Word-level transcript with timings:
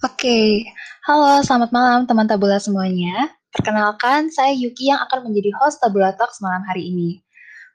Oke, 0.00 0.64
halo 1.04 1.44
selamat 1.44 1.70
malam 1.76 2.00
teman 2.08 2.24
Tabula 2.24 2.56
semuanya. 2.56 3.28
Perkenalkan, 3.52 4.32
saya 4.32 4.52
Yuki 4.56 4.88
yang 4.88 5.00
akan 5.04 5.28
menjadi 5.28 5.52
host 5.60 5.80
Tabula 5.80 6.16
Talks 6.16 6.40
malam 6.40 6.64
hari 6.64 6.88
ini. 6.88 7.20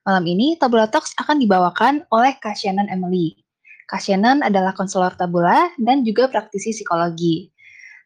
Malam 0.05 0.25
ini 0.25 0.57
Tabula 0.57 0.89
Talks 0.89 1.13
akan 1.17 1.37
dibawakan 1.37 2.05
oleh 2.09 2.33
Kak 2.37 2.57
Shannon 2.57 2.89
Emily. 2.89 3.37
Kak 3.85 4.01
adalah 4.41 4.73
konselor 4.73 5.13
Tabula 5.13 5.69
dan 5.77 6.01
juga 6.01 6.25
praktisi 6.25 6.73
psikologi. 6.73 7.54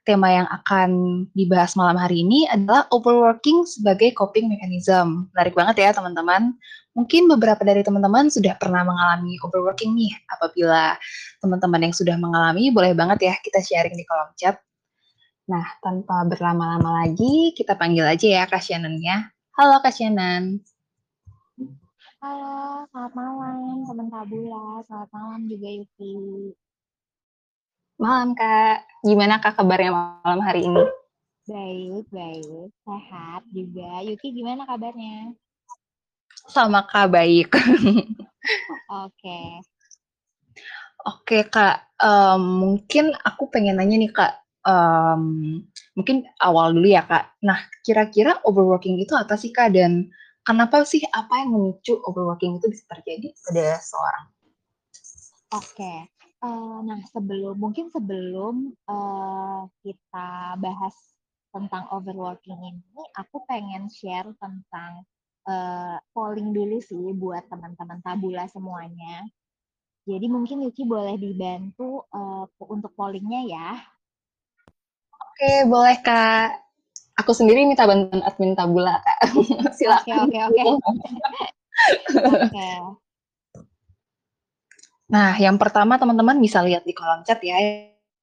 Tema 0.10 0.26
yang 0.34 0.50
akan 0.50 0.90
dibahas 1.38 1.78
malam 1.78 1.94
hari 1.94 2.26
ini 2.26 2.50
adalah 2.50 2.90
overworking 2.90 3.62
sebagai 3.62 4.10
coping 4.18 4.50
mechanism. 4.50 5.30
Menarik 5.38 5.54
banget 5.54 5.86
ya 5.86 5.94
teman-teman. 5.94 6.58
Mungkin 6.98 7.30
beberapa 7.30 7.62
dari 7.62 7.86
teman-teman 7.86 8.26
sudah 8.34 8.58
pernah 8.58 8.82
mengalami 8.82 9.38
overworking 9.46 9.94
nih. 9.94 10.10
Apabila 10.34 10.98
teman-teman 11.46 11.86
yang 11.86 11.94
sudah 11.94 12.18
mengalami, 12.18 12.74
boleh 12.74 12.98
banget 12.98 13.30
ya 13.30 13.38
kita 13.38 13.62
sharing 13.62 13.94
di 13.94 14.02
kolom 14.10 14.34
chat. 14.34 14.58
Nah, 15.46 15.78
tanpa 15.78 16.26
berlama-lama 16.26 17.06
lagi, 17.06 17.54
kita 17.54 17.78
panggil 17.78 18.10
aja 18.10 18.26
ya 18.42 18.44
Kak 18.50 18.66
Shannon-nya. 18.66 19.30
Halo 19.62 19.78
Kak 19.86 19.94
Shannon. 19.94 20.58
Halo, 22.18 22.82
selamat 22.90 23.14
malam 23.14 23.86
teman 23.86 24.10
Tabula. 24.10 24.82
Selamat 24.90 25.10
malam 25.14 25.46
juga 25.46 25.70
Yuki. 25.70 26.18
Malam 28.00 28.32
Kak. 28.32 28.88
Gimana 29.04 29.44
Kak 29.44 29.60
kabarnya 29.60 29.92
malam 30.24 30.40
hari 30.40 30.64
ini? 30.64 30.84
Baik, 31.44 32.08
baik. 32.16 32.72
Sehat 32.88 33.44
juga. 33.52 34.00
Yuki 34.08 34.32
gimana 34.32 34.64
kabarnya? 34.64 35.36
Sama 36.48 36.88
Kak, 36.88 37.12
baik. 37.12 37.52
Oke. 39.04 39.40
Oke 41.04 41.44
Kak, 41.52 42.00
um, 42.00 42.42
mungkin 42.64 43.12
aku 43.20 43.52
pengen 43.52 43.80
nanya 43.80 44.00
nih 44.00 44.12
Kak, 44.16 44.34
um, 44.64 45.60
mungkin 45.96 46.24
awal 46.40 46.72
dulu 46.72 46.88
ya 46.88 47.04
Kak. 47.04 47.40
Nah, 47.44 47.68
kira-kira 47.84 48.40
overworking 48.48 48.96
itu 48.96 49.12
apa 49.12 49.36
sih 49.36 49.52
Kak? 49.52 49.76
Dan 49.76 50.08
kenapa 50.48 50.88
sih 50.88 51.04
apa 51.12 51.44
yang 51.44 51.52
memicu 51.52 52.00
overworking 52.08 52.64
itu 52.64 52.72
bisa 52.72 52.88
terjadi 52.96 53.32
pada 53.44 53.76
seorang? 53.84 54.26
Oke. 55.52 56.19
Uh, 56.40 56.80
nah, 56.88 57.04
sebelum 57.12 57.60
mungkin 57.60 57.92
sebelum 57.92 58.72
uh, 58.88 59.68
kita 59.84 60.56
bahas 60.56 60.96
tentang 61.52 61.84
overworking 61.92 62.64
ini, 62.64 63.04
aku 63.20 63.44
pengen 63.44 63.92
share 63.92 64.32
tentang 64.40 65.04
uh, 65.44 66.00
polling 66.16 66.56
dulu 66.56 66.80
sih 66.80 67.12
buat 67.12 67.44
teman-teman 67.52 68.00
tabula 68.00 68.48
semuanya. 68.48 69.28
Jadi 70.08 70.32
mungkin 70.32 70.64
Yuki 70.64 70.88
boleh 70.88 71.20
dibantu 71.20 72.08
uh, 72.16 72.48
untuk 72.72 72.96
pollingnya 72.96 73.44
ya. 73.44 73.70
Oke, 75.12 75.68
boleh 75.68 76.00
Kak. 76.00 76.56
Aku 77.20 77.36
sendiri 77.36 77.68
minta 77.68 77.84
bantuan 77.84 78.24
admin 78.24 78.56
tabula, 78.56 79.04
Kak. 79.04 79.28
Silakan. 79.78 80.32
Oke, 80.32 80.40
oke, 80.40 80.62
oke. 80.64 80.88
Nah, 85.10 85.34
yang 85.42 85.58
pertama 85.58 85.98
teman-teman 85.98 86.38
bisa 86.38 86.62
lihat 86.62 86.86
di 86.86 86.94
kolom 86.94 87.26
chat 87.26 87.42
ya. 87.42 87.58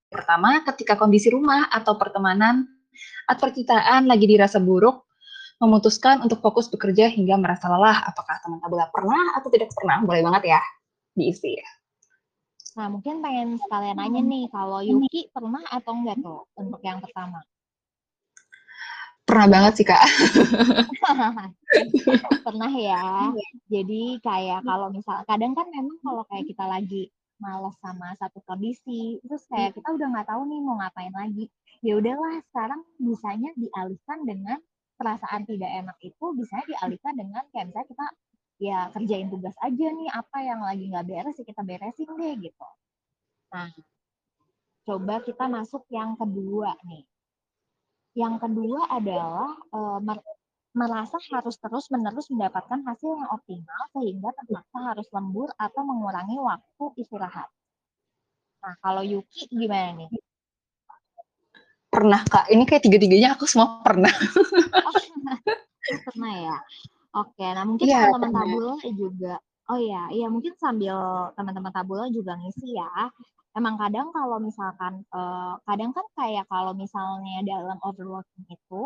Pertama, 0.06 0.62
ketika 0.62 0.94
kondisi 0.94 1.34
rumah 1.34 1.66
atau 1.66 1.98
pertemanan 1.98 2.62
atau 3.26 3.50
percintaan 3.50 4.06
lagi 4.06 4.30
dirasa 4.30 4.62
buruk, 4.62 5.02
memutuskan 5.58 6.22
untuk 6.22 6.38
fokus 6.38 6.70
bekerja 6.70 7.10
hingga 7.10 7.34
merasa 7.42 7.66
lelah. 7.66 8.06
Apakah 8.06 8.38
teman 8.38 8.62
tabula 8.62 8.86
pernah 8.94 9.34
atau 9.34 9.50
tidak 9.50 9.74
pernah? 9.74 9.98
Boleh 10.06 10.22
banget 10.22 10.54
ya 10.54 10.60
diisi 11.16 11.58
ya. 11.58 11.68
Nah, 12.76 12.92
mungkin 12.92 13.24
pengen 13.24 13.56
sekalian 13.56 13.96
nanya 13.96 14.20
nih, 14.20 14.44
kalau 14.52 14.84
Yuki 14.84 15.32
pernah 15.32 15.64
atau 15.72 15.92
enggak 15.96 16.20
tuh 16.20 16.44
untuk 16.60 16.80
yang 16.84 17.00
pertama? 17.00 17.40
Pernah 19.26 19.48
banget 19.50 19.82
sih, 19.82 19.86
Kak. 19.86 19.98
pernah 22.46 22.70
ya. 22.70 23.34
Jadi 23.66 24.22
kayak 24.22 24.62
kalau 24.62 24.86
misal, 24.94 25.26
kadang 25.26 25.50
kan 25.58 25.66
memang 25.74 25.98
kalau 25.98 26.22
kayak 26.30 26.46
kita 26.46 26.62
lagi 26.62 27.10
males 27.42 27.74
sama 27.82 28.14
satu 28.16 28.38
kondisi, 28.46 29.18
terus 29.26 29.42
kayak 29.50 29.74
kita 29.74 29.92
udah 29.92 30.06
nggak 30.14 30.30
tahu 30.30 30.46
nih 30.46 30.62
mau 30.62 30.78
ngapain 30.78 31.10
lagi. 31.10 31.50
Ya 31.82 31.98
udahlah, 31.98 32.38
sekarang 32.54 32.86
bisanya 33.02 33.50
dialihkan 33.58 34.22
dengan 34.24 34.62
perasaan 34.96 35.44
tidak 35.44 35.70
enak 35.74 35.98
itu 36.00 36.24
bisa 36.32 36.56
dialihkan 36.64 37.14
dengan 37.18 37.44
kayak 37.52 37.68
misalnya 37.68 37.88
kita 37.92 38.06
ya 38.56 38.78
kerjain 38.88 39.28
tugas 39.28 39.52
aja 39.60 39.86
nih 39.92 40.08
apa 40.08 40.38
yang 40.40 40.64
lagi 40.64 40.88
nggak 40.88 41.04
beres 41.04 41.36
ya 41.36 41.44
kita 41.44 41.60
beresin 41.60 42.08
deh 42.16 42.34
gitu. 42.40 42.68
Nah, 43.52 43.68
coba 44.88 45.20
kita 45.20 45.44
masuk 45.50 45.84
yang 45.92 46.16
kedua 46.16 46.72
nih. 46.88 47.04
Yang 48.16 48.34
kedua 48.48 48.80
adalah 48.88 49.52
e, 49.68 49.78
merasa 50.72 51.20
harus 51.36 51.56
terus-menerus 51.60 52.32
mendapatkan 52.32 52.80
hasil 52.80 53.10
yang 53.12 53.28
optimal 53.28 53.82
sehingga 53.92 54.32
terpaksa 54.40 54.78
harus 54.80 55.08
lembur 55.12 55.52
atau 55.60 55.82
mengurangi 55.84 56.40
waktu 56.40 56.84
istirahat. 56.96 57.48
Nah, 58.64 58.74
kalau 58.80 59.04
Yuki 59.04 59.52
gimana 59.52 59.92
nih? 60.04 60.10
pernah 61.86 62.20
kak. 62.28 62.52
Ini 62.52 62.68
kayak 62.68 62.84
tiga-tiganya 62.84 63.40
aku 63.40 63.48
semua 63.48 63.80
pernah. 63.80 64.12
Oh, 64.12 64.92
pernah 66.12 66.32
ya? 66.36 66.56
Oke 67.16 67.46
nah 67.56 67.64
mungkin 67.64 67.88
yeah, 67.88 68.12
teman-teman 68.12 68.44
tabula 68.44 68.74
juga 68.92 69.34
oh 69.72 69.80
ya 69.80 70.02
iya 70.12 70.26
mungkin 70.28 70.52
sambil 70.60 70.96
teman-teman 71.32 71.72
tabula 71.72 72.04
juga 72.12 72.36
ngisi 72.36 72.76
ya 72.76 73.08
emang 73.56 73.80
kadang 73.80 74.12
kalau 74.12 74.36
misalkan 74.36 75.00
uh, 75.16 75.56
kadang 75.64 75.90
kan 75.96 76.04
kayak 76.12 76.44
kalau 76.52 76.76
misalnya 76.76 77.40
dalam 77.40 77.80
overworking 77.80 78.44
itu 78.52 78.84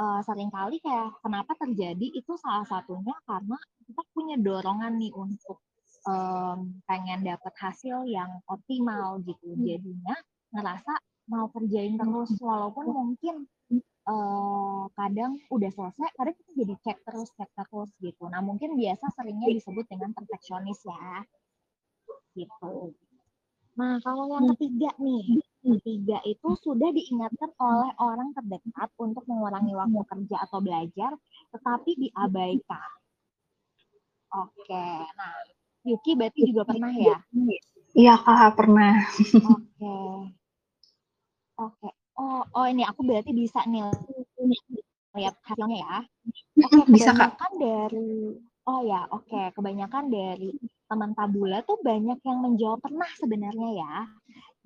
uh, 0.00 0.20
sering 0.24 0.48
kali 0.48 0.80
kayak 0.80 1.12
kenapa 1.20 1.52
terjadi 1.60 2.06
itu 2.16 2.32
salah 2.40 2.64
satunya 2.64 3.12
karena 3.28 3.60
kita 3.84 4.02
punya 4.16 4.36
dorongan 4.40 4.96
nih 4.96 5.12
untuk 5.12 5.60
um, 6.08 6.80
pengen 6.88 7.20
dapat 7.28 7.52
hasil 7.60 8.08
yang 8.08 8.40
optimal 8.48 9.20
gitu. 9.28 9.52
Hmm. 9.52 9.68
jadinya 9.68 10.16
ngerasa 10.50 10.92
mau 11.30 11.46
kerjain 11.52 11.94
terus 11.94 12.34
walaupun 12.42 12.90
mungkin 12.90 13.46
uh, 14.08 14.88
kadang 14.96 15.38
udah 15.52 15.70
selesai 15.70 16.10
kadang 16.16 16.34
kita 16.34 16.50
jadi 16.64 16.74
cek 16.88 16.98
terus 17.04 17.28
cek 17.36 17.50
terus 17.52 17.92
gitu. 18.00 18.24
Nah 18.32 18.40
mungkin 18.40 18.80
biasa 18.80 19.12
seringnya 19.12 19.52
disebut 19.60 19.84
dengan 19.92 20.16
perfeksionis 20.16 20.80
ya. 20.88 21.22
Gitu 22.34 22.96
nah 23.78 23.96
kalau 24.02 24.24
yang 24.34 24.46
ketiga 24.56 24.90
nih 24.98 25.40
ketiga 25.60 26.18
itu 26.24 26.48
sudah 26.64 26.90
diingatkan 26.90 27.50
oleh 27.60 27.92
orang 28.00 28.32
terdekat 28.34 28.88
untuk 28.98 29.24
mengurangi 29.28 29.76
waktu 29.76 30.02
kerja 30.08 30.36
atau 30.48 30.58
belajar 30.64 31.12
tetapi 31.54 31.90
diabaikan 32.00 32.90
oke 34.34 34.86
nah 35.14 35.34
Yuki 35.80 36.12
berarti 36.12 36.40
juga 36.44 36.68
pernah 36.68 36.92
ya 36.92 37.18
Iya 37.90 38.14
kak 38.22 38.54
pernah. 38.54 39.02
Oke. 39.34 39.98
Oke. 41.58 41.88
Oh, 42.14 42.46
oh 42.54 42.66
ini 42.68 42.86
aku 42.86 43.02
berarti 43.02 43.34
bisa 43.34 43.66
nih 43.66 43.82
lihat 45.18 45.34
hasilnya 45.42 45.78
ya. 45.82 45.96
Oke, 46.64 46.86
bisa 46.92 47.10
Kak. 47.16 47.40
dari 47.58 48.36
Oh 48.68 48.80
ya, 48.86 49.08
oke. 49.10 49.26
Okay. 49.26 49.50
Kebanyakan 49.56 50.12
dari 50.12 50.52
teman 50.90 51.14
tabula 51.14 51.62
tuh 51.62 51.78
banyak 51.78 52.18
yang 52.26 52.38
menjawab 52.42 52.82
pernah 52.82 53.06
sebenarnya 53.14 53.70
ya. 53.78 53.94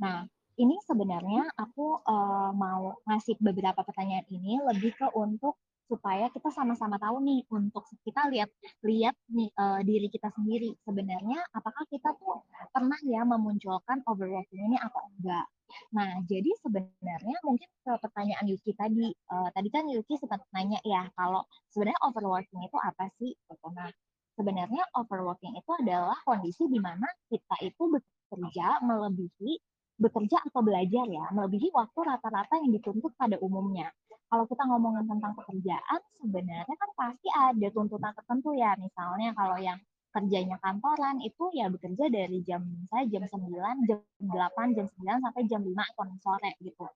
Nah, 0.00 0.24
ini 0.56 0.80
sebenarnya 0.88 1.50
aku 1.58 2.00
uh, 2.00 2.50
mau 2.56 2.96
ngasih 3.04 3.36
beberapa 3.42 3.84
pertanyaan 3.84 4.24
ini 4.32 4.62
lebih 4.64 4.96
ke 4.96 5.06
untuk 5.12 5.60
supaya 5.84 6.32
kita 6.32 6.48
sama-sama 6.48 6.96
tahu 6.96 7.20
nih 7.20 7.44
untuk 7.52 7.84
kita 8.08 8.32
lihat 8.32 8.48
lihat 8.88 9.12
nih 9.28 9.52
uh, 9.60 9.84
diri 9.84 10.08
kita 10.08 10.32
sendiri 10.32 10.72
sebenarnya 10.80 11.44
apakah 11.52 11.84
kita 11.92 12.16
tuh 12.16 12.40
pernah 12.72 12.96
ya 13.04 13.20
memunculkan 13.28 14.00
overworking 14.08 14.64
ini 14.64 14.80
atau 14.80 15.04
enggak. 15.12 15.44
Nah, 15.92 16.24
jadi 16.24 16.50
sebenarnya 16.64 17.36
mungkin 17.44 17.68
ke 17.68 17.92
pertanyaan 18.00 18.48
Yuki 18.48 18.72
tadi 18.72 19.12
uh, 19.28 19.48
tadi 19.52 19.68
kan 19.68 19.84
Yuki 19.84 20.16
sempat 20.16 20.40
nanya 20.56 20.80
ya 20.88 21.04
kalau 21.12 21.44
sebenarnya 21.68 22.00
overworking 22.00 22.64
itu 22.64 22.78
apa 22.80 23.04
sih? 23.20 23.36
Nah, 23.76 23.92
sebenarnya 24.34 24.84
overworking 24.98 25.54
itu 25.54 25.70
adalah 25.80 26.18
kondisi 26.26 26.66
di 26.66 26.78
mana 26.82 27.06
kita 27.30 27.56
itu 27.62 27.82
bekerja 27.90 28.82
melebihi 28.82 29.52
bekerja 29.94 30.42
atau 30.50 30.58
belajar 30.66 31.06
ya, 31.06 31.30
melebihi 31.30 31.70
waktu 31.70 31.98
rata-rata 32.02 32.58
yang 32.58 32.74
dituntut 32.74 33.14
pada 33.14 33.38
umumnya 33.38 33.94
kalau 34.34 34.50
kita 34.50 34.66
ngomongin 34.66 35.06
tentang 35.06 35.30
pekerjaan, 35.38 36.00
sebenarnya 36.18 36.74
kan 36.74 36.90
pasti 36.98 37.28
ada 37.30 37.68
tuntutan 37.70 38.10
tertentu 38.18 38.50
ya. 38.58 38.74
Misalnya 38.82 39.30
kalau 39.30 39.54
yang 39.62 39.78
kerjanya 40.10 40.58
kantoran 40.58 41.22
itu 41.22 41.54
ya 41.54 41.70
bekerja 41.70 42.10
dari 42.10 42.42
jam 42.42 42.66
saya 42.90 43.06
jam 43.06 43.22
9, 43.30 43.86
jam 43.86 44.02
8, 44.18 44.74
jam 44.74 44.86
9 44.90 45.22
sampai 45.22 45.42
jam 45.46 45.62
5 45.62 45.70
atau 45.70 46.04
sore 46.18 46.50
gitu. 46.62 46.86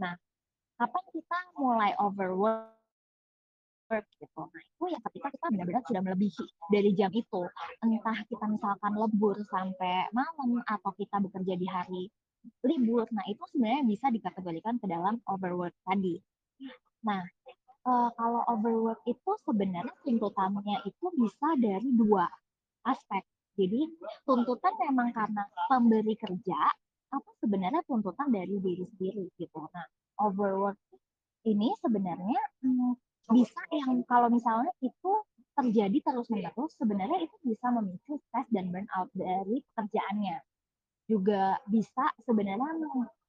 Nah, 0.00 0.16
kapan 0.80 1.04
kita 1.12 1.38
mulai 1.60 1.92
overwork 2.00 2.77
gitu. 3.88 4.42
Nah, 4.44 4.62
itu 4.62 4.84
ya 4.92 4.98
ketika 5.08 5.28
kita 5.32 5.46
benar-benar 5.48 5.82
sudah 5.88 6.02
melebihi 6.04 6.44
dari 6.68 6.90
jam 6.92 7.10
itu. 7.16 7.42
Entah 7.80 8.18
kita 8.28 8.44
misalkan 8.44 8.92
lembur 8.92 9.36
sampai 9.48 10.12
malam 10.12 10.60
atau 10.68 10.90
kita 10.94 11.16
bekerja 11.24 11.54
di 11.56 11.66
hari 11.66 12.02
libur. 12.64 13.08
Nah, 13.10 13.24
itu 13.26 13.42
sebenarnya 13.50 13.82
bisa 13.88 14.06
dikategorikan 14.12 14.76
ke 14.76 14.86
dalam 14.86 15.18
overwork 15.26 15.74
tadi. 15.88 16.20
Nah, 17.08 17.24
uh, 17.88 18.10
kalau 18.14 18.44
overwork 18.52 19.00
itu 19.08 19.30
sebenarnya 19.48 19.94
tuntutannya 20.04 20.84
itu 20.84 21.06
bisa 21.16 21.48
dari 21.56 21.88
dua 21.96 22.28
aspek. 22.84 23.24
Jadi 23.58 23.90
tuntutan 24.22 24.74
memang 24.86 25.10
karena 25.10 25.42
pemberi 25.66 26.14
kerja 26.14 26.60
atau 27.08 27.32
sebenarnya 27.42 27.82
tuntutan 27.88 28.30
dari 28.30 28.54
diri 28.60 28.84
sendiri 28.84 29.24
gitu. 29.34 29.60
Nah, 29.72 29.86
overwork 30.22 30.78
ini 31.48 31.72
sebenarnya 31.80 32.42
hmm, 32.62 32.92
bisa 33.28 33.60
yang 33.72 34.00
kalau 34.08 34.28
misalnya 34.32 34.72
itu 34.80 35.12
terjadi 35.58 35.98
terus 36.00 36.28
menerus 36.30 36.72
sebenarnya 36.78 37.18
itu 37.26 37.36
bisa 37.42 37.66
memicu 37.74 38.16
stres 38.30 38.46
dan 38.54 38.70
burnout 38.70 39.10
dari 39.12 39.58
pekerjaannya 39.74 40.38
juga 41.08 41.56
bisa 41.66 42.04
sebenarnya 42.22 42.78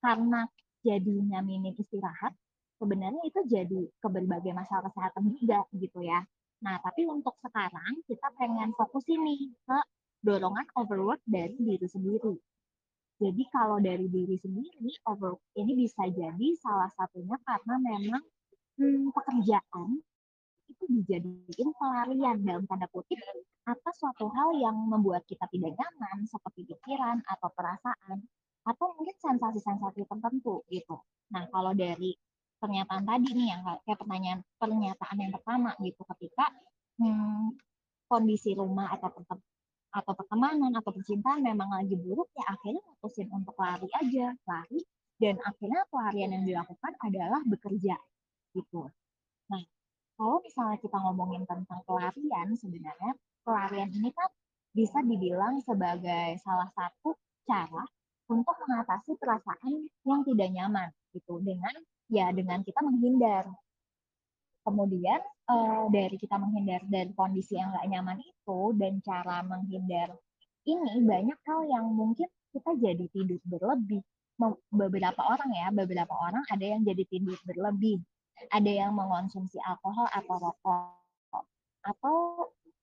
karena 0.03 0.45
jadinya 0.83 1.39
minim 1.41 1.73
istirahat 1.75 2.35
sebenarnya 2.79 3.23
itu 3.27 3.39
jadi 3.47 3.81
ke 3.99 4.07
berbagai 4.07 4.55
masalah 4.55 4.87
kesehatan 4.87 5.35
juga 5.35 5.67
gitu 5.75 5.99
ya. 6.03 6.23
Nah, 6.63 6.79
tapi 6.79 7.07
untuk 7.07 7.35
sekarang 7.43 8.03
kita 8.07 8.27
pengen 8.35 8.71
fokus 8.75 9.03
ini 9.11 9.51
ke 9.63 9.79
dorongan 10.23 10.67
overwork 10.75 11.23
dari 11.27 11.55
diri 11.55 11.87
sendiri. 11.87 12.35
Jadi 13.19 13.43
kalau 13.51 13.83
dari 13.83 14.07
diri 14.07 14.39
sendiri, 14.39 14.91
overwork 15.07 15.43
ini 15.59 15.87
bisa 15.87 16.07
jadi 16.07 16.47
salah 16.59 16.87
satunya 16.95 17.35
karena 17.43 17.75
memang 17.79 18.23
hmm, 18.79 19.11
pekerjaan 19.11 19.99
itu 20.69 20.83
dijadikan 20.87 21.69
pelarian 21.75 22.37
dalam 22.45 22.63
tanda 22.69 22.87
kutip 22.93 23.19
atas 23.65 23.95
suatu 23.99 24.29
hal 24.31 24.55
yang 24.57 24.77
membuat 24.87 25.25
kita 25.25 25.45
tidak 25.51 25.75
nyaman 25.75 26.25
seperti 26.29 26.65
pikiran 26.65 27.19
atau 27.25 27.49
perasaan 27.53 28.23
atau 28.63 28.85
mungkin 28.95 29.17
sensasi-sensasi 29.17 30.05
tertentu 30.05 30.61
gitu. 30.69 31.01
Nah 31.33 31.49
kalau 31.49 31.73
dari 31.73 32.13
pernyataan 32.59 33.03
tadi 33.07 33.29
nih 33.33 33.47
yang 33.55 33.61
kayak 33.63 33.97
pertanyaan 33.97 34.39
pernyataan 34.59 35.17
yang 35.17 35.31
pertama 35.33 35.71
gitu 35.79 36.01
ketika 36.15 36.45
hmm, 36.99 37.55
kondisi 38.05 38.53
rumah 38.53 38.93
atau 38.93 39.09
atau 39.89 40.13
pertemanan 40.13 40.69
atau 40.77 40.93
percintaan 40.93 41.41
memang 41.41 41.73
lagi 41.73 41.97
buruk 41.97 42.29
ya 42.37 42.45
akhirnya 42.53 42.83
mutusin 42.85 43.25
untuk 43.33 43.57
lari 43.57 43.89
aja 43.97 44.37
lari 44.45 44.85
dan 45.17 45.41
akhirnya 45.41 45.81
pelarian 45.89 46.29
yang 46.35 46.45
dilakukan 46.45 46.93
adalah 47.01 47.41
bekerja 47.47 47.97
gitu. 48.53 48.89
Nah 49.49 49.63
kalau 50.19 50.43
misalnya 50.43 50.77
kita 50.83 50.97
ngomongin 50.99 51.47
tentang 51.47 51.79
pelarian, 51.87 52.47
sebenarnya 52.59 53.15
pelarian 53.47 53.89
ini 53.93 54.11
kan 54.11 54.29
bisa 54.75 54.99
dibilang 55.01 55.63
sebagai 55.63 56.37
salah 56.43 56.69
satu 56.75 57.15
cara 57.47 57.87
untuk 58.29 58.53
mengatasi 58.67 59.17
perasaan 59.17 59.89
yang 60.05 60.21
tidak 60.27 60.49
nyaman 60.53 60.89
gitu 61.15 61.41
dengan 61.41 61.73
ya 62.11 62.29
dengan 62.35 62.61
kita 62.61 62.83
menghindar. 62.83 63.49
Kemudian 64.67 65.21
eh, 65.23 65.83
dari 65.89 66.17
kita 66.19 66.35
menghindar 66.35 66.83
dari 66.85 67.15
kondisi 67.15 67.57
yang 67.57 67.73
nggak 67.73 67.87
nyaman 67.89 68.19
itu 68.21 68.59
dan 68.77 68.99
cara 69.01 69.41
menghindar 69.41 70.13
ini 70.67 71.01
banyak 71.01 71.39
hal 71.47 71.59
yang 71.65 71.85
mungkin 71.89 72.27
kita 72.53 72.71
jadi 72.77 73.05
tidur 73.09 73.41
berlebih. 73.47 74.03
Beberapa 74.71 75.19
orang 75.19 75.51
ya, 75.51 75.67
beberapa 75.71 76.15
orang 76.15 76.43
ada 76.47 76.63
yang 76.63 76.83
jadi 76.83 77.03
tidur 77.07 77.35
berlebih 77.43 77.99
ada 78.47 78.71
yang 78.71 78.95
mengonsumsi 78.95 79.59
alkohol 79.67 80.07
atau 80.09 80.35
rokok 80.39 80.95
atau 81.79 82.15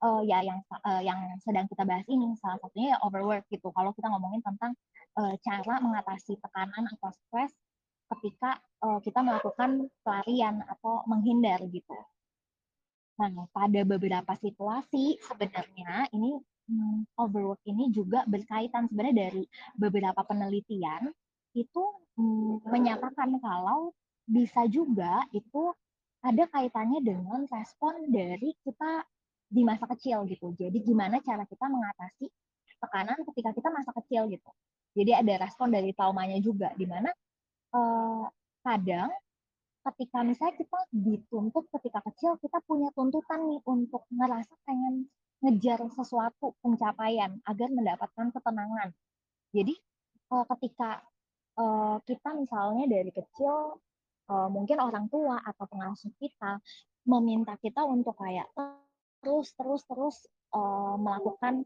uh, 0.05 0.23
ya 0.25 0.45
yang 0.45 0.61
uh, 0.85 1.03
yang 1.03 1.19
sedang 1.41 1.69
kita 1.69 1.85
bahas 1.85 2.05
ini 2.09 2.37
salah 2.41 2.61
satunya 2.61 2.97
ya 2.97 2.99
overwork 3.05 3.45
gitu 3.49 3.73
kalau 3.73 3.93
kita 3.97 4.09
ngomongin 4.13 4.45
tentang 4.45 4.73
uh, 5.17 5.35
cara 5.41 5.75
mengatasi 5.81 6.37
tekanan 6.41 6.85
atau 6.97 7.11
stres 7.13 7.53
ketika 8.07 8.61
uh, 8.87 9.03
kita 9.03 9.19
melakukan 9.25 9.91
pelarian 10.07 10.63
atau 10.71 11.03
menghindar 11.11 11.59
gitu. 11.67 11.97
Nah, 13.17 13.49
pada 13.49 13.81
beberapa 13.83 14.33
situasi 14.37 15.17
sebenarnya 15.25 16.07
ini 16.13 16.37
hmm, 16.69 17.17
overwork 17.17 17.65
ini 17.65 17.89
juga 17.91 18.23
berkaitan 18.29 18.87
sebenarnya 18.93 19.33
dari 19.33 19.43
beberapa 19.75 20.21
penelitian 20.23 21.11
itu 21.57 21.83
hmm, 22.21 22.69
menyatakan 22.69 23.41
kalau 23.41 23.97
bisa 24.27 24.67
juga 24.67 25.23
itu 25.31 25.71
ada 26.27 26.45
kaitannya 26.51 27.01
dengan 27.07 27.47
respon 27.47 28.11
dari 28.11 28.51
kita 28.67 29.07
di 29.47 29.63
masa 29.63 29.87
kecil 29.95 30.27
gitu. 30.27 30.51
Jadi 30.59 30.83
gimana 30.83 31.23
cara 31.23 31.47
kita 31.47 31.71
mengatasi 31.71 32.27
tekanan 32.83 33.19
ketika 33.33 33.51
kita 33.55 33.69
masa 33.71 33.95
kecil 34.03 34.27
gitu. 34.27 34.51
Jadi 34.99 35.13
ada 35.15 35.47
respon 35.47 35.71
dari 35.71 35.95
traumanya 35.95 36.43
juga 36.43 36.75
di 36.75 36.85
mana 36.89 37.09
eh, 37.75 38.25
kadang 38.67 39.11
ketika 39.87 40.27
misalnya 40.27 40.59
kita 40.59 40.79
dituntut 40.91 41.71
ketika 41.79 42.03
kecil 42.11 42.35
kita 42.43 42.59
punya 42.67 42.91
tuntutan 42.91 43.47
nih 43.47 43.63
untuk 43.71 44.03
ngerasa 44.11 44.51
pengen 44.67 45.07
ngejar 45.47 45.79
sesuatu 45.95 46.59
pencapaian 46.59 47.39
agar 47.47 47.69
mendapatkan 47.71 48.35
ketenangan. 48.35 48.91
Jadi 49.55 49.75
eh, 50.35 50.45
ketika 50.57 51.07
eh, 51.55 51.97
kita 52.03 52.29
misalnya 52.35 52.85
dari 52.91 53.15
kecil 53.15 53.79
uh, 54.31 54.49
mungkin 54.51 54.79
orang 54.83 55.07
tua 55.11 55.41
atau 55.43 55.65
pengasuh 55.67 56.13
kita 56.19 56.59
meminta 57.07 57.55
kita 57.63 57.87
untuk 57.87 58.19
kayak 58.19 58.51
terus 59.23 59.55
terus 59.55 59.83
terus 59.87 60.17
uh, 60.55 60.99
melakukan 60.99 61.63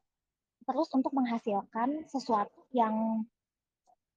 terus 0.69 0.89
untuk 0.93 1.13
menghasilkan 1.17 2.05
sesuatu 2.07 2.69
yang 2.71 3.25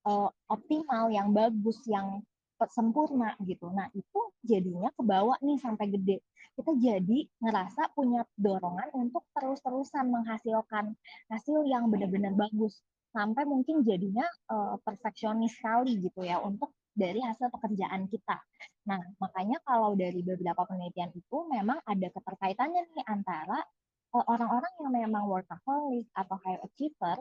uh, 0.05 0.29
optimal, 0.51 1.07
yang 1.09 1.31
bagus, 1.31 1.79
yang 1.87 2.21
sempurna 2.63 3.35
gitu. 3.43 3.67
Nah 3.71 3.91
itu 3.91 4.19
jadinya 4.39 4.87
kebawa 4.95 5.35
nih 5.43 5.59
sampai 5.59 5.91
gede. 5.91 6.23
Kita 6.53 6.71
jadi 6.79 7.27
ngerasa 7.41 7.91
punya 7.91 8.23
dorongan 8.39 8.93
untuk 8.95 9.25
terus-terusan 9.35 10.07
menghasilkan 10.07 10.95
hasil 11.27 11.65
yang 11.67 11.89
benar-benar 11.89 12.31
bagus 12.37 12.79
sampai 13.11 13.43
mungkin 13.45 13.83
jadinya 13.83 14.25
uh, 14.47 14.77
perfeksionis 14.81 15.53
sekali 15.59 16.01
gitu 16.01 16.23
ya 16.23 16.39
untuk 16.39 16.71
dari 16.93 17.19
hasil 17.19 17.49
pekerjaan 17.49 18.05
kita. 18.07 18.37
Nah, 18.89 19.01
makanya 19.17 19.57
kalau 19.65 19.97
dari 19.97 20.21
beberapa 20.21 20.63
penelitian 20.69 21.09
itu 21.13 21.37
memang 21.49 21.81
ada 21.83 22.07
keterkaitannya 22.13 22.81
nih 22.93 23.05
antara 23.09 23.59
eh, 24.13 24.25
orang-orang 24.29 24.73
yang 24.81 24.91
memang 24.93 25.25
workaholic 25.25 26.07
atau 26.13 26.37
high 26.45 26.61
achiever 26.61 27.17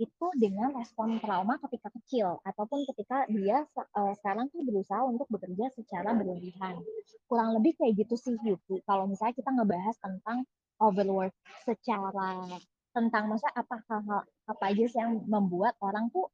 itu 0.00 0.26
dengan 0.40 0.72
respon 0.72 1.20
trauma 1.20 1.60
ketika 1.68 1.92
kecil 2.00 2.40
ataupun 2.40 2.88
ketika 2.88 3.28
dia 3.28 3.68
uh, 3.76 4.12
sekarang 4.16 4.48
tuh 4.48 4.64
berusaha 4.64 5.04
untuk 5.04 5.28
bekerja 5.28 5.68
secara 5.76 6.16
berlebihan. 6.16 6.80
Kurang 7.28 7.52
lebih 7.60 7.76
kayak 7.76 8.00
gitu 8.00 8.16
sih 8.16 8.32
Yuki. 8.40 8.80
Kalau 8.88 9.04
misalnya 9.04 9.36
kita 9.36 9.52
ngebahas 9.52 9.96
tentang 10.00 10.48
overwork 10.80 11.36
secara 11.68 12.48
tentang 12.96 13.28
masa 13.30 13.52
apa 13.52 13.76
hal-hal 13.86 14.24
apa 14.48 14.64
aja 14.72 14.84
sih 14.88 14.98
yang 14.98 15.20
membuat 15.28 15.76
orang 15.84 16.08
tuh 16.10 16.26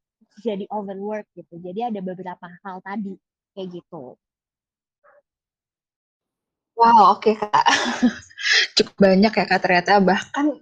jadi 0.44 0.64
overwork 0.68 1.26
gitu. 1.32 1.56
Jadi 1.60 1.80
ada 1.92 2.00
beberapa 2.04 2.46
hal 2.64 2.80
tadi 2.84 3.16
kayak 3.56 3.68
gitu. 3.80 4.16
Wow, 6.76 7.16
oke 7.16 7.24
okay, 7.24 7.34
kak. 7.40 7.66
Cukup 8.76 8.96
banyak 9.00 9.32
ya 9.32 9.44
kak 9.48 9.60
ternyata 9.64 9.96
bahkan 10.04 10.60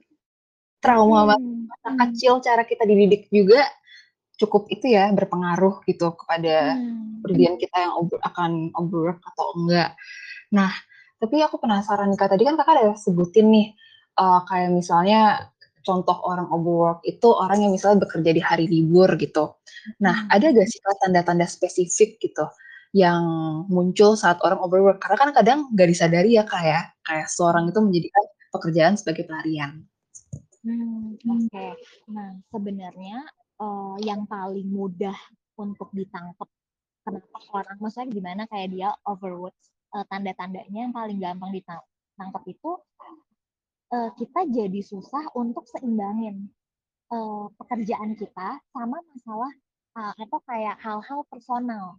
trauma 0.78 1.34
hmm. 1.34 1.66
masa 1.66 1.88
hmm. 1.90 1.98
kecil 2.06 2.32
cara 2.44 2.62
kita 2.62 2.86
dididik 2.86 3.26
juga 3.32 3.64
cukup 4.36 4.66
itu 4.70 4.92
ya 4.94 5.10
berpengaruh 5.14 5.82
gitu 5.86 6.12
kepada 6.14 6.74
hmm. 6.76 7.56
kita 7.58 7.76
yang 7.78 7.94
over, 7.98 8.18
akan 8.22 8.70
overwork 8.78 9.18
atau 9.34 9.46
enggak. 9.58 9.96
Nah, 10.54 10.70
tapi 11.18 11.40
aku 11.42 11.58
penasaran 11.58 12.14
kak 12.14 12.30
tadi 12.30 12.46
kan 12.46 12.54
kakak 12.60 12.78
ada 12.78 12.94
sebutin 12.94 13.50
nih 13.50 13.68
uh, 14.20 14.44
kayak 14.46 14.70
misalnya 14.70 15.50
contoh 15.84 16.16
orang 16.24 16.48
overwork 16.48 17.04
itu 17.04 17.28
orang 17.30 17.68
yang 17.68 17.72
misalnya 17.76 18.08
bekerja 18.08 18.30
di 18.32 18.42
hari 18.42 18.66
libur 18.66 19.06
gitu. 19.20 19.54
Nah, 20.00 20.26
hmm. 20.26 20.34
ada 20.34 20.46
gak 20.50 20.68
sih 20.68 20.80
tanda-tanda 21.04 21.46
spesifik 21.46 22.16
gitu 22.18 22.48
yang 22.96 23.22
muncul 23.68 24.16
saat 24.16 24.40
orang 24.40 24.58
overwork? 24.64 24.98
Karena 24.98 25.16
kan 25.20 25.30
kadang 25.36 25.58
gak 25.76 25.88
disadari 25.92 26.40
ya 26.40 26.48
kak 26.48 26.64
ya, 26.64 26.80
kayak 27.04 27.28
seorang 27.28 27.68
itu 27.68 27.78
menjadikan 27.78 28.24
pekerjaan 28.50 28.94
sebagai 28.96 29.28
pelarian. 29.28 29.84
Hmm, 30.64 31.20
Oke, 31.20 31.52
okay. 31.52 31.72
nah 32.08 32.32
sebenarnya 32.48 33.20
uh, 33.60 34.00
yang 34.00 34.24
paling 34.24 34.64
mudah 34.64 35.14
untuk 35.60 35.92
ditangkap 35.92 36.48
kenapa 37.04 37.38
orang, 37.52 37.76
maksudnya 37.84 38.08
gimana 38.08 38.42
kayak 38.48 38.72
dia 38.72 38.88
overwork, 39.04 39.52
uh, 39.92 40.08
tanda-tandanya 40.08 40.88
yang 40.88 40.94
paling 40.96 41.20
gampang 41.20 41.52
ditangkap 41.52 42.42
itu 42.48 42.80
uh, 43.92 44.10
kita 44.16 44.46
jadi 44.48 44.80
susah 44.80 45.34
untuk 45.36 45.66
seimbangin 45.68 46.48
uh, 47.12 47.50
pekerjaan 47.60 48.16
kita 48.16 48.60
sama 48.72 49.00
masalah 49.12 49.52
uh, 49.98 50.14
atau 50.16 50.38
kayak 50.46 50.76
hal-hal 50.80 51.20
personal. 51.28 51.98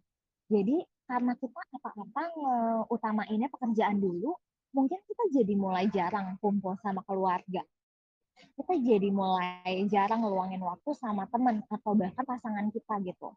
Jadi 0.49 0.85
karena 1.05 1.37
kita 1.37 1.61
apa-apa 1.77 2.23
utamainnya 2.89 3.45
pekerjaan 3.49 4.01
dulu, 4.01 4.33
mungkin 4.73 4.97
kita 5.05 5.23
jadi 5.41 5.53
mulai 5.53 5.85
jarang 5.93 6.37
kumpul 6.41 6.73
sama 6.81 7.05
keluarga. 7.05 7.61
Kita 8.57 8.73
jadi 8.75 9.09
mulai 9.13 9.85
jarang 9.87 10.25
ngeluangin 10.25 10.61
waktu 10.65 10.91
sama 10.97 11.29
teman 11.29 11.61
atau 11.69 11.93
bahkan 11.93 12.25
pasangan 12.25 12.67
kita 12.73 12.99
gitu. 13.05 13.29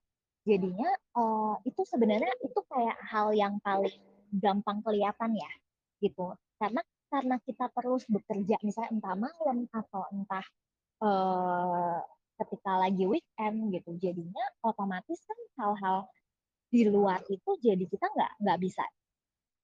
Jadinya 0.48 0.88
uh, 1.16 1.60
itu 1.68 1.84
sebenarnya 1.84 2.32
itu 2.40 2.60
kayak 2.72 2.98
hal 3.04 3.36
yang 3.36 3.60
paling 3.60 3.94
gampang 4.32 4.80
kelihatan 4.80 5.36
ya 5.36 5.52
gitu. 6.00 6.34
Karena 6.56 6.82
karena 7.08 7.36
kita 7.42 7.72
terus 7.72 8.04
bekerja 8.08 8.56
misalnya 8.62 8.90
entah 8.94 9.16
malam 9.16 9.64
atau 9.72 10.02
entah 10.12 10.46
uh, 11.02 11.98
ketika 12.38 12.72
lagi 12.78 13.04
weekend 13.08 13.74
gitu 13.74 13.90
jadinya 13.98 14.44
otomatis 14.62 15.18
kan 15.26 15.38
hal-hal 15.58 16.06
di 16.68 16.86
luar 16.86 17.24
itu 17.32 17.50
jadi 17.64 17.84
kita 17.88 18.06
nggak 18.06 18.32
nggak 18.44 18.58
bisa 18.60 18.84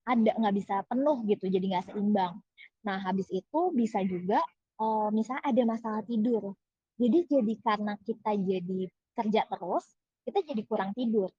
ada 0.04 0.30
nggak 0.36 0.54
bisa 0.56 0.74
penuh 0.84 1.24
gitu 1.24 1.48
jadi 1.48 1.64
nggak 1.64 1.84
seimbang. 1.88 2.36
Nah 2.84 3.00
habis 3.00 3.24
itu 3.32 3.60
bisa 3.72 4.04
juga 4.04 4.36
uh, 4.76 5.08
misalnya 5.08 5.44
ada 5.48 5.62
masalah 5.64 6.02
tidur 6.04 6.52
jadi 6.94 7.26
jadi 7.26 7.54
karena 7.58 7.98
kita 8.06 8.38
jadi 8.38 8.80
kerja 9.18 9.42
terus 9.50 9.84
kita 10.22 10.38
jadi 10.46 10.62
kurang 10.62 10.94
tidur. 10.94 11.30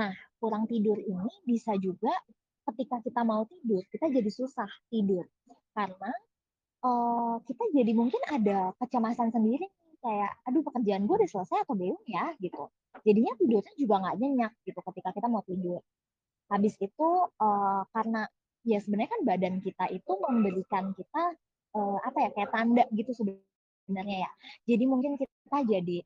Nah 0.00 0.12
kurang 0.40 0.64
tidur 0.64 0.96
ini 0.96 1.32
bisa 1.44 1.76
juga 1.76 2.12
ketika 2.72 3.00
kita 3.00 3.20
mau 3.24 3.48
tidur 3.48 3.82
kita 3.88 4.06
jadi 4.12 4.30
susah 4.30 4.68
tidur. 4.92 5.24
Karena 5.72 6.12
uh, 6.84 7.36
kita 7.46 7.64
jadi 7.74 7.92
mungkin 7.94 8.20
ada 8.28 8.74
kecemasan 8.78 9.32
sendiri 9.32 9.66
kayak 9.98 10.30
aduh 10.46 10.62
pekerjaan 10.62 11.10
gue 11.10 11.16
udah 11.18 11.30
selesai 11.30 11.66
atau 11.66 11.74
belum 11.74 11.98
ya? 12.06 12.34
gitu. 12.38 12.70
Jadinya 13.02 13.32
tidurnya 13.38 13.74
juga 13.78 13.94
nggak 14.02 14.16
nyenyak 14.18 14.52
gitu 14.66 14.80
ketika 14.92 15.10
kita 15.14 15.26
mau 15.30 15.42
tidur. 15.46 15.80
Habis 16.48 16.74
itu 16.80 17.08
uh, 17.40 17.82
karena 17.92 18.24
ya 18.66 18.78
sebenarnya 18.82 19.10
kan 19.14 19.22
badan 19.24 19.54
kita 19.62 19.84
itu 19.92 20.12
memberikan 20.18 20.92
kita 20.96 21.22
uh, 21.76 21.98
apa 22.02 22.18
ya 22.26 22.28
kayak 22.34 22.50
tanda 22.50 22.84
gitu 22.94 23.10
sebenarnya 23.14 24.28
ya. 24.28 24.30
Jadi 24.66 24.84
mungkin 24.88 25.16
kita 25.16 25.58
jadi 25.64 25.98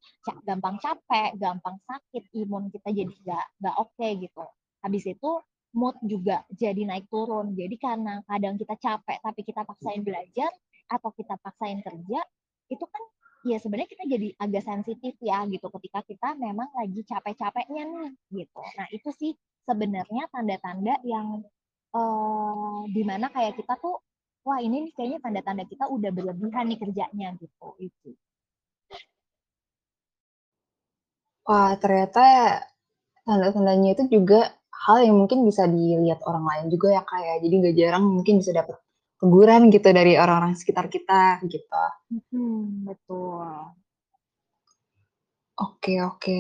gampang 0.47 0.79
capek 0.79 1.35
gampang 1.39 1.77
sakit 1.87 2.25
imun 2.39 2.71
kita 2.71 2.89
jadi 2.91 3.13
nggak 3.13 3.47
nggak 3.63 3.77
oke 3.79 3.93
okay, 3.97 4.19
gitu. 4.19 4.45
Habis 4.83 5.05
itu 5.07 5.31
mood 5.73 5.97
juga 6.05 6.45
jadi 6.53 6.85
naik 6.85 7.09
turun 7.09 7.57
jadi 7.57 7.75
karena 7.81 8.21
kadang 8.29 8.61
kita 8.61 8.75
capek 8.77 9.19
tapi 9.21 9.41
kita 9.45 9.65
paksain 9.65 10.05
belajar 10.05 10.51
atau 10.93 11.11
kita 11.17 11.35
paksain 11.41 11.81
kerja 11.81 12.21
itu 12.69 12.85
kan 12.85 13.03
ya 13.43 13.59
sebenarnya 13.59 13.91
kita 13.91 14.05
jadi 14.07 14.29
agak 14.39 14.63
sensitif 14.63 15.15
ya 15.19 15.43
gitu 15.51 15.67
ketika 15.81 16.01
kita 16.07 16.29
memang 16.39 16.71
lagi 16.79 17.03
capek-capeknya 17.03 17.83
nih 17.91 18.11
gitu. 18.43 18.63
Nah 18.79 18.87
itu 18.95 19.11
sih 19.19 19.33
sebenarnya 19.67 20.31
tanda-tanda 20.31 20.95
yang 21.03 21.43
uh, 21.95 22.87
di 22.87 23.03
mana 23.03 23.29
kayak 23.35 23.59
kita 23.59 23.75
tuh 23.83 23.99
wah 24.47 24.59
ini 24.63 24.87
nih 24.91 24.93
kayaknya 24.95 25.19
tanda-tanda 25.23 25.65
kita 25.67 25.91
udah 25.91 26.11
berlebihan 26.15 26.71
nih 26.71 26.79
kerjanya 26.79 27.29
gitu 27.39 27.69
itu. 27.83 28.11
Wah 31.43 31.75
ternyata 31.83 32.23
tanda-tandanya 33.27 33.99
itu 33.99 34.07
juga 34.07 34.55
hal 34.83 35.07
yang 35.07 35.17
mungkin 35.17 35.47
bisa 35.47 35.67
dilihat 35.71 36.21
orang 36.27 36.43
lain 36.43 36.65
juga 36.75 36.99
ya 36.99 37.03
kayak 37.07 37.39
ya. 37.39 37.43
jadi 37.47 37.55
gak 37.63 37.77
jarang 37.79 38.05
mungkin 38.09 38.35
bisa 38.43 38.51
dapet 38.51 38.77
teguran 39.23 39.71
gitu 39.71 39.89
dari 39.95 40.19
orang-orang 40.19 40.59
sekitar 40.59 40.91
kita 40.91 41.39
gitu. 41.47 41.85
Hmm, 42.35 42.83
betul. 42.91 43.47
Oke 45.63 46.03
oke. 46.03 46.39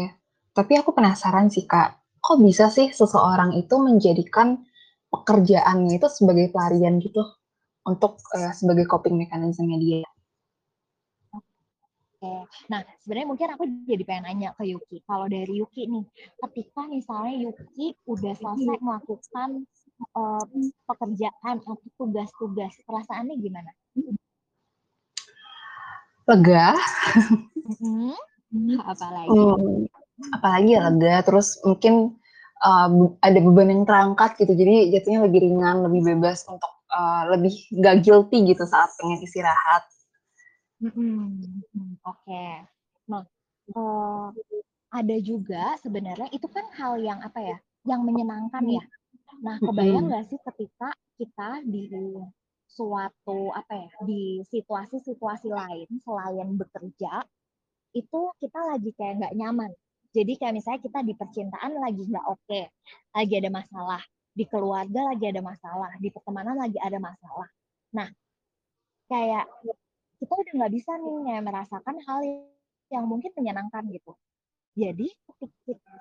Tapi 0.51 0.73
aku 0.77 0.91
penasaran 0.91 1.47
sih 1.47 1.63
kak, 1.63 2.19
kok 2.19 2.39
bisa 2.43 2.67
sih 2.75 2.91
seseorang 2.91 3.55
itu 3.55 3.79
menjadikan 3.79 4.67
pekerjaannya 5.15 6.03
itu 6.03 6.09
sebagai 6.11 6.51
pelarian 6.51 6.99
gitu 6.99 7.23
untuk 7.87 8.19
uh, 8.35 8.51
sebagai 8.51 8.91
coping 8.91 9.15
mekanisme 9.15 9.79
dia? 9.79 10.03
Oke, 12.23 12.47
nah 12.71 12.87
sebenarnya 13.03 13.29
mungkin 13.35 13.49
aku 13.51 13.67
jadi 13.83 14.07
pengen 14.07 14.31
nanya 14.31 14.55
ke 14.55 14.63
Yuki. 14.71 15.03
Kalau 15.03 15.27
dari 15.27 15.59
Yuki 15.59 15.91
nih, 15.91 16.07
ketika 16.47 16.87
misalnya 16.87 17.51
Yuki 17.51 17.99
udah 18.07 18.31
selesai 18.39 18.79
melakukan 18.79 19.67
uh, 20.15 20.47
pekerjaan 20.87 21.59
atau 21.59 21.75
tugas-tugas 21.99 22.79
perasaannya 22.87 23.35
gimana? 23.43 23.75
Lega. 26.31 26.79
Mm-hmm. 27.67 28.79
Apalagi? 28.87 29.31
Hmm, 29.35 29.91
apalagi 30.31 30.71
ya 30.79 30.81
lega. 30.95 31.27
Terus 31.27 31.59
mungkin 31.67 32.23
uh, 32.63 32.89
ada 33.19 33.39
beban 33.43 33.75
yang 33.75 33.83
terangkat 33.83 34.39
gitu. 34.39 34.55
Jadi 34.55 34.95
jatuhnya 34.95 35.27
lebih 35.27 35.43
ringan, 35.43 35.91
lebih 35.91 36.07
bebas 36.07 36.47
untuk 36.47 36.71
uh, 36.95 37.35
lebih 37.35 37.51
gak 37.83 38.07
guilty 38.07 38.47
gitu 38.47 38.63
saat 38.63 38.95
pengen 38.95 39.19
istirahat. 39.19 39.83
Mm-hmm. 40.83 42.03
Oke. 42.03 42.27
Okay. 42.27 42.53
Nah, 43.07 43.23
uh, 43.79 44.29
ada 44.91 45.17
juga 45.23 45.79
sebenarnya 45.79 46.29
itu 46.35 46.45
kan 46.51 46.67
hal 46.75 46.99
yang 46.99 47.23
apa 47.23 47.39
ya? 47.39 47.59
Yang 47.87 48.03
menyenangkan 48.03 48.63
ya 48.67 48.85
Nah, 49.41 49.57
kebayang 49.57 50.07
nggak 50.13 50.29
sih 50.29 50.39
ketika 50.39 50.93
kita 51.17 51.65
di 51.65 51.89
suatu 52.69 53.53
apa 53.53 53.85
ya 53.85 53.91
di 54.05 54.41
situasi-situasi 54.49 55.49
lain 55.53 55.89
selain 56.01 56.49
bekerja 56.57 57.21
itu 57.93 58.21
kita 58.41 58.61
lagi 58.65 58.91
kayak 58.97 59.25
nggak 59.25 59.35
nyaman. 59.37 59.71
Jadi 60.13 60.37
kayak 60.37 60.55
misalnya 60.57 60.81
kita 60.85 61.01
di 61.05 61.13
percintaan 61.17 61.73
lagi 61.81 62.03
nggak 62.05 62.27
oke, 62.29 62.45
okay, 62.45 62.69
lagi 63.17 63.35
ada 63.41 63.51
masalah, 63.53 64.03
di 64.33 64.45
keluarga 64.45 65.01
lagi 65.13 65.25
ada 65.29 65.41
masalah, 65.41 65.91
di 65.97 66.09
pertemanan 66.13 66.57
lagi 66.57 66.77
ada 66.81 66.99
masalah. 67.01 67.49
Nah, 67.97 68.09
kayak 69.09 69.45
kita 70.23 70.33
udah 70.39 70.53
nggak 70.63 70.73
bisa 70.73 70.93
nih 71.03 71.43
merasakan 71.43 71.97
hal 72.07 72.21
yang 72.95 73.05
mungkin 73.11 73.35
menyenangkan 73.35 73.83
gitu. 73.91 74.15
Jadi 74.79 75.11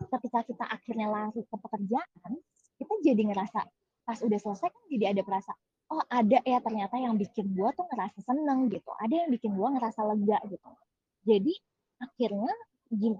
ketika 0.07 0.45
kita 0.45 0.65
akhirnya 0.69 1.09
lari 1.09 1.41
ke 1.41 1.55
pekerjaan, 1.57 2.31
kita 2.77 2.93
jadi 3.01 3.21
ngerasa 3.33 3.65
pas 4.05 4.19
udah 4.21 4.39
selesai 4.41 4.69
kan 4.69 4.83
jadi 4.89 5.13
ada 5.13 5.21
perasa 5.21 5.53
oh 5.93 6.01
ada 6.09 6.39
ya 6.41 6.59
ternyata 6.63 6.95
yang 6.97 7.15
bikin 7.15 7.53
gue 7.53 7.69
tuh 7.77 7.85
ngerasa 7.85 8.19
seneng 8.25 8.71
gitu 8.71 8.91
ada 8.97 9.13
yang 9.13 9.29
bikin 9.29 9.53
gue 9.53 9.67
ngerasa 9.77 10.01
lega 10.03 10.39
gitu 10.49 10.69
jadi 11.27 11.53
akhirnya 12.01 12.53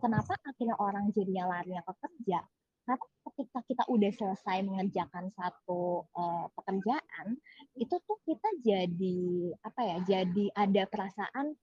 kenapa 0.02 0.34
akhirnya 0.42 0.76
orang 0.82 1.14
jadinya 1.14 1.48
larinya 1.48 1.86
ke 1.86 1.94
kerja 2.02 2.40
karena 2.82 2.98
ketika 3.30 3.60
kita 3.70 3.84
udah 3.88 4.12
selesai 4.12 4.58
mengerjakan 4.66 5.30
satu 5.38 6.06
uh, 6.18 6.50
pekerjaan 6.58 7.38
itu 7.78 7.96
tuh 8.04 8.18
kita 8.26 8.50
jadi 8.66 9.20
apa 9.62 9.82
ya 9.86 9.98
jadi 10.02 10.46
ada 10.58 10.84
perasaan 10.90 11.54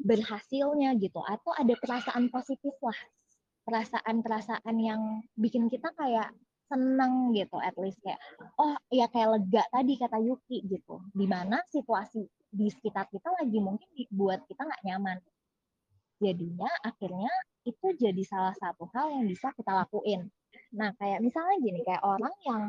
berhasilnya 0.00 0.96
gitu 0.96 1.20
atau 1.20 1.52
ada 1.52 1.74
perasaan 1.76 2.32
positif 2.32 2.72
lah 2.80 2.96
perasaan-perasaan 3.68 4.76
yang 4.80 5.20
bikin 5.36 5.68
kita 5.68 5.92
kayak 5.94 6.32
seneng 6.70 7.34
gitu 7.34 7.58
at 7.58 7.74
least 7.82 7.98
kayak 8.00 8.22
oh 8.62 8.78
ya 8.94 9.10
kayak 9.10 9.36
lega 9.36 9.62
tadi 9.74 9.98
kata 9.98 10.18
Yuki 10.22 10.64
gitu. 10.70 11.02
Di 11.10 11.26
mana 11.26 11.58
situasi 11.66 12.22
di 12.50 12.66
sekitar 12.70 13.10
kita 13.10 13.26
lagi 13.42 13.58
mungkin 13.58 13.90
dibuat 13.94 14.46
kita 14.46 14.64
nggak 14.64 14.82
nyaman. 14.86 15.18
Jadinya 16.22 16.70
akhirnya 16.86 17.32
itu 17.66 17.86
jadi 17.98 18.22
salah 18.24 18.54
satu 18.56 18.88
hal 18.94 19.12
yang 19.12 19.26
bisa 19.28 19.50
kita 19.52 19.74
lakuin 19.74 20.30
nah 20.70 20.90
kayak 20.98 21.20
misalnya 21.22 21.56
gini 21.58 21.80
kayak 21.82 22.02
orang 22.02 22.34
yang 22.46 22.62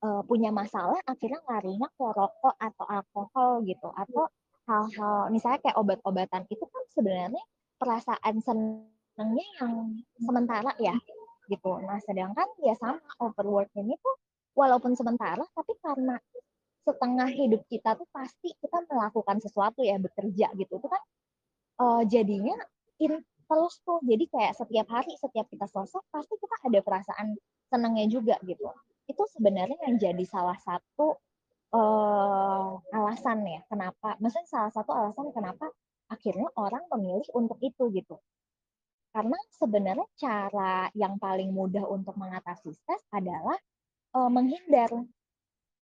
uh, 0.00 0.22
punya 0.24 0.48
masalah 0.48 0.98
akhirnya 1.04 1.40
larinya 1.46 1.88
ke 1.92 2.04
rokok 2.04 2.56
atau 2.56 2.84
alkohol 2.88 3.62
gitu 3.68 3.88
atau 3.92 4.28
hal-hal 4.66 5.28
misalnya 5.34 5.58
kayak 5.60 5.76
obat-obatan 5.78 6.46
itu 6.48 6.64
kan 6.64 6.82
sebenarnya 6.94 7.44
perasaan 7.76 8.38
senengnya 8.38 9.46
yang 9.58 9.98
sementara 10.22 10.70
ya 10.78 10.94
gitu. 11.50 11.72
Nah, 11.82 11.98
sedangkan 12.06 12.46
ya 12.62 12.72
sama 12.78 13.02
overwork 13.18 13.68
ini 13.74 13.98
tuh 13.98 14.16
walaupun 14.54 14.94
sementara 14.94 15.42
tapi 15.52 15.74
karena 15.82 16.16
setengah 16.82 17.30
hidup 17.30 17.62
kita 17.70 17.94
tuh 17.94 18.06
pasti 18.10 18.52
kita 18.58 18.84
melakukan 18.90 19.38
sesuatu 19.38 19.86
ya 19.86 19.96
bekerja 20.02 20.50
gitu 20.58 20.82
itu 20.82 20.88
kan 20.90 21.02
uh, 21.78 22.02
jadinya 22.04 22.58
in 22.98 23.22
terus 23.46 23.74
tuh 23.82 23.98
jadi 24.04 24.24
kayak 24.28 24.52
setiap 24.56 24.86
hari 24.90 25.12
setiap 25.18 25.46
kita 25.48 25.66
selesai 25.68 26.02
pasti 26.10 26.34
kita 26.38 26.56
ada 26.68 26.80
perasaan 26.80 27.26
senangnya 27.68 28.06
juga 28.08 28.36
gitu 28.44 28.68
itu 29.10 29.22
sebenarnya 29.34 29.78
yang 29.88 29.96
jadi 29.98 30.24
salah 30.26 30.56
satu 30.62 31.18
uh, 31.74 32.78
alasan 32.94 33.42
ya 33.46 33.60
kenapa 33.66 34.16
maksudnya 34.22 34.48
salah 34.48 34.72
satu 34.72 34.90
alasan 34.94 35.34
kenapa 35.34 35.68
akhirnya 36.08 36.48
orang 36.56 36.84
memilih 36.92 37.26
untuk 37.34 37.58
itu 37.64 37.88
gitu 37.92 38.16
karena 39.12 39.36
sebenarnya 39.52 40.08
cara 40.16 40.88
yang 40.96 41.20
paling 41.20 41.52
mudah 41.52 41.84
untuk 41.84 42.16
mengatasi 42.16 42.72
stres 42.72 43.04
adalah 43.12 43.60
uh, 44.16 44.30
menghindar. 44.32 44.88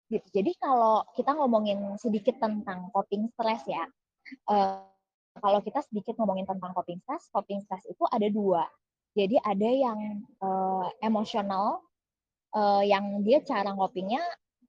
Gitu. 0.07 0.27
Jadi 0.31 0.53
kalau 0.61 1.03
kita 1.17 1.33
ngomongin 1.33 1.97
sedikit 1.97 2.37
tentang 2.37 2.93
coping 2.93 3.27
stres 3.33 3.65
ya, 3.65 3.83
uh, 4.53 4.85
kalau 5.39 5.59
kita 5.63 5.81
sedikit 5.87 6.17
ngomongin 6.19 6.45
tentang 6.45 6.73
coping 6.73 6.99
stres, 7.03 7.29
coping 7.31 7.61
stres 7.63 7.83
itu 7.89 8.03
ada 8.09 8.27
dua. 8.29 8.63
Jadi 9.17 9.41
ada 9.41 9.69
yang 9.69 9.99
uh, 10.45 10.87
emosional, 11.01 11.81
uh, 12.53 12.83
yang 12.85 13.25
dia 13.25 13.41
cara 13.41 13.73
copingnya 13.73 14.21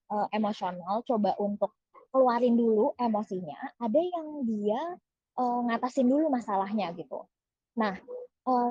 uh, 0.09 0.29
emosional, 0.33 1.05
coba 1.05 1.37
untuk 1.37 1.77
keluarin 2.09 2.57
dulu 2.57 2.97
emosinya, 2.97 3.57
ada 3.77 4.01
yang 4.01 4.49
dia, 4.49 4.81
eee, 5.37 5.61
ngatasin 5.69 6.09
dulu 6.09 6.33
masalahnya 6.33 6.89
gitu. 6.97 7.21
Nah, 7.77 8.01
eee, 8.49 8.71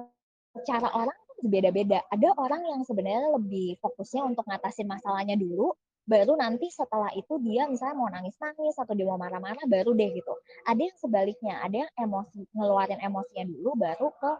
cara 0.66 0.90
orang 0.90 1.18
beda-beda. 1.46 2.02
Ada 2.10 2.34
orang 2.34 2.66
yang 2.66 2.82
sebenarnya 2.82 3.38
lebih 3.38 3.78
fokusnya 3.78 4.26
untuk 4.26 4.42
ngatasin 4.50 4.90
masalahnya 4.90 5.38
dulu, 5.38 5.70
baru 6.08 6.40
nanti 6.40 6.72
setelah 6.72 7.12
itu 7.14 7.36
dia 7.44 7.68
misalnya 7.68 7.96
mau 8.00 8.08
nangis-nangis 8.08 8.80
atau 8.80 8.96
dia 8.96 9.06
mau 9.06 9.20
marah-marah 9.20 9.68
baru 9.68 9.92
deh 9.92 10.10
gitu. 10.16 10.34
Ada 10.64 10.80
yang 10.80 10.98
sebaliknya, 10.98 11.56
ada 11.60 11.84
yang 11.84 11.92
emosi 12.00 12.48
ngeluarin 12.56 13.00
emosinya 13.04 13.46
dulu 13.52 13.76
baru 13.76 14.08
ke 14.16 14.32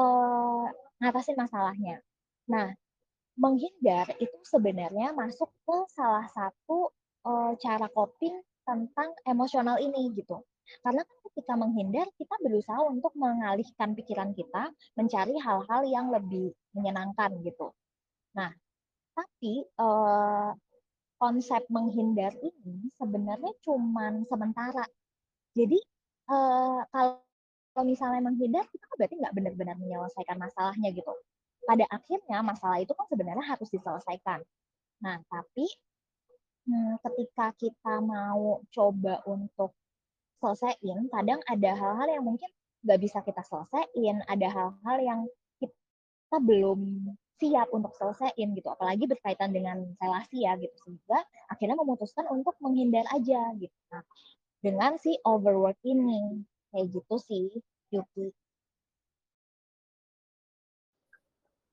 uh, 0.00 0.64
ngatasin 1.04 1.36
masalahnya. 1.36 2.00
Nah, 2.48 2.72
menghindar 3.36 4.16
itu 4.16 4.38
sebenarnya 4.48 5.12
masuk 5.12 5.52
ke 5.68 5.76
salah 5.92 6.24
satu 6.32 6.88
uh, 7.28 7.52
cara 7.60 7.86
coping 7.92 8.40
tentang 8.64 9.12
emosional 9.28 9.76
ini 9.76 10.08
gitu. 10.16 10.40
Karena 10.80 11.04
kan 11.04 11.16
ketika 11.28 11.54
menghindar, 11.60 12.08
kita 12.16 12.40
berusaha 12.40 12.80
untuk 12.88 13.12
mengalihkan 13.20 13.92
pikiran 13.92 14.32
kita, 14.32 14.72
mencari 14.96 15.36
hal-hal 15.36 15.82
yang 15.84 16.08
lebih 16.08 16.56
menyenangkan 16.72 17.36
gitu. 17.44 17.76
Nah, 18.32 18.48
tapi 19.12 19.68
uh, 19.76 20.56
konsep 21.24 21.64
menghindar 21.72 22.36
ini 22.44 22.92
sebenarnya 23.00 23.56
cuman 23.64 24.28
sementara. 24.28 24.84
Jadi 25.56 25.80
kalau 26.28 27.24
kalau 27.74 27.90
misalnya 27.90 28.22
menghindar, 28.22 28.68
kita 28.68 28.84
kan 28.86 28.96
berarti 29.00 29.16
nggak 29.18 29.34
benar-benar 29.34 29.76
menyelesaikan 29.80 30.36
masalahnya 30.36 30.92
gitu. 30.92 31.10
Pada 31.64 31.88
akhirnya 31.88 32.38
masalah 32.44 32.78
itu 32.84 32.92
kan 32.92 33.08
sebenarnya 33.08 33.42
harus 33.42 33.66
diselesaikan. 33.72 34.44
Nah, 35.00 35.18
tapi 35.26 35.66
hmm, 36.68 37.02
ketika 37.02 37.56
kita 37.56 38.04
mau 38.04 38.60
coba 38.68 39.24
untuk 39.24 39.72
selesaiin, 40.38 41.08
kadang 41.08 41.40
ada 41.48 41.70
hal-hal 41.72 42.08
yang 42.20 42.24
mungkin 42.28 42.52
nggak 42.84 43.00
bisa 43.00 43.24
kita 43.24 43.42
selesaiin, 43.42 44.22
ada 44.28 44.48
hal-hal 44.52 44.96
yang 45.00 45.20
kita 45.58 46.36
belum 46.38 47.10
siap 47.38 47.68
untuk 47.74 47.92
selesaiin 47.98 48.54
gitu, 48.54 48.68
apalagi 48.70 49.04
berkaitan 49.10 49.50
dengan 49.50 49.82
relasi 49.98 50.46
ya 50.46 50.54
gitu, 50.58 50.74
sehingga 50.86 51.18
akhirnya 51.50 51.76
memutuskan 51.78 52.26
untuk 52.30 52.54
menghindar 52.62 53.04
aja 53.10 53.52
gitu. 53.58 53.78
Nah, 53.90 54.04
dengan 54.62 54.96
si 54.96 55.18
overwork 55.26 55.76
ini 55.84 56.42
kayak 56.70 56.86
gitu 56.94 57.16
sih, 57.20 57.44
Yuki. 57.92 58.32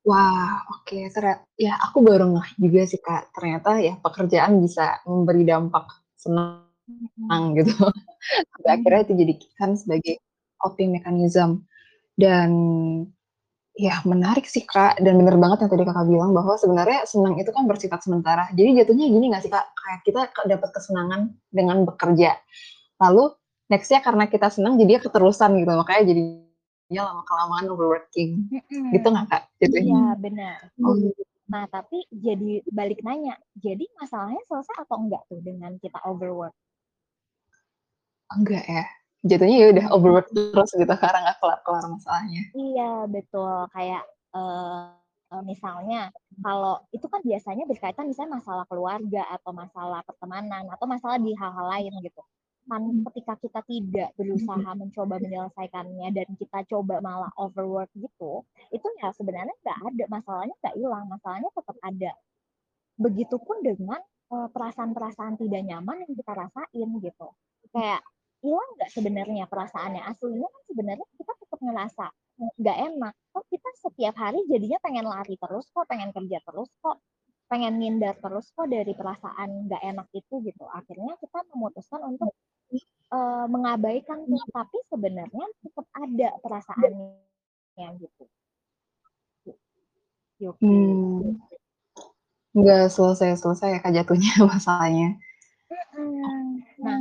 Wah, 0.02 0.66
oke. 0.74 0.98
Okay. 0.98 1.38
ya 1.62 1.78
aku 1.78 2.02
baru 2.02 2.34
ngeh 2.34 2.58
juga 2.58 2.82
sih 2.90 2.98
kak. 2.98 3.30
Ternyata 3.38 3.78
ya 3.86 3.94
pekerjaan 4.02 4.58
bisa 4.58 4.98
memberi 5.06 5.46
dampak 5.46 5.86
senang 6.18 7.54
gitu. 7.54 7.70
Sampai 8.58 8.66
hmm. 8.66 8.76
akhirnya 8.82 9.02
itu 9.06 9.14
jadi 9.22 9.34
kan 9.62 9.72
sebagai 9.78 10.16
coping 10.58 10.98
mechanism. 10.98 11.70
Dan 12.18 12.50
ya 13.76 14.04
menarik 14.04 14.48
sih 14.48 14.64
kak. 14.68 15.00
Dan 15.00 15.22
bener 15.22 15.36
banget 15.40 15.66
yang 15.66 15.72
tadi 15.72 15.84
kakak 15.88 16.08
bilang 16.08 16.32
bahwa 16.36 16.56
sebenarnya 16.60 17.08
senang 17.08 17.36
itu 17.40 17.50
kan 17.52 17.64
bersifat 17.68 18.00
sementara. 18.04 18.48
Jadi 18.56 18.84
jatuhnya 18.84 19.06
gini 19.08 19.26
nggak 19.32 19.44
sih 19.48 19.52
kak? 19.52 19.66
Kayak 19.76 20.00
kita 20.08 20.22
dapat 20.48 20.70
kesenangan 20.76 21.22
dengan 21.52 21.84
bekerja. 21.88 22.36
Lalu 23.02 23.34
nextnya 23.72 24.04
karena 24.04 24.28
kita 24.28 24.52
senang 24.52 24.76
jadi 24.76 25.00
keterusan 25.00 25.56
gitu. 25.60 25.72
Makanya 25.72 26.04
jadi 26.12 26.24
ya 26.92 27.08
lama 27.08 27.24
kelamaan 27.24 27.72
overworking 27.72 28.52
mm-hmm. 28.52 28.92
gitu 28.92 29.08
nggak 29.08 29.28
kak? 29.32 29.44
Iya 29.64 30.20
benar. 30.20 30.58
Oh. 30.84 31.00
Nah 31.52 31.68
tapi 31.68 32.04
jadi 32.12 32.64
balik 32.72 33.04
nanya, 33.04 33.36
jadi 33.60 33.84
masalahnya 34.00 34.40
selesai 34.48 34.88
atau 34.88 35.04
enggak 35.04 35.24
tuh 35.28 35.40
dengan 35.44 35.76
kita 35.84 36.00
overwork? 36.08 36.56
Enggak 38.32 38.64
ya, 38.64 38.88
jatuhnya 39.22 39.58
ya 39.58 39.68
udah 39.74 39.86
overwork 39.94 40.28
terus 40.34 40.72
gitu 40.74 40.94
karena 40.98 41.20
nggak 41.30 41.38
kelar-kelar 41.38 41.86
masalahnya. 41.88 42.44
Iya 42.58 42.92
betul, 43.06 43.70
kayak 43.70 44.04
uh, 44.34 44.98
misalnya 45.48 46.12
kalau 46.44 46.82
itu 46.92 47.08
kan 47.08 47.24
biasanya 47.24 47.64
berkaitan 47.64 48.10
misalnya 48.10 48.42
masalah 48.42 48.66
keluarga 48.68 49.24
atau 49.32 49.56
masalah 49.56 50.04
pertemanan 50.04 50.68
atau 50.68 50.86
masalah 50.90 51.16
di 51.22 51.32
hal-hal 51.38 51.72
lain 51.72 51.96
gitu 52.04 52.20
kan 52.70 52.82
ketika 53.10 53.34
kita 53.42 53.62
tidak 53.66 54.10
berusaha 54.16 54.70
mencoba 54.78 55.18
menyelesaikannya 55.18 56.08
dan 56.14 56.28
kita 56.38 56.62
coba 56.70 57.02
malah 57.02 57.34
overwork 57.36 57.90
gitu, 57.98 58.46
itu 58.70 58.88
ya 59.02 59.10
sebenarnya 59.18 59.52
nggak 59.66 59.80
ada 59.82 60.06
masalahnya 60.08 60.56
nggak 60.62 60.76
hilang, 60.78 61.06
masalahnya 61.10 61.50
tetap 61.58 61.78
ada. 61.82 62.12
Begitupun 63.02 63.66
dengan 63.66 64.00
perasaan-perasaan 64.30 65.42
tidak 65.42 65.62
nyaman 65.68 66.06
yang 66.06 66.14
kita 66.16 66.32
rasain 66.32 66.90
gitu. 67.02 67.28
Kayak 67.74 68.06
hilang 68.42 68.70
nggak 68.78 68.90
sebenarnya 68.90 69.46
perasaannya 69.46 70.02
aslinya 70.06 70.50
kan 70.50 70.62
sebenarnya 70.70 71.08
kita 71.18 71.34
tetap 71.38 71.60
ngerasa 71.62 72.06
nggak 72.58 72.78
enak 72.90 73.14
kok 73.32 73.46
kita 73.54 73.70
setiap 73.78 74.16
hari 74.18 74.40
jadinya 74.50 74.80
pengen 74.82 75.06
lari 75.06 75.38
terus 75.38 75.70
kok 75.70 75.86
pengen 75.86 76.10
kerja 76.10 76.42
terus 76.42 76.70
kok 76.82 76.98
pengen 77.46 77.78
ngindar 77.78 78.18
terus 78.18 78.50
kok 78.50 78.66
dari 78.66 78.98
perasaan 78.98 79.70
nggak 79.70 79.84
enak 79.84 80.08
itu 80.16 80.34
gitu 80.42 80.66
akhirnya 80.74 81.14
kita 81.22 81.40
memutuskan 81.54 82.02
untuk 82.08 82.34
uh, 83.12 83.46
mengabaikan 83.46 84.24
tapi 84.50 84.78
sebenarnya 84.88 85.46
tetap 85.62 85.86
ada 85.94 86.30
perasaannya 86.42 87.88
gitu. 88.00 88.24
Yuki. 90.42 90.66
Hmm. 90.66 91.38
Nggak 92.58 92.90
selesai-selesai 92.90 93.78
ya 93.78 93.80
kak 93.80 93.94
jatuhnya 93.94 94.34
masalahnya. 94.52 95.20
Nah, 96.82 96.98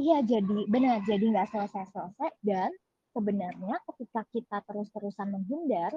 iya 0.00 0.18
jadi 0.24 0.58
benar 0.66 1.04
jadi 1.04 1.20
nggak 1.20 1.48
selesai-selesai 1.52 2.30
dan 2.40 2.70
sebenarnya 3.12 3.76
ketika 3.92 4.22
kita 4.32 4.56
terus-terusan 4.64 5.28
menghindar 5.34 5.92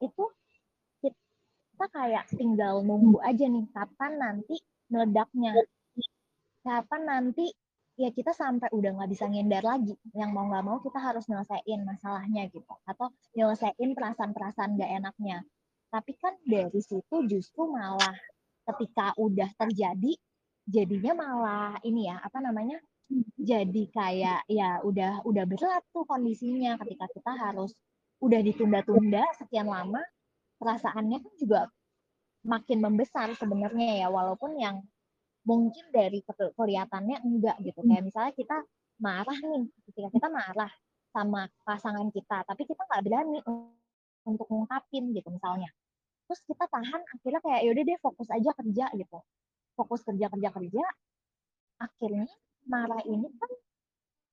itu 0.00 0.24
kita 1.02 1.86
kayak 1.90 2.24
tinggal 2.30 2.86
nunggu 2.86 3.18
aja 3.20 3.44
nih 3.50 3.66
kapan 3.74 4.12
nanti 4.16 4.56
meledaknya. 4.88 5.52
Kapan 6.64 7.02
nanti 7.04 7.50
ya 7.98 8.08
kita 8.14 8.30
sampai 8.30 8.70
udah 8.72 8.94
nggak 8.94 9.10
bisa 9.10 9.26
ngindar 9.26 9.66
lagi. 9.66 9.98
Yang 10.14 10.30
mau 10.30 10.46
nggak 10.46 10.64
mau 10.64 10.78
kita 10.78 11.02
harus 11.02 11.26
nyelesain 11.26 11.80
masalahnya 11.82 12.46
gitu 12.48 12.74
atau 12.86 13.10
nyelesain 13.34 13.90
perasaan-perasaan 13.90 14.78
nggak 14.78 14.90
enaknya. 15.02 15.42
Tapi 15.90 16.12
kan 16.22 16.38
dari 16.46 16.80
situ 16.80 17.16
justru 17.26 17.66
malah 17.66 18.14
ketika 18.64 19.12
udah 19.20 19.50
terjadi 19.60 20.16
jadinya 20.64 21.12
malah 21.12 21.76
ini 21.84 22.08
ya 22.08 22.16
apa 22.24 22.40
namanya 22.40 22.80
jadi 23.36 23.82
kayak 23.92 24.40
ya 24.48 24.80
udah 24.80 25.22
udah 25.28 25.44
berat 25.44 25.82
tuh 25.92 26.08
kondisinya 26.08 26.80
ketika 26.80 27.06
kita 27.12 27.32
harus 27.36 27.76
udah 28.24 28.40
ditunda-tunda 28.40 29.22
sekian 29.36 29.68
lama 29.68 30.00
perasaannya 30.56 31.20
kan 31.20 31.34
juga 31.36 31.60
makin 32.44 32.78
membesar 32.80 33.32
sebenarnya 33.36 34.04
ya 34.04 34.08
walaupun 34.08 34.56
yang 34.56 34.80
mungkin 35.44 35.84
dari 35.92 36.24
kelihatannya 36.24 37.20
enggak 37.20 37.56
gitu. 37.60 37.80
Kayak 37.84 38.04
misalnya 38.08 38.32
kita 38.32 38.56
marah 39.00 39.36
nih 39.36 39.68
ketika 39.92 40.08
kita 40.12 40.28
marah 40.32 40.72
sama 41.12 41.46
pasangan 41.62 42.08
kita 42.10 42.42
tapi 42.48 42.62
kita 42.64 42.82
nggak 42.88 43.02
berani 43.04 43.38
untuk 44.24 44.46
ngungkapin 44.48 45.12
gitu 45.12 45.28
misalnya. 45.28 45.68
Terus 46.24 46.40
kita 46.48 46.64
tahan 46.64 47.00
akhirnya 47.04 47.40
kayak 47.44 47.60
yaudah 47.68 47.84
deh 47.84 47.98
fokus 48.00 48.28
aja 48.32 48.50
kerja 48.56 48.86
gitu. 48.96 49.18
Fokus 49.76 50.00
kerja 50.00 50.26
kerja 50.32 50.48
kerja 50.48 50.84
akhirnya 51.82 52.30
marah 52.68 53.02
ini 53.04 53.28
kan 53.38 53.50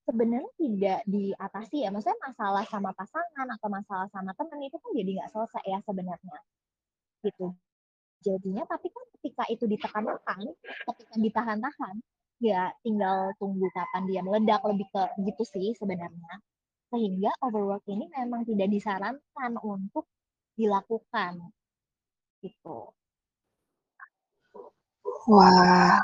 sebenarnya 0.06 0.52
tidak 0.58 1.00
diatasi 1.06 1.76
ya. 1.86 1.88
Maksudnya 1.94 2.18
masalah 2.20 2.64
sama 2.66 2.90
pasangan 2.94 3.46
atau 3.58 3.68
masalah 3.70 4.08
sama 4.10 4.30
teman 4.34 4.60
itu 4.66 4.76
kan 4.78 4.90
jadi 4.94 5.10
nggak 5.20 5.30
selesai 5.30 5.64
ya 5.66 5.78
sebenarnya. 5.86 6.38
Gitu. 7.22 7.46
Jadinya 8.22 8.64
tapi 8.66 8.86
kan 8.90 9.04
ketika 9.18 9.44
itu 9.50 9.64
ditekan-tekan 9.66 10.46
ketika 10.62 11.14
ditahan-tahan 11.18 11.96
ya 12.42 12.74
tinggal 12.82 13.30
tunggu 13.38 13.66
kapan 13.70 14.02
dia 14.10 14.20
meledak 14.22 14.62
lebih 14.66 14.86
ke 14.90 15.02
gitu 15.26 15.42
sih 15.46 15.68
sebenarnya. 15.78 16.42
Sehingga 16.92 17.32
overwork 17.40 17.86
ini 17.88 18.10
memang 18.12 18.44
tidak 18.44 18.68
disarankan 18.68 19.52
untuk 19.62 20.06
dilakukan. 20.58 21.40
Gitu. 22.42 22.78
Wah 25.30 26.02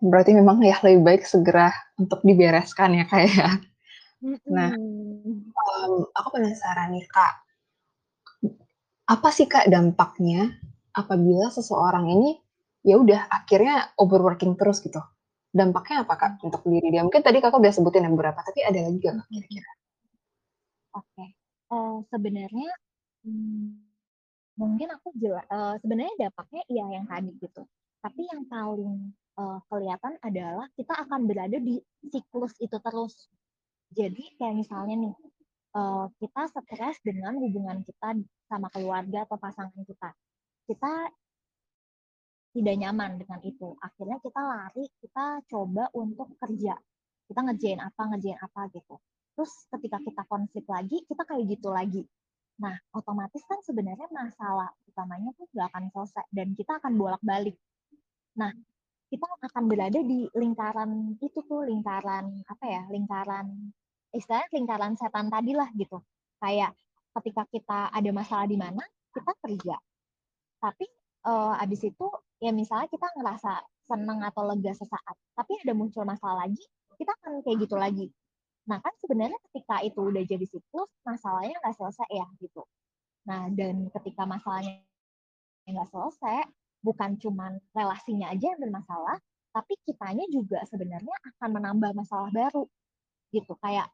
berarti 0.00 0.32
memang 0.32 0.64
ya 0.64 0.80
lebih 0.80 1.04
baik 1.04 1.22
segera 1.28 1.72
untuk 2.00 2.24
dibereskan 2.24 2.96
ya 2.96 3.04
kayak 3.04 3.32
ya. 3.36 3.50
nah 4.48 4.72
um, 4.74 6.04
aku 6.12 6.28
penasaran 6.36 6.92
nih 6.92 7.04
kak 7.08 7.34
apa 9.10 9.28
sih 9.34 9.48
kak 9.50 9.68
dampaknya 9.68 10.56
apabila 10.94 11.50
seseorang 11.50 12.10
ini 12.10 12.38
ya 12.86 12.96
udah 12.96 13.28
akhirnya 13.28 13.92
overworking 14.00 14.56
terus 14.56 14.80
gitu. 14.80 15.00
Dampaknya 15.50 16.06
apa 16.06 16.14
kak 16.14 16.32
untuk 16.46 16.62
diri 16.62 16.94
dia? 16.94 17.02
Mungkin 17.02 17.26
tadi 17.26 17.42
kakak 17.42 17.58
udah 17.58 17.74
sebutin 17.74 18.06
yang 18.06 18.14
beberapa, 18.14 18.38
tapi 18.38 18.62
ada 18.62 18.86
lagi 18.86 18.98
gak 19.02 19.26
kira-kira? 19.26 19.70
Oke, 20.94 21.06
okay. 21.06 21.28
uh, 21.70 21.74
eh, 21.74 21.96
sebenarnya 22.10 22.70
hmm, 23.26 23.66
mungkin 24.58 24.88
aku 24.94 25.10
jelas. 25.18 25.42
Uh, 25.50 25.74
sebenarnya 25.82 26.14
dampaknya 26.30 26.62
iya 26.70 26.84
yang 26.98 27.06
tadi 27.06 27.30
gitu. 27.42 27.62
Tapi 28.00 28.20
yang 28.30 28.46
paling 28.46 29.10
uh, 29.40 29.58
kelihatan 29.72 30.20
adalah 30.20 30.68
kita 30.76 30.92
akan 31.08 31.24
berada 31.24 31.56
di 31.56 31.80
siklus 32.12 32.52
itu 32.60 32.76
terus. 32.76 33.32
Jadi 33.90 34.36
kayak 34.36 34.54
misalnya 34.60 34.94
nih, 35.08 35.14
uh, 35.74 36.06
kita 36.20 36.52
stres 36.52 37.00
dengan 37.00 37.34
hubungan 37.40 37.80
kita 37.82 38.20
sama 38.46 38.68
keluarga 38.70 39.24
atau 39.24 39.40
pasangan 39.40 39.82
kita. 39.82 40.12
Kita 40.68 40.92
tidak 42.50 42.76
nyaman 42.76 43.18
dengan 43.18 43.40
itu. 43.46 43.74
Akhirnya 43.78 44.18
kita 44.18 44.40
lari, 44.42 44.84
kita 45.00 45.42
coba 45.48 45.88
untuk 45.94 46.34
kerja. 46.38 46.74
Kita 47.30 47.40
ngerjain 47.46 47.78
apa, 47.78 48.02
ngerjain 48.14 48.38
apa 48.42 48.66
gitu. 48.74 48.98
Terus 49.38 49.52
ketika 49.70 49.98
kita 50.02 50.22
konflik 50.26 50.66
lagi, 50.66 51.06
kita 51.06 51.22
kayak 51.22 51.46
gitu 51.46 51.70
lagi. 51.70 52.02
Nah, 52.60 52.76
otomatis 52.92 53.40
kan 53.46 53.62
sebenarnya 53.64 54.10
masalah 54.12 54.68
utamanya 54.84 55.32
tuh 55.38 55.48
gak 55.54 55.72
akan 55.72 55.88
selesai 55.94 56.26
dan 56.34 56.52
kita 56.52 56.76
akan 56.76 56.92
bolak-balik. 56.98 57.56
Nah, 58.36 58.52
kita 59.10 59.26
akan 59.50 59.64
berada 59.66 60.00
di 60.00 60.30
lingkaran 60.38 61.18
itu 61.18 61.42
tuh, 61.42 61.66
lingkaran 61.66 62.30
apa 62.46 62.64
ya, 62.64 62.82
lingkaran 62.88 63.74
istilahnya 64.14 64.48
lingkaran 64.54 64.94
setan 64.94 65.26
tadi 65.26 65.52
lah 65.54 65.66
gitu. 65.74 65.98
Kayak 66.38 66.74
ketika 67.18 67.42
kita 67.50 67.78
ada 67.90 68.10
masalah 68.14 68.46
di 68.46 68.54
mana, 68.54 68.82
kita 69.10 69.34
kerja. 69.42 69.76
Tapi 70.62 70.86
uh, 71.26 71.58
abis 71.58 71.90
itu 71.90 72.06
ya 72.38 72.54
misalnya 72.54 72.86
kita 72.86 73.10
ngerasa 73.18 73.60
senang 73.90 74.22
atau 74.22 74.46
lega 74.46 74.70
sesaat, 74.70 75.16
tapi 75.34 75.58
ada 75.66 75.74
muncul 75.74 76.06
masalah 76.06 76.46
lagi, 76.46 76.62
kita 76.94 77.10
akan 77.20 77.42
kayak 77.42 77.58
gitu 77.66 77.74
lagi. 77.74 78.06
Nah 78.70 78.78
kan 78.78 78.94
sebenarnya 79.02 79.38
ketika 79.50 79.82
itu 79.82 79.98
udah 79.98 80.22
jadi 80.22 80.46
siklus, 80.46 80.90
masalahnya 81.02 81.58
nggak 81.58 81.74
selesai 81.74 82.06
ya 82.06 82.26
gitu. 82.38 82.62
Nah 83.26 83.50
dan 83.50 83.90
ketika 83.90 84.22
masalahnya 84.30 84.78
nggak 85.66 85.90
selesai, 85.90 86.46
bukan 86.80 87.16
cuma 87.20 87.54
relasinya 87.76 88.32
aja 88.32 88.52
yang 88.52 88.60
bermasalah, 88.60 89.16
tapi 89.52 89.74
kitanya 89.84 90.24
juga 90.30 90.62
sebenarnya 90.68 91.16
akan 91.34 91.48
menambah 91.60 91.90
masalah 91.96 92.30
baru 92.32 92.64
gitu. 93.34 93.54
Kayak 93.60 93.88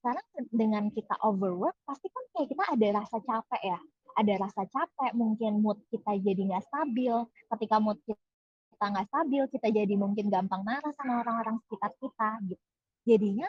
sekarang 0.00 0.26
dengan 0.52 0.84
kita 0.92 1.16
overwork, 1.24 1.76
pasti 1.88 2.08
kan 2.12 2.24
kayak 2.36 2.48
kita 2.52 2.64
ada 2.76 2.88
rasa 3.00 3.16
capek 3.24 3.62
ya. 3.62 3.80
Ada 4.14 4.34
rasa 4.38 4.62
capek, 4.70 5.10
mungkin 5.18 5.58
mood 5.58 5.82
kita 5.90 6.14
jadi 6.22 6.42
nggak 6.54 6.64
stabil. 6.70 7.14
Ketika 7.50 7.76
mood 7.82 7.98
kita 8.06 8.84
nggak 8.84 9.06
stabil, 9.10 9.42
kita 9.50 9.68
jadi 9.74 9.94
mungkin 9.98 10.30
gampang 10.30 10.62
marah 10.62 10.92
sama 10.94 11.24
orang-orang 11.24 11.58
sekitar 11.66 11.92
kita 11.98 12.30
gitu. 12.46 12.64
Jadinya 13.04 13.48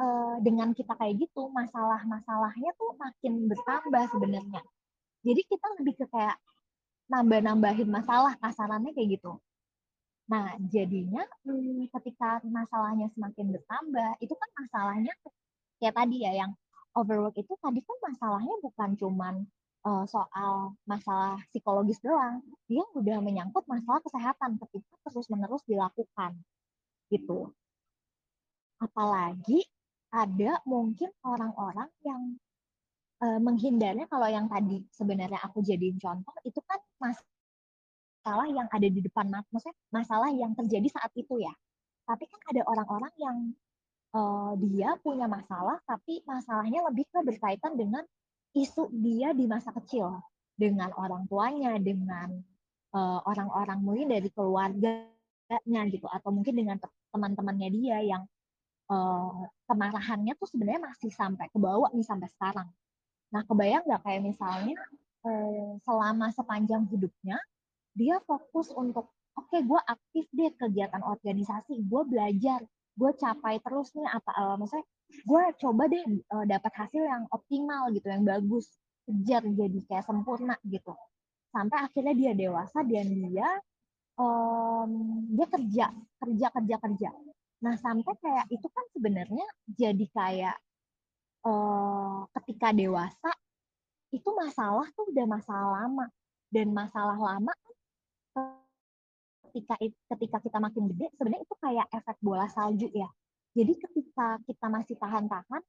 uh, 0.00 0.36
dengan 0.40 0.72
kita 0.72 0.94
kayak 0.96 1.18
gitu 1.18 1.50
masalah-masalahnya 1.50 2.70
tuh 2.78 2.94
makin 2.98 3.50
bertambah 3.50 4.04
sebenarnya 4.14 4.62
jadi 5.24 5.40
kita 5.48 5.66
lebih 5.80 5.94
ke 5.96 6.06
kayak 6.12 6.36
nambah-nambahin 7.08 7.88
masalah 7.88 8.34
kasarannya 8.40 8.92
kayak 8.96 9.20
gitu. 9.20 9.38
Nah 10.30 10.56
jadinya 10.72 11.24
hmm, 11.44 11.92
ketika 11.92 12.40
masalahnya 12.48 13.12
semakin 13.12 13.52
bertambah 13.52 14.10
itu 14.24 14.34
kan 14.34 14.50
masalahnya 14.56 15.12
kayak 15.80 15.94
tadi 15.94 16.16
ya 16.24 16.32
yang 16.44 16.52
overwork 16.96 17.36
itu 17.36 17.52
tadi 17.60 17.80
kan 17.84 17.98
masalahnya 18.08 18.54
bukan 18.64 18.90
cuman 18.96 19.34
uh, 19.84 20.04
soal 20.08 20.72
masalah 20.88 21.36
psikologis 21.52 22.00
doang. 22.00 22.40
Dia 22.70 22.84
udah 22.96 23.20
menyangkut 23.20 23.68
masalah 23.68 24.00
kesehatan 24.00 24.56
ketika 24.64 24.96
terus 25.12 25.28
menerus 25.28 25.60
dilakukan 25.68 26.40
gitu. 27.12 27.52
Apalagi 28.80 29.60
ada 30.14 30.62
mungkin 30.64 31.10
orang-orang 31.26 31.90
yang 32.06 32.22
uh, 33.20 33.40
menghindarnya 33.42 34.06
kalau 34.06 34.30
yang 34.30 34.46
tadi 34.46 34.86
sebenarnya 34.94 35.42
aku 35.42 35.60
jadiin 35.60 35.98
contoh 35.98 36.34
itu 36.46 36.60
kan 36.64 36.78
masalah 37.04 38.48
yang 38.48 38.68
ada 38.72 38.88
di 38.88 39.00
depan 39.04 39.28
mata, 39.28 39.44
maksudnya 39.52 39.76
masalah 39.92 40.32
yang 40.32 40.56
terjadi 40.56 40.88
saat 40.88 41.12
itu 41.12 41.36
ya. 41.44 41.52
Tapi 42.08 42.24
kan 42.24 42.40
ada 42.52 42.62
orang-orang 42.64 43.14
yang 43.20 43.36
uh, 44.16 44.52
dia 44.56 44.96
punya 45.04 45.28
masalah, 45.28 45.76
tapi 45.84 46.24
masalahnya 46.24 46.80
lebih 46.88 47.04
ke 47.12 47.20
berkaitan 47.20 47.76
dengan 47.76 48.04
isu 48.56 48.88
dia 48.92 49.36
di 49.36 49.44
masa 49.44 49.72
kecil 49.76 50.24
dengan 50.56 50.88
orang 50.96 51.28
tuanya, 51.28 51.76
dengan 51.76 52.32
uh, 52.96 53.20
orang-orang 53.28 53.78
mungkin 53.82 54.08
dari 54.08 54.28
keluarganya 54.32 55.82
gitu, 55.92 56.08
atau 56.08 56.30
mungkin 56.32 56.54
dengan 56.56 56.76
teman-temannya 57.12 57.68
dia 57.74 57.98
yang 58.00 58.22
uh, 58.88 59.48
kemarahannya 59.68 60.32
tuh 60.40 60.48
sebenarnya 60.48 60.92
masih 60.92 61.10
sampai 61.12 61.48
ke 61.52 61.58
bawah 61.60 61.90
nih 61.92 62.06
sampai 62.06 62.28
sekarang. 62.32 62.68
Nah, 63.34 63.42
kebayang 63.48 63.82
nggak 63.84 64.02
kayak 64.06 64.22
misalnya 64.22 64.78
uh, 64.78 65.03
selama 65.84 66.28
sepanjang 66.36 66.84
hidupnya 66.92 67.40
dia 67.96 68.20
fokus 68.28 68.68
untuk 68.74 69.08
oke 69.38 69.48
okay, 69.48 69.62
gue 69.64 69.80
aktif 69.86 70.24
deh 70.34 70.52
kegiatan 70.58 71.00
organisasi, 71.00 71.80
gue 71.86 72.02
belajar, 72.06 72.60
gue 72.98 73.10
capai 73.16 73.62
terus 73.62 73.94
nih 73.94 74.06
apa 74.10 74.30
uh, 74.34 74.54
maksudnya 74.58 74.86
gue 75.24 75.42
coba 75.62 75.82
deh 75.86 76.04
uh, 76.34 76.44
dapat 76.44 76.72
hasil 76.74 77.02
yang 77.02 77.24
optimal 77.30 77.88
gitu, 77.94 78.06
yang 78.10 78.26
bagus, 78.26 78.66
kejar 79.06 79.42
jadi 79.46 79.78
kayak 79.86 80.04
sempurna 80.04 80.58
gitu. 80.66 80.92
Sampai 81.54 81.86
akhirnya 81.86 82.14
dia 82.18 82.32
dewasa 82.34 82.82
dan 82.82 83.06
dia 83.14 83.48
um, 84.18 84.90
dia 85.30 85.46
kerja, 85.46 85.86
kerja, 86.18 86.46
kerja, 86.50 86.76
kerja 86.82 87.10
Nah, 87.64 87.74
sampai 87.80 88.14
kayak 88.20 88.46
itu 88.52 88.68
kan 88.68 88.84
sebenarnya 88.92 89.46
jadi 89.72 90.06
kayak 90.12 90.56
uh, 91.48 92.28
ketika 92.40 92.76
dewasa 92.76 93.30
itu 94.14 94.30
masalah 94.30 94.86
tuh 94.94 95.10
udah 95.10 95.26
masalah 95.26 95.68
lama 95.82 96.06
dan 96.54 96.70
masalah 96.70 97.18
lama 97.18 97.50
ketika 99.50 99.74
ketika 100.14 100.38
kita 100.38 100.58
makin 100.62 100.86
gede 100.94 101.10
sebenarnya 101.18 101.42
itu 101.42 101.54
kayak 101.58 101.86
efek 101.90 102.16
bola 102.22 102.46
salju 102.50 102.86
ya. 102.94 103.10
Jadi 103.54 103.74
ketika 103.78 104.38
kita 104.46 104.66
masih 104.66 104.98
tahan-tahan 104.98 105.62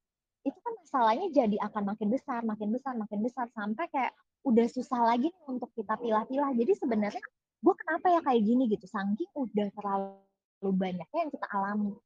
itu 0.45 0.57
kan 0.61 0.73
masalahnya 0.77 1.27
jadi 1.33 1.57
akan 1.69 1.83
makin 1.93 2.09
besar, 2.13 2.41
makin 2.45 2.69
besar, 2.69 2.93
makin 2.93 3.19
besar 3.25 3.49
sampai 3.53 3.89
kayak 3.89 4.13
udah 4.45 4.65
susah 4.69 5.01
lagi 5.01 5.33
nih 5.33 5.45
untuk 5.49 5.73
kita 5.73 5.97
pilah-pilah. 5.97 6.53
Jadi 6.53 6.71
sebenarnya 6.77 7.25
gue 7.61 7.73
kenapa 7.81 8.13
ya 8.13 8.21
kayak 8.21 8.41
gini 8.45 8.69
gitu, 8.69 8.85
saking 8.85 9.29
udah 9.33 9.67
terlalu 9.73 10.69
banyaknya 10.69 11.19
yang 11.25 11.31
kita 11.33 11.47
alami 11.49 11.97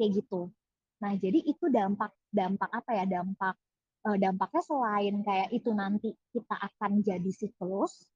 kayak 0.00 0.10
gitu. 0.24 0.48
Nah, 1.04 1.12
jadi 1.20 1.38
itu 1.44 1.64
dampak 1.68 2.12
dampak 2.32 2.70
apa 2.72 2.90
ya? 2.96 3.04
Dampak 3.04 3.56
uh, 4.06 4.18
dampaknya 4.18 4.62
selain 4.64 5.14
kayak 5.22 5.48
itu 5.54 5.70
nanti 5.72 6.10
kita 6.34 6.56
akan 6.58 7.02
jadi 7.02 7.30
siklus, 7.30 8.06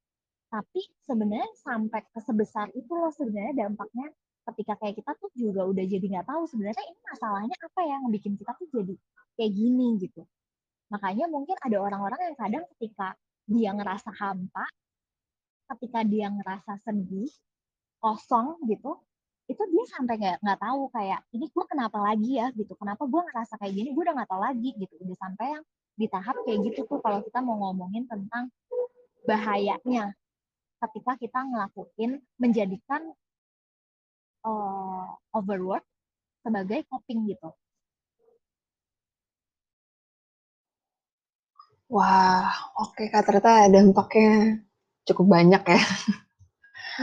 tapi 0.51 0.83
sebenarnya 1.07 1.51
sampai 1.59 2.01
ke 2.07 2.21
sebesar 2.23 2.71
itu 2.75 2.91
loh 2.91 3.11
sebenarnya 3.11 3.67
dampaknya 3.67 4.11
ketika 4.47 4.79
kayak 4.79 4.95
kita 5.03 5.13
tuh 5.19 5.31
juga 5.35 5.67
udah 5.67 5.85
jadi 5.85 6.07
nggak 6.07 6.27
tahu 6.31 6.47
sebenarnya 6.47 6.85
ini 6.87 7.01
masalahnya 7.03 7.57
apa 7.59 7.81
ya 7.83 7.99
yang 7.99 8.13
bikin 8.15 8.33
kita 8.39 8.53
tuh 8.55 8.69
jadi 8.71 8.95
kayak 9.35 9.53
gini 9.53 9.87
gitu. 9.99 10.23
Makanya 10.87 11.27
mungkin 11.27 11.59
ada 11.59 11.77
orang-orang 11.83 12.21
yang 12.31 12.37
kadang 12.39 12.65
ketika 12.77 13.19
dia 13.47 13.71
ngerasa 13.75 14.11
hampa, 14.15 14.67
ketika 15.75 16.07
dia 16.07 16.31
ngerasa 16.31 16.79
sedih, 16.87 17.31
kosong 17.99 18.63
gitu, 18.71 19.03
itu 19.47 19.63
dia 19.71 19.85
sampai 19.95 20.15
nggak 20.19 20.37
nggak 20.43 20.59
tahu 20.59 20.83
kayak 20.91 21.21
ini 21.31 21.47
gue 21.47 21.65
kenapa 21.71 21.99
lagi 22.03 22.33
ya? 22.43 22.47
Gitu. 22.51 22.73
Kenapa 22.75 23.03
gue 23.07 23.21
ngerasa 23.23 23.55
kayak 23.63 23.75
gini? 23.75 23.89
Gue 23.95 24.03
udah 24.03 24.15
nggak 24.19 24.31
tahu 24.31 24.43
lagi. 24.43 24.71
Gitu. 24.75 24.95
Udah 25.03 25.17
sampai 25.23 25.47
yang 25.55 25.65
di 25.97 26.07
tahap 26.11 26.37
kayak 26.45 26.59
gitu 26.71 26.81
tuh 26.85 26.99
kalau 27.01 27.25
kita 27.25 27.39
mau 27.41 27.57
ngomongin 27.57 28.05
tentang 28.11 28.53
bahayanya 29.25 30.13
ketika 30.77 31.13
kita 31.17 31.41
ngelakuin 31.41 32.21
menjadikan 32.37 33.03
uh, 34.45 35.09
overwork 35.33 35.83
sebagai 36.45 36.85
coping 36.91 37.27
gitu. 37.33 37.51
Wah, 41.87 42.51
oke 42.83 42.99
okay, 42.99 43.07
Kak, 43.15 43.31
ternyata 43.31 43.71
dampaknya 43.71 44.59
cukup 45.07 45.27
banyak 45.39 45.63
ya. 45.71 45.81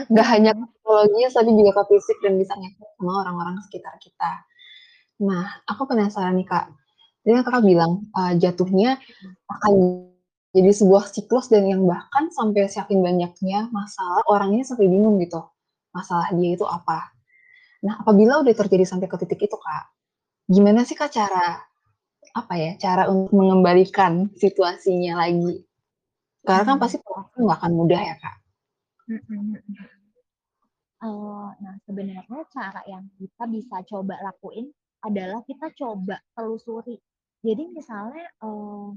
Nggak 0.09 0.27
hanya 0.33 0.51
ke 0.57 0.63
psikologis, 0.65 1.31
tapi 1.37 1.49
juga 1.53 1.71
ke 1.77 1.83
fisik 1.93 2.17
dan 2.25 2.33
bisa 2.41 2.53
ngefek 2.57 2.89
sama 2.97 3.11
orang-orang 3.25 3.55
sekitar 3.65 3.95
kita. 4.01 4.31
Nah, 5.23 5.45
aku 5.69 5.85
penasaran 5.85 6.35
nih 6.35 6.47
Kak, 6.49 6.65
tadi 7.21 7.31
kan 7.37 7.43
Kakak 7.45 7.63
bilang, 7.63 8.09
uh, 8.17 8.33
jatuhnya 8.35 8.97
akan 9.47 9.73
jadi 10.53 10.69
sebuah 10.69 11.09
siklus 11.09 11.49
dan 11.49 11.65
yang 11.65 11.85
bahkan 11.85 12.29
sampai 12.33 12.69
saking 12.69 13.01
banyaknya 13.01 13.69
masalah, 13.73 14.21
orangnya 14.29 14.65
sampai 14.65 14.89
bingung 14.89 15.17
gitu, 15.21 15.41
masalah 15.93 16.29
dia 16.33 16.57
itu 16.57 16.65
apa. 16.65 17.13
Nah, 17.83 17.99
apabila 18.01 18.41
udah 18.41 18.53
terjadi 18.53 18.85
sampai 18.85 19.07
ke 19.09 19.17
titik 19.21 19.45
itu 19.49 19.57
Kak, 19.57 19.83
gimana 20.49 20.85
sih 20.85 20.97
Kak 20.97 21.09
cara, 21.13 21.61
apa 22.33 22.53
ya, 22.57 22.71
cara 22.81 23.09
untuk 23.09 23.33
mengembalikan 23.33 24.29
situasinya 24.37 25.21
lagi? 25.25 25.65
Karena 26.43 26.63
kan 26.67 26.75
hmm. 26.75 26.83
pasti 26.83 26.97
proses 26.99 27.39
nggak 27.39 27.59
akan 27.63 27.71
mudah 27.71 28.01
ya 28.03 28.15
Kak. 28.19 28.35
Uh, 31.03 31.51
nah 31.59 31.75
sebenarnya 31.83 32.47
cara 32.47 32.79
yang 32.87 33.03
kita 33.19 33.43
bisa 33.51 33.83
coba 33.83 34.15
lakuin 34.23 34.71
adalah 35.03 35.43
kita 35.43 35.67
coba 35.75 36.15
telusuri. 36.31 36.95
Jadi 37.43 37.75
misalnya, 37.75 38.23
uh, 38.39 38.95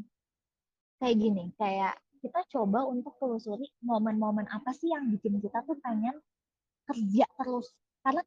kayak 1.03 1.19
gini, 1.19 1.51
kayak 1.59 1.99
kita 2.23 2.47
coba 2.55 2.87
untuk 2.87 3.19
telusuri 3.19 3.67
momen-momen 3.83 4.47
apa 4.47 4.71
sih 4.71 4.95
yang 4.95 5.11
bikin 5.11 5.43
kita 5.43 5.67
tuh 5.67 5.75
pengen 5.83 6.15
kerja 6.87 7.27
terus. 7.43 7.75
Karena 8.07 8.23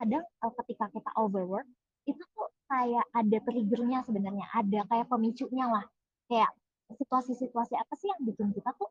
kadang 0.00 0.24
uh, 0.24 0.52
ketika 0.64 0.88
kita 0.88 1.10
overwork 1.20 1.68
itu 2.08 2.22
tuh 2.32 2.48
kayak 2.70 3.04
ada 3.12 3.38
triggernya 3.44 4.00
sebenarnya 4.08 4.46
ada 4.56 4.80
kayak 4.88 5.06
pemicunya 5.12 5.68
lah 5.68 5.84
kayak 6.30 6.48
situasi-situasi 6.96 7.76
apa 7.76 7.92
sih 8.00 8.08
yang 8.08 8.20
bikin 8.24 8.48
kita 8.56 8.72
tuh 8.80 8.88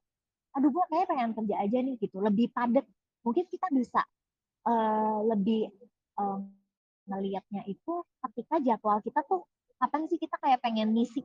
aduh 0.58 0.74
gue 0.74 0.86
kayak 0.89 1.06
pengen 1.06 1.32
kerja 1.38 1.56
aja 1.62 1.78
nih 1.78 1.96
gitu. 2.02 2.17
Lebih 2.17 2.50
padat. 2.50 2.86
Mungkin 3.22 3.46
kita 3.46 3.70
bisa 3.70 4.02
uh, 4.65 5.22
lebih 5.30 5.70
um, 6.17 6.50
ngelihatnya 7.06 7.62
itu 7.70 7.93
ketika 8.26 8.58
jadwal 8.60 8.98
kita 9.06 9.22
tuh 9.30 9.46
kapan 9.78 10.10
sih 10.10 10.17
kita 10.17 10.36
kayak 10.41 10.60
pengen 10.65 10.98
ngisi 10.98 11.22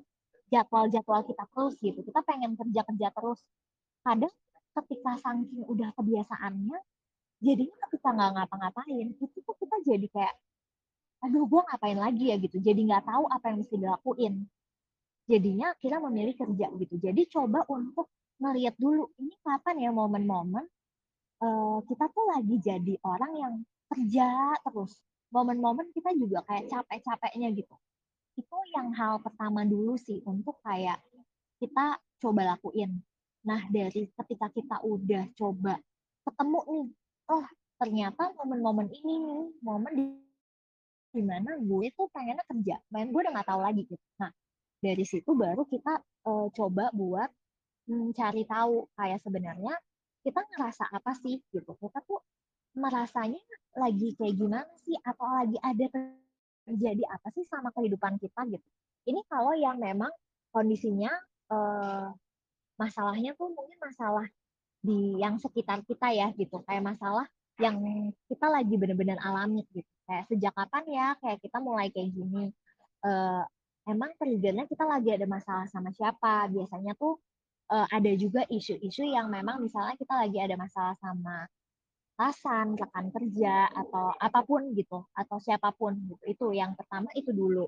jadwal-jadwal 0.52 1.24
kita 1.24 1.48
terus 1.48 1.74
gitu. 1.80 2.00
Kita 2.04 2.20
pengen 2.28 2.52
kerja-kerja 2.60 3.08
terus. 3.16 3.40
Kadang 4.04 4.34
ketika 4.72 5.12
saking 5.20 5.64
udah 5.64 5.90
kebiasaannya 5.96 6.78
jadinya 7.42 7.76
ketika 7.88 8.08
nggak 8.14 8.30
ngapa-ngapain 8.38 9.06
itu 9.18 9.24
tuh 9.42 9.56
kita 9.58 9.76
jadi 9.82 10.06
kayak 10.12 10.34
aduh 11.22 11.48
gue 11.48 11.60
ngapain 11.72 11.96
lagi 11.96 12.24
ya? 12.28 12.36
Gitu. 12.36 12.60
Jadi 12.60 12.80
nggak 12.84 13.08
tahu 13.08 13.24
apa 13.32 13.44
yang 13.48 13.58
mesti 13.64 13.76
dilakuin. 13.80 14.34
Jadinya 15.24 15.72
kita 15.80 15.96
memilih 16.02 16.34
kerja 16.36 16.66
gitu. 16.76 16.94
Jadi 17.00 17.22
coba 17.32 17.64
untuk 17.72 18.12
ngeliat 18.42 18.74
dulu 18.74 19.14
ini 19.22 19.38
kapan 19.46 19.86
ya 19.86 19.90
momen-momen 19.94 20.66
uh, 21.42 21.78
kita 21.86 22.10
tuh 22.10 22.24
lagi 22.30 22.56
jadi 22.62 22.94
orang 23.02 23.32
yang 23.38 23.54
kerja 23.90 24.56
terus. 24.62 24.96
Momen-momen 25.32 25.88
kita 25.96 26.12
juga 26.12 26.44
kayak 26.44 26.68
capek-capeknya 26.68 27.48
gitu. 27.56 27.76
Itu 28.36 28.56
yang 28.76 28.92
hal 28.92 29.20
pertama 29.24 29.64
dulu 29.64 29.96
sih 29.96 30.20
untuk 30.28 30.60
kayak 30.60 31.00
kita 31.56 31.96
coba 32.20 32.56
lakuin. 32.56 33.00
Nah 33.48 33.64
dari 33.72 34.12
ketika 34.12 34.52
kita 34.52 34.76
udah 34.84 35.24
coba 35.32 35.80
ketemu 36.22 36.60
nih 36.68 36.86
oh 37.32 37.44
ternyata 37.80 38.30
momen-momen 38.38 38.92
ini 38.92 39.14
nih 39.18 39.42
momen 39.64 39.92
di 39.96 40.04
di 41.12 41.20
mana 41.20 41.58
gue 41.60 41.92
tuh 41.92 42.08
pengennya 42.08 42.40
kerja 42.48 42.80
main 42.88 43.10
gue 43.10 43.20
udah 43.20 43.32
nggak 43.32 43.48
tahu 43.48 43.60
lagi 43.60 43.82
gitu. 43.88 44.04
Nah 44.20 44.30
dari 44.78 45.04
situ 45.08 45.30
baru 45.32 45.64
kita 45.64 45.98
uh, 46.28 46.46
coba 46.52 46.92
buat 46.92 47.30
mencari 47.88 48.42
tahu 48.46 48.86
kayak 48.94 49.20
sebenarnya 49.22 49.74
kita 50.22 50.40
ngerasa 50.42 50.90
apa 50.90 51.12
sih 51.18 51.42
gitu. 51.50 51.72
Kita 51.78 51.98
tuh 52.06 52.22
merasanya 52.78 53.42
lagi 53.76 54.14
kayak 54.16 54.34
gimana 54.38 54.72
sih? 54.82 54.94
Atau 55.02 55.26
lagi 55.26 55.58
ada 55.58 55.86
terjadi 56.66 57.04
apa 57.10 57.28
sih 57.34 57.44
sama 57.50 57.74
kehidupan 57.74 58.16
kita 58.22 58.46
gitu. 58.48 58.66
Ini 59.08 59.20
kalau 59.26 59.52
yang 59.58 59.82
memang 59.82 60.10
kondisinya 60.54 61.10
eh, 61.50 62.08
masalahnya 62.78 63.34
tuh 63.34 63.50
mungkin 63.50 63.78
masalah 63.82 64.26
di 64.82 65.18
yang 65.18 65.38
sekitar 65.42 65.82
kita 65.86 66.10
ya 66.14 66.30
gitu. 66.38 66.62
Kayak 66.66 66.94
masalah 66.94 67.26
yang 67.60 67.78
kita 68.26 68.46
lagi 68.48 68.74
benar-benar 68.78 69.18
alami 69.22 69.66
gitu. 69.70 69.86
Kayak 70.06 70.24
sejak 70.30 70.52
kapan 70.54 70.84
ya 70.90 71.06
kayak 71.22 71.38
kita 71.42 71.58
mulai 71.62 71.88
kayak 71.94 72.10
gini? 72.10 72.50
Uh, 73.02 73.42
emang 73.86 74.14
triggernya 74.14 74.66
kita 74.70 74.86
lagi 74.86 75.10
ada 75.14 75.26
masalah 75.26 75.66
sama 75.70 75.90
siapa? 75.94 76.46
Biasanya 76.50 76.94
tuh 76.98 77.18
uh, 77.72 77.86
ada 77.88 78.12
juga 78.20 78.44
isu-isu 78.52 79.08
yang 79.08 79.32
memang 79.32 79.64
misalnya 79.64 79.96
kita 79.96 80.12
lagi 80.12 80.38
ada 80.38 80.54
masalah 80.60 80.94
sama 81.00 81.48
atasan, 82.12 82.78
rekan 82.78 83.08
kerja 83.10 83.66
atau 83.72 84.14
apa 84.14 84.44
pun 84.44 84.70
gitu 84.76 85.02
atau 85.16 85.36
siapa 85.40 85.72
pun 85.74 85.96
gitu. 86.06 86.22
Itu 86.28 86.46
yang 86.52 86.76
pertama 86.76 87.08
itu 87.16 87.32
dulu. 87.32 87.66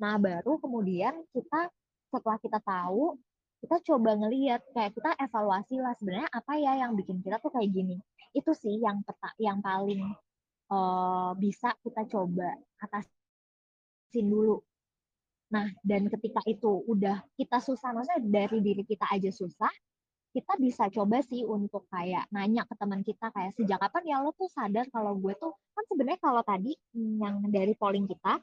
Nah, 0.00 0.18
baru 0.18 0.58
kemudian 0.58 1.14
kita 1.30 1.70
setelah 2.10 2.38
kita 2.42 2.58
tahu, 2.64 3.14
kita 3.62 3.76
coba 3.92 4.18
ngeliat 4.18 4.64
kayak 4.74 4.92
kita 4.98 5.10
evaluasi 5.20 5.78
lah 5.78 5.94
sebenarnya 6.00 6.28
apa 6.32 6.52
ya 6.58 6.72
yang 6.82 6.98
bikin 6.98 7.22
kita 7.22 7.38
tuh 7.38 7.52
kayak 7.54 7.70
gini. 7.70 8.00
Itu 8.34 8.50
sih 8.56 8.82
yang 8.82 9.06
peta, 9.06 9.30
yang 9.38 9.62
paling 9.62 10.02
uh, 10.74 11.30
bisa 11.38 11.76
kita 11.84 12.02
coba 12.10 12.50
atasin 12.82 14.26
dulu. 14.26 14.58
Nah, 15.54 15.70
dan 15.86 16.10
ketika 16.10 16.42
itu 16.50 16.82
udah 16.90 17.22
kita 17.38 17.62
susah, 17.62 17.94
maksudnya 17.94 18.26
dari 18.26 18.58
diri 18.58 18.82
kita 18.82 19.06
aja 19.06 19.30
susah, 19.30 19.70
kita 20.34 20.58
bisa 20.58 20.90
coba 20.90 21.22
sih 21.22 21.46
untuk 21.46 21.86
kayak 21.86 22.26
nanya 22.34 22.66
ke 22.66 22.74
teman 22.74 23.06
kita 23.06 23.30
kayak 23.30 23.54
sejak 23.54 23.78
kapan 23.78 24.02
ya 24.02 24.16
lo 24.18 24.34
tuh 24.34 24.50
sadar 24.50 24.82
kalau 24.90 25.14
gue 25.14 25.30
tuh 25.38 25.54
kan 25.70 25.84
sebenarnya 25.86 26.18
kalau 26.18 26.42
tadi 26.42 26.74
yang 26.98 27.38
dari 27.54 27.70
polling 27.78 28.10
kita 28.10 28.42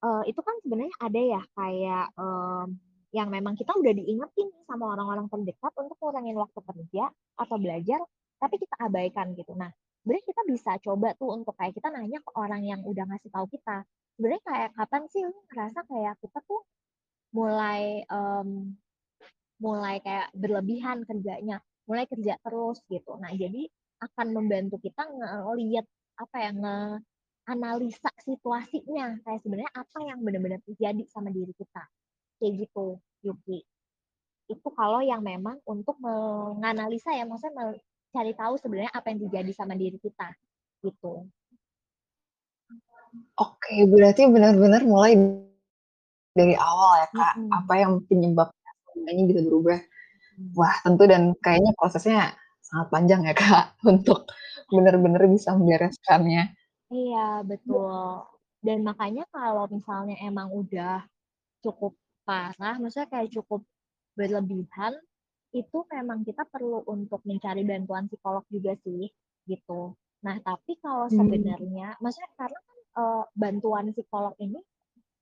uh, 0.00 0.24
itu 0.24 0.40
kan 0.40 0.56
sebenarnya 0.64 0.96
ada 0.96 1.20
ya 1.20 1.42
kayak 1.52 2.06
um, 2.16 2.80
yang 3.12 3.28
memang 3.28 3.60
kita 3.60 3.76
udah 3.76 3.92
diingetin 3.92 4.48
sama 4.64 4.88
orang-orang 4.96 5.28
terdekat 5.28 5.72
untuk 5.76 6.00
ngurangin 6.00 6.36
waktu 6.40 6.60
kerja 6.64 7.04
atau 7.36 7.56
belajar 7.60 8.00
tapi 8.40 8.56
kita 8.56 8.74
abaikan 8.88 9.36
gitu. 9.36 9.52
Nah 9.52 9.68
sebenarnya 10.00 10.24
kita 10.32 10.42
bisa 10.48 10.72
coba 10.80 11.12
tuh 11.12 11.28
untuk 11.36 11.52
kayak 11.60 11.76
kita 11.76 11.92
nanya 11.92 12.24
ke 12.24 12.30
orang 12.40 12.64
yang 12.64 12.80
udah 12.88 13.04
ngasih 13.04 13.28
tahu 13.28 13.52
kita 13.52 13.84
sebenarnya 14.18 14.42
kayak 14.42 14.70
kapan 14.74 15.02
sih? 15.06 15.22
Lu 15.22 15.38
ngerasa 15.46 15.86
kayak 15.86 16.18
kita 16.18 16.42
tuh 16.42 16.66
mulai 17.30 18.02
um, 18.10 18.74
mulai 19.62 20.02
kayak 20.02 20.34
berlebihan 20.34 21.06
kerjanya, 21.06 21.62
mulai 21.86 22.10
kerja 22.10 22.34
terus 22.42 22.82
gitu. 22.90 23.14
Nah, 23.22 23.30
jadi 23.30 23.70
akan 24.02 24.26
membantu 24.34 24.82
kita 24.82 25.06
ngelihat 25.06 25.86
apa 26.18 26.36
ya 26.42 26.50
nge 26.50 26.78
analisa 27.46 28.10
situasinya. 28.26 29.22
Kayak 29.22 29.40
sebenarnya 29.46 29.72
apa 29.72 29.98
yang 30.02 30.18
benar-benar 30.18 30.60
terjadi 30.66 31.06
sama 31.14 31.30
diri 31.30 31.54
kita. 31.54 31.86
Kayak 32.42 32.66
gitu 32.66 32.98
Yuki. 33.22 33.62
Itu 34.50 34.68
kalau 34.74 34.98
yang 34.98 35.22
memang 35.22 35.62
untuk 35.62 35.94
menganalisa 36.02 37.14
ya 37.14 37.22
maksudnya 37.22 37.54
mencari 37.54 38.34
tahu 38.34 38.58
sebenarnya 38.58 38.90
apa 38.90 39.14
yang 39.14 39.22
terjadi 39.30 39.52
sama 39.54 39.78
diri 39.78 39.98
kita 40.02 40.34
gitu 40.82 41.26
oke 43.38 43.74
berarti 43.90 44.26
benar-benar 44.28 44.82
mulai 44.86 45.14
dari 46.34 46.54
awal 46.54 47.02
ya 47.02 47.08
kak 47.10 47.34
-hmm. 47.34 47.50
apa 47.50 47.74
yang 47.78 47.92
penyebab 48.06 48.48
kayaknya 49.08 49.24
bisa 49.32 49.40
berubah. 49.46 49.78
Hmm. 50.36 50.52
Wah, 50.52 50.76
tentu 50.84 51.04
dan 51.08 51.22
kayaknya 51.40 51.72
prosesnya 51.72 52.36
sangat 52.60 52.88
panjang 52.92 53.20
ya, 53.24 53.34
Kak, 53.34 53.64
untuk 53.92 54.28
benar-benar 54.68 55.24
bisa 55.32 55.56
membereskannya. 55.56 56.52
Iya, 56.92 57.28
betul. 57.48 58.28
Dan 58.60 58.84
makanya 58.84 59.24
kalau 59.32 59.64
misalnya 59.72 60.20
emang 60.20 60.52
udah 60.52 61.08
cukup 61.64 61.96
parah, 62.28 62.76
maksudnya 62.76 63.08
kayak 63.08 63.32
cukup 63.32 63.64
berlebihan, 64.12 64.92
itu 65.56 65.78
memang 65.88 66.26
kita 66.28 66.44
perlu 66.44 66.84
untuk 66.84 67.24
mencari 67.24 67.64
bantuan 67.64 68.04
psikolog 68.12 68.44
juga 68.52 68.76
sih, 68.84 69.08
gitu. 69.48 69.96
Nah, 70.20 70.36
tapi 70.44 70.76
kalau 70.84 71.08
sebenarnya, 71.08 71.96
hmm. 71.96 72.00
maksudnya 72.04 72.28
karena 72.36 72.58
kan 72.60 72.77
e, 72.96 73.02
bantuan 73.36 73.90
psikolog 73.92 74.34
ini 74.40 74.60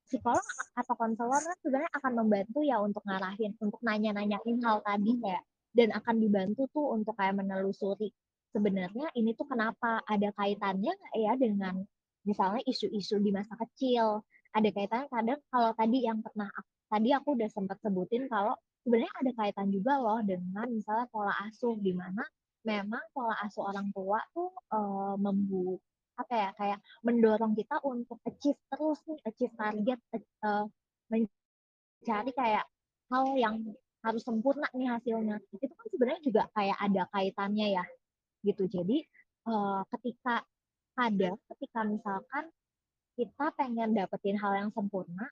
psikolog 0.06 0.42
atau 0.78 0.94
konselor 0.94 1.42
kan 1.42 1.56
sebenarnya 1.62 1.90
akan 1.98 2.12
membantu 2.14 2.62
ya 2.62 2.78
untuk 2.78 3.02
ngarahin, 3.02 3.58
untuk 3.58 3.82
nanya-nanyain 3.82 4.56
hal 4.62 4.78
tadi 4.86 5.18
kayak 5.18 5.42
dan 5.74 5.90
akan 5.92 6.16
dibantu 6.22 6.70
tuh 6.70 6.94
untuk 6.94 7.18
kayak 7.18 7.36
menelusuri 7.36 8.14
sebenarnya 8.56 9.12
ini 9.12 9.36
tuh 9.36 9.44
kenapa 9.44 10.00
ada 10.08 10.32
kaitannya 10.32 10.96
ya 11.12 11.36
dengan 11.36 11.84
misalnya 12.24 12.64
isu-isu 12.64 13.20
di 13.20 13.28
masa 13.28 13.52
kecil? 13.60 14.24
Ada 14.56 14.72
kaitannya 14.72 15.08
kadang 15.12 15.40
kalau 15.52 15.70
tadi 15.76 16.08
yang 16.08 16.24
pernah 16.24 16.48
tadi 16.88 17.12
aku 17.12 17.36
udah 17.36 17.50
sempat 17.52 17.76
sebutin 17.84 18.24
kalau 18.32 18.56
sebenarnya 18.80 19.12
ada 19.20 19.32
kaitan 19.36 19.68
juga 19.68 20.00
loh 20.00 20.24
dengan 20.24 20.64
misalnya 20.72 21.04
pola 21.12 21.36
asuh 21.44 21.76
di 21.76 21.92
mana 21.92 22.24
memang 22.64 23.04
pola 23.12 23.36
asuh 23.44 23.68
orang 23.68 23.92
tua 23.92 24.22
tuh 24.32 24.48
e, 24.72 24.78
membu 25.20 25.76
apa 26.16 26.34
ya 26.34 26.48
kayak 26.56 26.78
mendorong 27.04 27.52
kita 27.52 27.76
untuk 27.84 28.18
achieve 28.24 28.58
terus 28.72 28.98
nih 29.04 29.20
achieve 29.28 29.54
target 29.54 30.00
uh, 30.44 30.64
mencari 31.12 32.32
kayak 32.32 32.64
hal 33.12 33.24
yang 33.36 33.56
harus 34.02 34.22
sempurna 34.22 34.66
nih 34.74 34.88
hasilnya. 34.90 35.36
Itu 35.58 35.74
kan 35.74 35.86
sebenarnya 35.90 36.20
juga 36.22 36.42
kayak 36.54 36.78
ada 36.78 37.02
kaitannya 37.10 37.66
ya 37.76 37.84
gitu. 38.46 38.64
Jadi 38.70 39.02
uh, 39.50 39.82
ketika 39.96 40.46
ada 40.96 41.30
ketika 41.54 41.80
misalkan 41.84 42.44
kita 43.16 43.46
pengen 43.56 43.92
dapetin 43.96 44.36
hal 44.40 44.52
yang 44.56 44.70
sempurna 44.72 45.28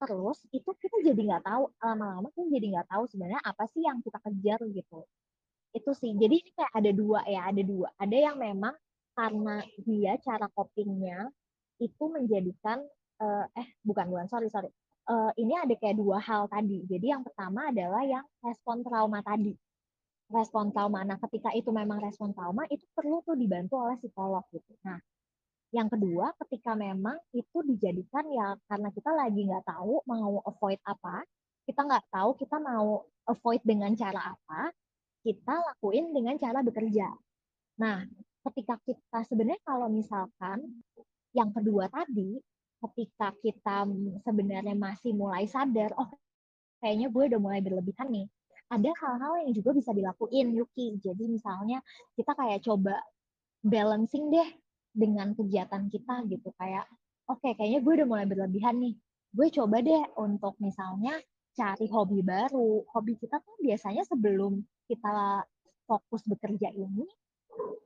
terus 0.00 0.40
itu 0.48 0.70
kita 0.80 0.96
jadi 1.12 1.20
nggak 1.28 1.44
tahu 1.44 1.68
lama-lama 1.84 2.32
kita 2.32 2.48
jadi 2.48 2.66
nggak 2.72 2.88
tahu 2.88 3.04
sebenarnya 3.12 3.42
apa 3.44 3.64
sih 3.68 3.84
yang 3.84 4.00
kita 4.00 4.18
kejar 4.24 4.60
gitu. 4.72 5.00
Itu 5.76 5.90
sih. 5.94 6.16
Jadi 6.16 6.34
ini 6.40 6.50
kayak 6.56 6.72
ada 6.72 6.90
dua 6.90 7.20
ya 7.28 7.40
ada 7.46 7.62
dua. 7.62 7.88
Ada 8.00 8.16
yang 8.16 8.36
memang 8.40 8.74
karena 9.20 9.60
dia 9.84 10.16
cara 10.24 10.48
copingnya 10.56 11.28
itu 11.76 12.04
menjadikan 12.08 12.80
uh, 13.20 13.44
eh 13.52 13.68
bukan 13.84 14.08
bukan 14.08 14.26
sorry 14.32 14.48
sorry. 14.48 14.72
Uh, 15.04 15.28
ini 15.36 15.60
ada 15.60 15.76
kayak 15.76 16.00
dua 16.00 16.16
hal 16.16 16.48
tadi. 16.48 16.88
Jadi 16.88 17.12
yang 17.12 17.20
pertama 17.20 17.68
adalah 17.68 18.00
yang 18.08 18.24
respon 18.40 18.80
trauma 18.80 19.20
tadi. 19.20 19.52
Respon 20.32 20.72
trauma. 20.72 21.04
Nah 21.04 21.20
ketika 21.28 21.52
itu 21.52 21.68
memang 21.68 22.00
respon 22.00 22.32
trauma 22.32 22.64
itu 22.72 22.88
perlu 22.96 23.20
tuh 23.20 23.36
dibantu 23.36 23.76
oleh 23.76 24.00
psikolog 24.00 24.44
gitu. 24.56 24.72
Nah 24.88 24.96
yang 25.76 25.92
kedua 25.92 26.32
ketika 26.46 26.72
memang 26.72 27.20
itu 27.36 27.58
dijadikan 27.60 28.24
ya 28.32 28.56
karena 28.66 28.88
kita 28.90 29.10
lagi 29.12 29.40
nggak 29.46 29.68
tahu 29.68 30.02
mau 30.02 30.42
avoid 30.42 30.82
apa 30.82 31.22
kita 31.62 31.86
nggak 31.86 32.10
tahu 32.10 32.34
kita 32.34 32.58
mau 32.58 33.06
avoid 33.30 33.62
dengan 33.62 33.94
cara 33.94 34.34
apa 34.34 34.74
kita 35.22 35.54
lakuin 35.54 36.10
dengan 36.10 36.34
cara 36.40 36.64
bekerja. 36.64 37.06
Nah 37.78 38.02
ketika 38.48 38.80
kita 38.84 39.18
sebenarnya 39.28 39.62
kalau 39.66 39.88
misalkan 39.92 40.80
yang 41.36 41.52
kedua 41.52 41.86
tadi, 41.92 42.40
ketika 42.80 43.36
kita 43.44 43.86
sebenarnya 44.24 44.74
masih 44.74 45.12
mulai 45.12 45.44
sadar, 45.44 45.92
oh 46.00 46.10
kayaknya 46.80 47.12
gue 47.12 47.24
udah 47.36 47.40
mulai 47.40 47.60
berlebihan 47.60 48.08
nih. 48.08 48.26
Ada 48.70 48.90
hal-hal 48.96 49.32
yang 49.46 49.52
juga 49.52 49.70
bisa 49.76 49.90
dilakuin 49.90 50.54
Yuki. 50.56 50.96
Jadi 51.02 51.26
misalnya 51.26 51.82
kita 52.14 52.32
kayak 52.38 52.64
coba 52.64 53.02
balancing 53.60 54.32
deh 54.32 54.48
dengan 54.90 55.36
kegiatan 55.36 55.86
kita 55.86 56.26
gitu 56.26 56.50
kayak 56.56 56.88
oke 57.28 57.38
okay, 57.38 57.54
kayaknya 57.54 57.80
gue 57.84 57.92
udah 58.02 58.08
mulai 58.08 58.26
berlebihan 58.26 58.78
nih. 58.80 58.94
Gue 59.30 59.52
coba 59.52 59.82
deh 59.84 60.02
untuk 60.18 60.56
misalnya 60.62 61.14
cari 61.54 61.86
hobi 61.90 62.22
baru. 62.24 62.86
Hobi 62.94 63.18
kita 63.18 63.42
tuh 63.42 63.58
biasanya 63.60 64.06
sebelum 64.06 64.62
kita 64.86 65.44
fokus 65.84 66.22
bekerja 66.26 66.70
ini 66.70 67.04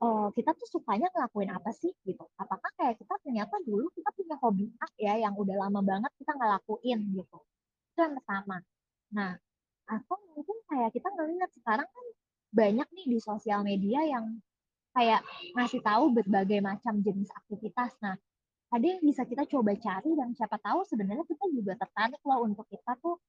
uh, 0.01 0.29
kita 0.33 0.51
tuh 0.55 0.67
sukanya 0.69 1.07
ngelakuin 1.13 1.51
apa 1.51 1.71
sih 1.75 1.91
gitu. 2.05 2.25
Apakah 2.37 2.71
kayak 2.77 2.99
kita 2.99 3.15
ternyata 3.21 3.55
dulu 3.63 3.89
kita 3.93 4.09
punya 4.13 4.35
hobi 4.39 4.69
A 4.81 4.87
ya 4.99 5.13
yang 5.27 5.33
udah 5.35 5.55
lama 5.67 5.81
banget 5.81 6.11
kita 6.19 6.33
ngelakuin 6.35 6.99
gitu. 7.15 7.39
Itu 7.93 7.99
yang 7.99 8.15
pertama. 8.19 8.57
Nah, 9.15 9.31
atau 9.85 10.17
mungkin 10.33 10.57
kayak 10.69 10.91
kita 10.93 11.07
ngelihat 11.13 11.49
sekarang 11.55 11.87
kan 11.87 12.05
banyak 12.55 12.87
nih 12.95 13.05
di 13.15 13.19
sosial 13.21 13.61
media 13.61 14.01
yang 14.05 14.25
kayak 14.95 15.21
ngasih 15.53 15.83
tahu 15.83 16.15
berbagai 16.15 16.63
macam 16.63 17.03
jenis 17.03 17.27
aktivitas. 17.35 17.91
Nah, 17.99 18.15
ada 18.71 18.85
yang 18.85 19.03
bisa 19.03 19.27
kita 19.27 19.43
coba 19.45 19.75
cari 19.75 20.11
dan 20.15 20.31
siapa 20.33 20.57
tahu 20.59 20.87
sebenarnya 20.87 21.27
kita 21.27 21.45
juga 21.51 21.75
tertarik 21.77 22.19
loh 22.23 22.47
untuk 22.47 22.65
kita 22.71 22.95
tuh 22.99 23.19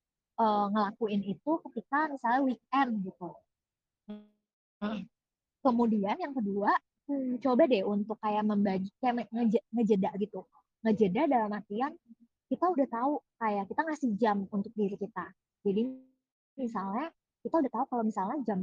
uh, 0.40 0.66
ngelakuin 0.72 1.22
itu 1.27 1.53
ketika 1.70 2.07
misalnya 2.09 2.40
weekend 2.46 2.90
gitu. 3.05 3.31
Hmm. 4.81 5.07
Kemudian 5.66 6.14
yang 6.14 6.31
kedua, 6.31 6.70
hmm, 7.11 7.42
coba 7.42 7.66
deh 7.66 7.83
untuk 7.83 8.14
kayak 8.22 8.46
membagi, 8.46 8.87
kayak 9.02 9.26
ngejeda 9.74 10.14
gitu. 10.22 10.46
Ngejeda 10.87 11.26
dalam 11.26 11.50
artian 11.50 11.90
kita 12.46 12.64
udah 12.70 12.87
tahu 12.87 13.18
kayak 13.42 13.66
kita 13.66 13.81
ngasih 13.83 14.11
jam 14.14 14.37
untuk 14.55 14.70
diri 14.79 14.94
kita. 14.94 15.26
Jadi 15.66 15.83
misalnya 16.55 17.11
kita 17.42 17.59
udah 17.59 17.72
tahu 17.74 17.85
kalau 17.90 18.05
misalnya 18.07 18.38
jam 18.46 18.62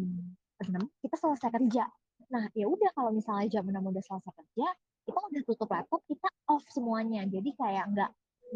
6 0.64 1.04
kita 1.04 1.16
selesai 1.20 1.50
kerja. 1.52 1.84
Nah, 2.32 2.48
ya 2.56 2.66
udah 2.72 2.92
kalau 2.96 3.12
misalnya 3.12 3.48
jam 3.52 3.68
6 3.68 3.76
udah 3.76 4.04
selesai 4.04 4.32
kerja, 4.32 4.68
kita 5.04 5.20
udah 5.20 5.42
tutup 5.44 5.68
laptop, 5.68 6.02
kita 6.08 6.30
off 6.48 6.64
semuanya. 6.72 7.28
Jadi 7.28 7.52
kayak 7.60 7.92
nggak 7.92 8.12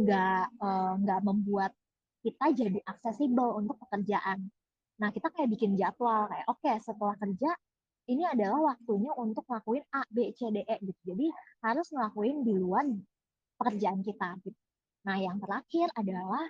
nggak 0.07 0.43
uh, 0.63 0.93
nggak 1.03 1.19
membuat 1.27 1.71
kita 2.23 2.45
jadi 2.55 2.79
aksesibel 2.87 3.59
untuk 3.59 3.75
pekerjaan. 3.83 4.47
Nah, 4.97 5.09
kita 5.13 5.29
kayak 5.29 5.51
bikin 5.53 5.75
jadwal 5.75 6.25
kayak 6.31 6.47
oke, 6.47 6.63
okay, 6.63 6.75
setelah 6.81 7.15
kerja 7.19 7.51
ini 8.07 8.23
adalah 8.23 8.75
waktunya 8.75 9.11
untuk 9.19 9.43
ngelakuin 9.47 9.83
A, 9.91 10.01
B, 10.07 10.31
C, 10.31 10.47
D, 10.47 10.63
E 10.63 10.75
gitu. 10.79 11.01
Jadi 11.03 11.27
harus 11.63 11.87
ngelakuin 11.91 12.47
di 12.47 12.53
luar 12.55 12.87
pekerjaan 13.59 13.99
kita 13.99 14.39
gitu. 14.47 14.59
Nah, 15.03 15.19
yang 15.19 15.37
terakhir 15.39 15.87
adalah 15.95 16.43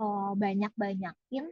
uh, 0.00 0.32
banyak-banyakin 0.36 1.44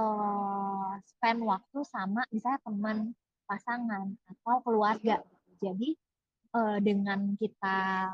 uh, 0.00 0.92
spend 1.04 1.40
waktu 1.44 1.78
sama 1.84 2.24
misalnya 2.32 2.60
teman, 2.64 2.98
pasangan 3.44 4.08
atau 4.28 4.56
keluarga. 4.64 5.20
Jadi 5.60 5.92
uh, 6.56 6.78
dengan 6.80 7.36
kita 7.36 8.08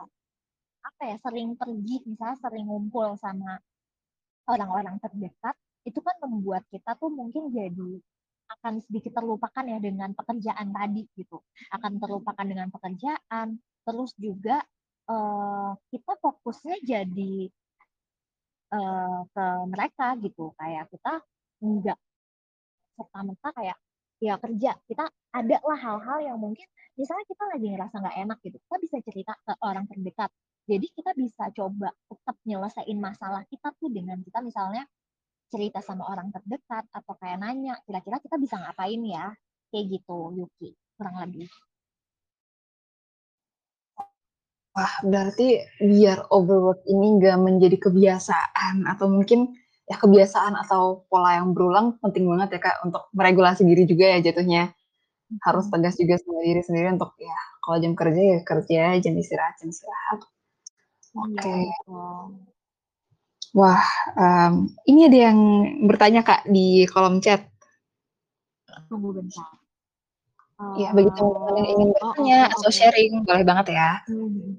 apa 0.78 1.02
ya 1.04 1.16
sering 1.20 1.54
pergi 1.54 2.00
misalnya 2.08 2.38
sering 2.40 2.66
ngumpul 2.66 3.14
sama 3.20 3.60
orang-orang 4.48 4.96
terdekat 5.04 5.54
itu 5.84 6.00
kan 6.00 6.16
membuat 6.24 6.64
kita 6.72 6.96
tuh 6.96 7.12
mungkin 7.12 7.52
jadi 7.52 8.00
akan 8.48 8.80
sedikit 8.80 9.12
terlupakan 9.20 9.64
ya 9.64 9.78
dengan 9.78 10.16
pekerjaan 10.16 10.72
tadi 10.72 11.02
gitu. 11.14 11.38
Akan 11.72 12.00
terlupakan 12.00 12.46
dengan 12.46 12.72
pekerjaan, 12.72 13.60
terus 13.84 14.12
juga 14.16 14.64
uh, 15.08 15.76
kita 15.92 16.12
fokusnya 16.20 16.76
jadi 16.84 17.34
uh, 18.72 19.20
ke 19.28 19.46
mereka 19.68 20.16
gitu. 20.20 20.56
Kayak 20.56 20.88
kita 20.92 21.20
enggak 21.60 21.98
serta-merta 22.96 23.48
kayak 23.52 23.78
ya 24.18 24.34
kerja. 24.40 24.72
Kita 24.88 25.04
ada 25.32 25.56
lah 25.62 25.78
hal-hal 25.78 26.18
yang 26.34 26.38
mungkin 26.40 26.66
misalnya 26.98 27.24
kita 27.30 27.44
lagi 27.46 27.66
ngerasa 27.70 27.94
nggak 28.02 28.16
enak 28.26 28.38
gitu, 28.42 28.56
kita 28.58 28.76
bisa 28.82 28.96
cerita 29.06 29.32
ke 29.38 29.52
orang 29.62 29.86
terdekat. 29.86 30.30
Jadi 30.68 30.86
kita 30.92 31.16
bisa 31.16 31.48
coba 31.54 31.88
tetap 32.10 32.36
nyelesain 32.44 32.98
masalah 33.00 33.40
kita 33.48 33.72
tuh 33.80 33.88
dengan 33.88 34.20
kita 34.20 34.44
misalnya 34.44 34.84
cerita 35.48 35.80
sama 35.80 36.04
orang 36.08 36.28
terdekat 36.30 36.84
atau 36.92 37.12
kayak 37.16 37.40
nanya 37.40 37.80
kira-kira 37.88 38.20
kita 38.20 38.36
bisa 38.36 38.56
ngapain 38.60 39.00
ya? 39.04 39.32
Kayak 39.68 39.84
gitu 40.00 40.32
Yuki 40.36 40.70
kurang 40.96 41.16
lebih. 41.22 41.48
Wah 44.74 44.94
berarti 45.02 45.58
biar 45.82 46.30
overwork 46.30 46.86
ini 46.86 47.18
nggak 47.18 47.38
menjadi 47.42 47.76
kebiasaan 47.90 48.86
atau 48.86 49.10
mungkin 49.10 49.58
ya 49.88 49.96
kebiasaan 49.96 50.54
atau 50.54 51.08
pola 51.08 51.40
yang 51.40 51.56
berulang 51.56 51.96
penting 51.98 52.28
banget 52.28 52.58
ya 52.58 52.60
kak 52.70 52.76
untuk 52.86 53.08
meregulasi 53.16 53.64
diri 53.66 53.88
juga 53.88 54.06
ya 54.14 54.18
jatuhnya. 54.22 54.70
Harus 55.44 55.66
tegas 55.68 55.98
juga 55.98 56.16
sama 56.20 56.40
diri 56.46 56.62
sendiri 56.62 56.94
untuk 56.94 57.12
ya 57.20 57.36
kalau 57.64 57.76
jam 57.82 57.92
kerja 57.98 58.22
ya 58.22 58.38
kerja 58.46 58.80
jam 59.02 59.14
istirahat 59.18 59.54
jam 59.60 59.68
istirahat. 59.70 60.20
Iya, 61.08 61.20
oke. 61.24 61.36
okay. 61.40 62.57
Wah, 63.56 63.84
um, 64.12 64.68
ini 64.84 65.08
ada 65.08 65.32
yang 65.32 65.38
bertanya 65.88 66.20
Kak 66.20 66.44
di 66.48 66.84
kolom 66.84 67.24
chat. 67.24 67.48
Tunggu 68.88 69.16
bentar. 69.16 69.48
Iya, 70.76 70.90
uh, 70.90 70.94
bagi 70.96 71.10
teman-teman 71.14 71.54
yang 71.56 71.68
ingin 71.70 71.88
oh, 71.88 71.94
bertanya 71.94 72.38
oh, 72.44 72.54
atau 72.58 72.70
sharing, 72.72 73.12
boleh 73.24 73.44
banget 73.46 73.66
ya. 73.78 73.90
Hmm. 74.10 74.58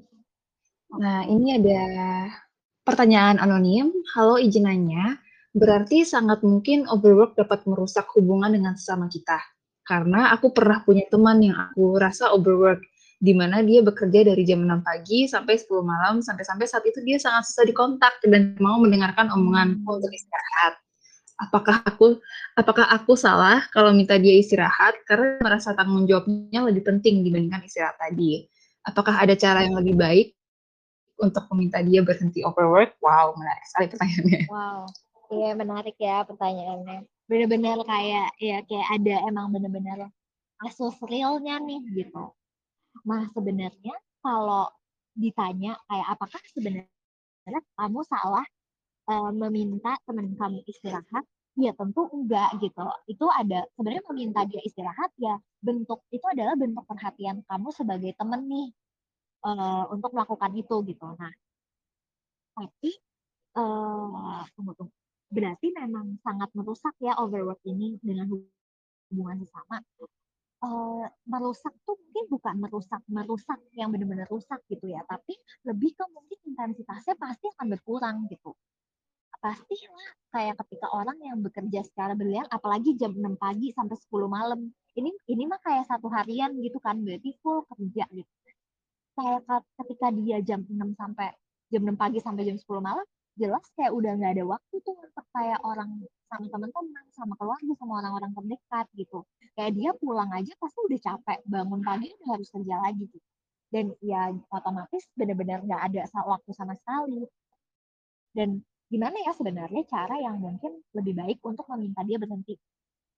Nah, 0.97 1.19
ini 1.30 1.60
ada 1.60 1.84
pertanyaan 2.82 3.38
anonim. 3.38 3.93
Halo, 4.17 4.41
izin 4.41 4.65
nanya. 4.65 5.21
Berarti 5.54 6.02
sangat 6.02 6.41
mungkin 6.41 6.89
overwork 6.89 7.38
dapat 7.38 7.65
merusak 7.69 8.10
hubungan 8.17 8.54
dengan 8.54 8.73
sesama 8.73 9.06
kita. 9.06 9.38
Karena 9.86 10.34
aku 10.34 10.54
pernah 10.54 10.82
punya 10.82 11.06
teman 11.10 11.41
yang 11.41 11.58
aku 11.58 11.97
rasa 11.97 12.34
overwork 12.34 12.82
di 13.19 13.36
mana 13.36 13.60
dia 13.60 13.84
bekerja 13.84 14.32
dari 14.32 14.47
jam 14.47 14.63
6 14.63 14.79
pagi 14.79 15.27
sampai 15.27 15.60
10 15.60 15.84
malam, 15.84 16.23
sampai-sampai 16.23 16.63
saat 16.63 16.88
itu 16.88 17.03
dia 17.03 17.19
sangat 17.19 17.51
susah 17.51 17.67
dikontak 17.67 18.15
dan 18.23 18.55
mau 18.63 18.79
mendengarkan 18.79 19.27
omongan 19.27 19.84
untuk 19.84 20.08
istirahat. 20.08 20.79
Apakah 21.39 21.84
aku 21.84 22.19
apakah 22.55 22.88
aku 22.88 23.19
salah 23.19 23.63
kalau 23.75 23.91
minta 23.91 24.15
dia 24.15 24.39
istirahat 24.39 24.95
karena 25.03 25.39
merasa 25.43 25.75
tanggung 25.75 26.08
jawabnya 26.08 26.63
lebih 26.67 26.84
penting 26.88 27.23
dibandingkan 27.27 27.63
istirahat 27.67 27.99
tadi? 27.99 28.47
Apakah 28.88 29.19
ada 29.19 29.36
cara 29.36 29.67
yang 29.67 29.75
lebih 29.75 29.99
baik 29.99 30.27
untuk 31.19 31.43
meminta 31.51 31.84
dia 31.84 31.99
berhenti 31.99 32.39
overwork? 32.47 32.95
Wow, 33.03 33.36
menarik 33.36 33.63
sekali 33.67 33.88
pertanyaannya. 33.91 34.41
Wow, 34.47 34.82
iya 35.36 35.49
menarik 35.60 35.95
ya 35.99 36.23
pertanyaannya. 36.23 36.99
Benar-benar 37.27 37.77
kayak 37.84 38.27
ya 38.39 38.58
kayak 38.63 38.88
ada 38.95 39.15
emang 39.27 39.51
benar-benar 39.51 40.08
kasus 40.60 40.95
realnya 41.03 41.60
nih 41.60 41.84
gitu 42.03 42.36
Nah, 43.10 43.26
sebenarnya 43.34 43.95
kalau 44.22 44.69
ditanya 45.17 45.74
kayak 45.89 46.08
apakah 46.13 46.41
sebenarnya 46.54 47.62
kamu 47.74 48.00
salah 48.06 48.45
uh, 49.10 49.32
meminta 49.34 49.98
teman 50.06 50.38
kamu 50.38 50.62
istirahat? 50.69 51.26
Ya 51.58 51.74
tentu 51.74 52.06
enggak 52.13 52.56
gitu. 52.62 52.86
Itu 53.10 53.26
ada 53.34 53.66
sebenarnya 53.74 54.03
meminta 54.14 54.45
dia 54.45 54.62
istirahat 54.62 55.10
ya 55.18 55.41
bentuk 55.60 56.05
itu 56.14 56.24
adalah 56.24 56.53
bentuk 56.55 56.86
perhatian 56.88 57.41
kamu 57.49 57.68
sebagai 57.76 58.12
teman 58.16 58.45
nih 58.47 58.70
uh, 59.43 59.84
untuk 59.91 60.14
melakukan 60.16 60.53
itu 60.55 60.76
gitu. 60.88 61.07
Nah, 61.20 61.34
tapi 62.55 62.91
uh, 63.57 64.45
tunggu 64.55 64.72
tunggu. 64.78 64.95
Berarti 65.30 65.68
memang 65.74 66.18
sangat 66.26 66.49
merusak 66.57 66.93
ya 67.01 67.18
overwork 67.22 67.62
ini 67.66 67.97
dengan 68.01 68.30
hubungan 68.30 69.38
sesama 69.41 69.82
uh, 70.64 71.05
merusak 71.28 71.74
tuh 71.88 71.95
mungkin 71.95 72.26
bukan 72.32 72.55
merusak 72.60 73.01
merusak 73.07 73.60
yang 73.76 73.89
benar-benar 73.93 74.28
rusak 74.28 74.60
gitu 74.68 74.91
ya, 74.91 75.01
tapi 75.07 75.36
lebih 75.64 75.95
ke 75.95 76.03
mungkin 76.12 76.39
intensitasnya 76.51 77.16
pasti 77.16 77.47
akan 77.55 77.68
berkurang 77.76 78.18
gitu. 78.28 78.51
Pasti 79.39 79.76
lah 79.88 80.10
kayak 80.36 80.55
ketika 80.66 80.91
orang 80.91 81.16
yang 81.24 81.39
bekerja 81.39 81.80
secara 81.88 82.12
berlian, 82.12 82.43
apalagi 82.51 82.91
jam 82.99 83.16
6 83.16 83.39
pagi 83.39 83.72
sampai 83.72 83.95
10 83.95 84.28
malam. 84.28 84.60
Ini 84.99 85.10
ini 85.32 85.43
mah 85.47 85.62
kayak 85.64 85.88
satu 85.88 86.12
harian 86.12 86.51
gitu 86.60 86.78
kan, 86.84 86.99
berarti 86.99 87.32
full 87.39 87.64
kerja 87.72 88.03
gitu. 88.12 88.32
Kayak 89.16 89.64
ketika 89.80 90.07
dia 90.12 90.38
jam 90.43 90.68
6 90.68 90.91
sampai 90.99 91.32
jam 91.72 91.82
6 91.88 91.95
pagi 91.95 92.20
sampai 92.20 92.43
jam 92.51 92.57
10 92.60 92.84
malam, 92.84 93.07
jelas 93.39 93.64
kayak 93.80 93.95
udah 93.95 94.12
nggak 94.20 94.32
ada 94.36 94.43
waktu 94.43 94.76
tuh 94.84 94.95
untuk 94.99 95.26
kayak 95.32 95.60
orang 95.64 95.88
sama 96.28 96.45
teman-teman, 96.51 97.05
sama 97.16 97.34
keluarga, 97.39 97.74
sama 97.80 97.93
orang-orang 98.03 98.32
terdekat 98.36 98.86
gitu. 98.99 99.24
Kayak 99.60 99.74
dia 99.76 99.91
pulang 99.99 100.32
aja 100.32 100.55
pasti 100.55 100.80
udah 100.88 100.99
capek, 101.03 101.39
bangun 101.43 101.84
pagi 101.84 102.07
udah 102.16 102.30
harus 102.39 102.47
kerja 102.47 102.76
lagi 102.80 103.03
gitu. 103.12 103.28
Dan 103.68 103.91
ya 103.99 104.32
otomatis 104.55 105.03
benar-benar 105.20 105.68
nggak 105.68 105.82
ada 105.91 106.07
waktu 106.24 106.51
sama 106.55 106.80
sekali. 106.80 107.28
Dan 108.32 108.64
gimana 108.88 109.20
ya 109.20 109.36
sebenarnya 109.36 109.84
cara 109.84 110.16
yang 110.24 110.39
mungkin 110.39 110.80
lebih 110.95 111.12
baik 111.12 111.43
untuk 111.43 111.68
meminta 111.76 112.07
dia 112.07 112.16
berhenti 112.16 112.55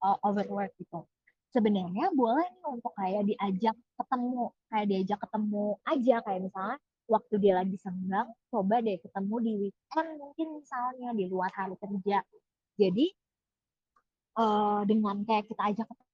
uh, 0.02 0.18
overwork 0.26 0.74
gitu. 0.82 1.06
Sebenarnya 1.54 2.10
boleh 2.18 2.50
nih 2.58 2.66
untuk 2.74 2.90
kayak 2.98 3.22
diajak 3.30 3.78
ketemu, 4.02 4.50
kayak 4.74 4.86
diajak 4.90 5.20
ketemu 5.22 5.66
aja 5.86 6.16
kayak 6.26 6.42
misalnya 6.42 6.78
waktu 7.12 7.36
dia 7.38 7.54
lagi 7.60 7.78
senggang, 7.78 8.30
coba 8.50 8.82
deh 8.82 8.98
ketemu 8.98 9.36
di 9.46 9.52
weekend 9.68 10.10
mungkin 10.18 10.48
misalnya 10.58 11.10
di 11.14 11.26
luar 11.30 11.52
hari 11.54 11.76
kerja. 11.78 12.26
Jadi 12.82 13.06
uh, 14.40 14.82
dengan 14.88 15.22
kayak 15.28 15.46
kita 15.52 15.62
ajak 15.76 15.86
ketemu, 15.86 16.11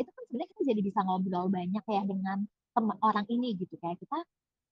itu 0.00 0.10
kan 0.10 0.22
sebenarnya 0.28 0.48
kita 0.52 0.62
jadi 0.74 0.80
bisa 0.84 1.00
ngobrol 1.04 1.46
banyak 1.48 1.84
ya 1.84 2.02
dengan 2.04 2.38
teman 2.76 2.96
orang 3.02 3.26
ini 3.28 3.56
gitu. 3.56 3.74
Kayak 3.80 3.98
kita 4.00 4.18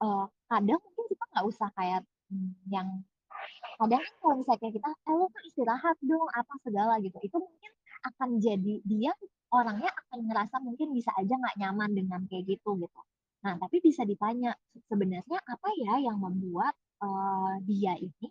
uh, 0.04 0.26
kadang 0.48 0.80
mungkin 0.80 1.04
kita 1.08 1.24
nggak 1.34 1.44
usah 1.48 1.68
kayak 1.76 2.00
hmm, 2.30 2.52
yang 2.68 2.88
kadang 3.78 4.02
kan 4.02 4.14
kalau 4.20 4.34
misalnya 4.42 4.70
kita 4.74 4.88
eh 4.90 5.14
lo 5.14 5.26
tuh 5.30 5.42
istirahat 5.48 5.96
dong 6.04 6.28
apa 6.32 6.54
segala 6.64 6.94
gitu. 7.00 7.18
Itu 7.24 7.36
mungkin 7.40 7.72
akan 8.06 8.28
jadi 8.38 8.74
dia 8.86 9.12
orangnya 9.52 9.90
akan 9.90 10.18
ngerasa 10.28 10.56
mungkin 10.62 10.92
bisa 10.92 11.10
aja 11.16 11.34
nggak 11.34 11.56
nyaman 11.58 11.90
dengan 11.96 12.20
kayak 12.28 12.44
gitu 12.46 12.76
gitu. 12.78 13.00
Nah 13.44 13.54
tapi 13.58 13.80
bisa 13.82 14.02
ditanya 14.04 14.54
sebenarnya 14.90 15.38
apa 15.42 15.68
ya 15.78 15.94
yang 16.10 16.18
membuat 16.20 16.74
uh, 17.02 17.56
dia 17.64 17.94
ini 17.98 18.28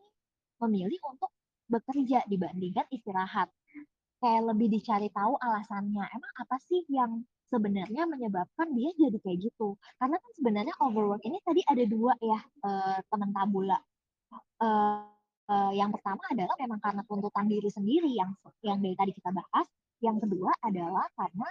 memilih 0.58 1.00
untuk 1.08 1.32
bekerja 1.68 2.24
dibandingkan 2.32 2.88
istirahat 2.90 3.52
kayak 4.18 4.44
lebih 4.54 4.68
dicari 4.74 5.10
tahu 5.14 5.38
alasannya 5.38 6.04
emang 6.04 6.34
apa 6.42 6.56
sih 6.64 6.82
yang 6.90 7.22
sebenarnya 7.48 8.04
menyebabkan 8.10 8.74
dia 8.76 8.92
jadi 8.98 9.18
kayak 9.24 9.52
gitu 9.52 9.78
karena 10.02 10.20
kan 10.20 10.32
sebenarnya 10.36 10.76
overwork 10.84 11.24
ini 11.24 11.38
tadi 11.46 11.62
ada 11.64 11.84
dua 11.88 12.14
ya 12.20 12.40
uh, 12.66 13.00
teman 13.08 13.32
tabula 13.32 13.80
uh, 14.62 15.18
uh, 15.48 15.72
yang 15.74 15.90
pertama 15.92 16.22
adalah 16.30 16.56
memang 16.60 16.80
karena 16.84 17.02
tuntutan 17.08 17.46
diri 17.48 17.70
sendiri 17.72 18.12
yang 18.12 18.32
yang 18.64 18.80
dari 18.84 18.96
tadi 18.96 19.12
kita 19.16 19.32
bahas. 19.32 19.68
Yang 20.04 20.30
kedua 20.30 20.52
adalah 20.62 21.06
karena 21.18 21.48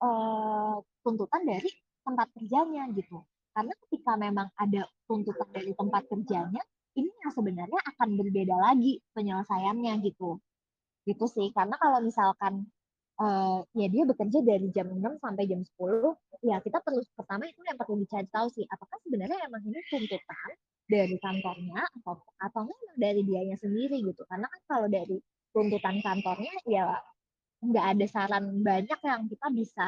uh, 0.00 0.76
tuntutan 1.04 1.42
dari 1.44 1.70
tempat 2.02 2.28
kerjanya 2.32 2.88
gitu. 2.96 3.20
Karena 3.52 3.74
ketika 3.84 4.16
memang 4.16 4.48
ada 4.56 4.88
tuntutan 5.04 5.48
dari 5.52 5.76
tempat 5.76 6.08
kerjanya, 6.08 6.62
ini 6.96 7.12
yang 7.20 7.32
sebenarnya 7.36 7.80
akan 7.92 8.16
berbeda 8.16 8.56
lagi 8.56 8.96
penyelesaiannya 9.12 9.92
gitu. 10.08 10.40
Gitu 11.08 11.24
sih. 11.26 11.48
Karena 11.50 11.74
kalau 11.78 11.98
misalkan 12.02 12.66
uh, 13.18 13.60
ya 13.74 13.86
dia 13.90 14.02
bekerja 14.06 14.38
dari 14.42 14.68
jam 14.74 14.88
6 14.90 15.22
sampai 15.22 15.44
jam 15.50 15.60
10, 15.62 16.46
ya 16.46 16.56
kita 16.62 16.78
perlu 16.82 17.02
pertama 17.14 17.46
itu 17.46 17.60
yang 17.66 17.78
perlu 17.78 17.96
dicari 18.02 18.28
tahu 18.30 18.46
sih, 18.50 18.64
apakah 18.70 18.98
sebenarnya 19.06 19.38
emang 19.46 19.62
ini 19.66 19.80
tuntutan 19.90 20.50
dari 20.90 21.16
kantornya 21.22 21.82
atau 22.02 22.20
atau 22.42 22.60
enggak 22.66 22.96
dari 22.98 23.20
dianya 23.26 23.56
sendiri 23.58 24.02
gitu. 24.02 24.22
Karena 24.26 24.46
kan 24.50 24.60
kalau 24.68 24.86
dari 24.90 25.16
tuntutan 25.52 25.96
kantornya 26.02 26.52
ya 26.66 26.84
nggak 27.62 27.86
ada 27.96 28.06
saran 28.10 28.44
banyak 28.66 29.00
yang 29.06 29.20
kita 29.30 29.46
bisa 29.54 29.86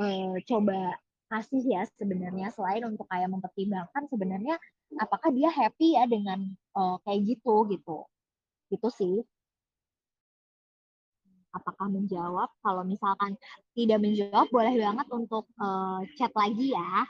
eh, 0.00 0.34
coba 0.48 0.96
kasih 1.32 1.62
ya 1.64 1.82
sebenarnya. 1.96 2.52
Selain 2.52 2.84
untuk 2.84 3.08
kayak 3.08 3.28
mempertimbangkan 3.32 4.04
sebenarnya 4.08 4.56
apakah 5.00 5.32
dia 5.32 5.48
happy 5.48 5.96
ya 5.96 6.04
dengan 6.04 6.44
uh, 6.76 6.96
kayak 7.04 7.20
gitu 7.36 7.68
gitu. 7.72 7.98
Gitu 8.68 8.88
sih 8.92 9.14
apakah 11.52 11.86
menjawab 11.88 12.48
kalau 12.64 12.82
misalkan 12.84 13.36
tidak 13.76 14.00
menjawab 14.00 14.48
boleh 14.48 14.74
banget 14.76 15.06
untuk 15.12 15.44
uh, 15.60 16.00
chat 16.16 16.32
lagi 16.32 16.72
ya 16.72 17.06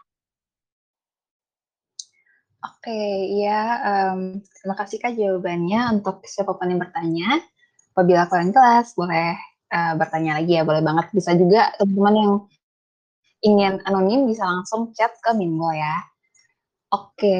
Oke, 2.63 2.95
ya, 3.43 3.83
um, 3.83 4.39
terima 4.39 4.79
kasih 4.79 5.03
Kak 5.03 5.19
jawabannya 5.19 5.99
untuk 5.99 6.23
siapa 6.23 6.55
pun 6.55 6.71
yang 6.71 6.79
bertanya. 6.79 7.43
Apabila 7.91 8.31
kalian 8.31 8.55
kelas, 8.55 8.95
boleh 8.95 9.35
uh, 9.75 9.99
bertanya 9.99 10.39
lagi 10.39 10.55
ya, 10.55 10.63
boleh 10.63 10.79
banget. 10.79 11.11
Bisa 11.11 11.35
juga 11.35 11.75
teman-teman 11.83 12.15
yang 12.15 12.33
ingin 13.43 13.83
anonim 13.83 14.31
bisa 14.31 14.47
langsung 14.47 14.95
chat 14.95 15.11
ke 15.19 15.35
Minmo 15.35 15.75
ya. 15.75 16.07
Oke, 16.95 17.35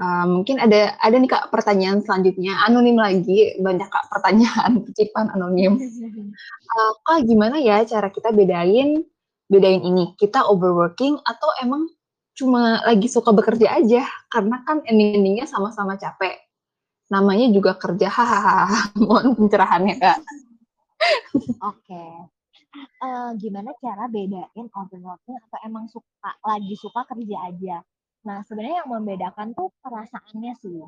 uh, 0.00 0.26
mungkin 0.26 0.56
ada 0.58 0.96
ada 0.98 1.16
nih 1.20 1.30
Kak 1.30 1.52
pertanyaan 1.52 2.00
selanjutnya, 2.00 2.56
anonim 2.64 2.96
lagi, 2.96 3.54
banyak 3.60 3.86
Kak 3.86 4.08
pertanyaan 4.08 4.80
titipan 4.88 5.28
anonim. 5.36 5.76
Uh, 5.76 6.92
Kak, 7.04 7.28
gimana 7.28 7.60
ya 7.60 7.84
cara 7.84 8.08
kita 8.08 8.32
bedain 8.32 9.04
bedain 9.50 9.82
ini, 9.82 10.14
kita 10.14 10.46
overworking 10.46 11.18
atau 11.26 11.50
emang 11.58 11.90
cuma 12.38 12.80
lagi 12.86 13.10
suka 13.10 13.34
bekerja 13.34 13.82
aja? 13.82 14.06
Karena 14.30 14.62
kan 14.62 14.80
ending-endingnya 14.86 15.44
sama-sama 15.50 15.98
capek. 15.98 16.38
Namanya 17.10 17.50
juga 17.50 17.74
kerja 17.74 18.06
hahaha. 18.06 18.70
Mohon 19.02 19.34
pencerahannya 19.34 19.98
kak. 19.98 20.18
Oke. 21.66 21.90
Okay. 21.90 22.12
uh, 23.02 23.02
eh, 23.02 23.30
gimana 23.42 23.74
cara 23.82 24.06
bedain 24.06 24.66
overworking 24.70 25.36
atau 25.50 25.58
emang 25.66 25.90
suka 25.90 26.30
lagi 26.46 26.74
suka 26.78 27.02
kerja 27.10 27.36
aja 27.50 27.76
nah 28.20 28.44
sebenarnya 28.44 28.84
yang 28.84 28.90
membedakan 28.90 29.56
tuh 29.56 29.72
perasaannya 29.80 30.52
sih. 30.60 30.84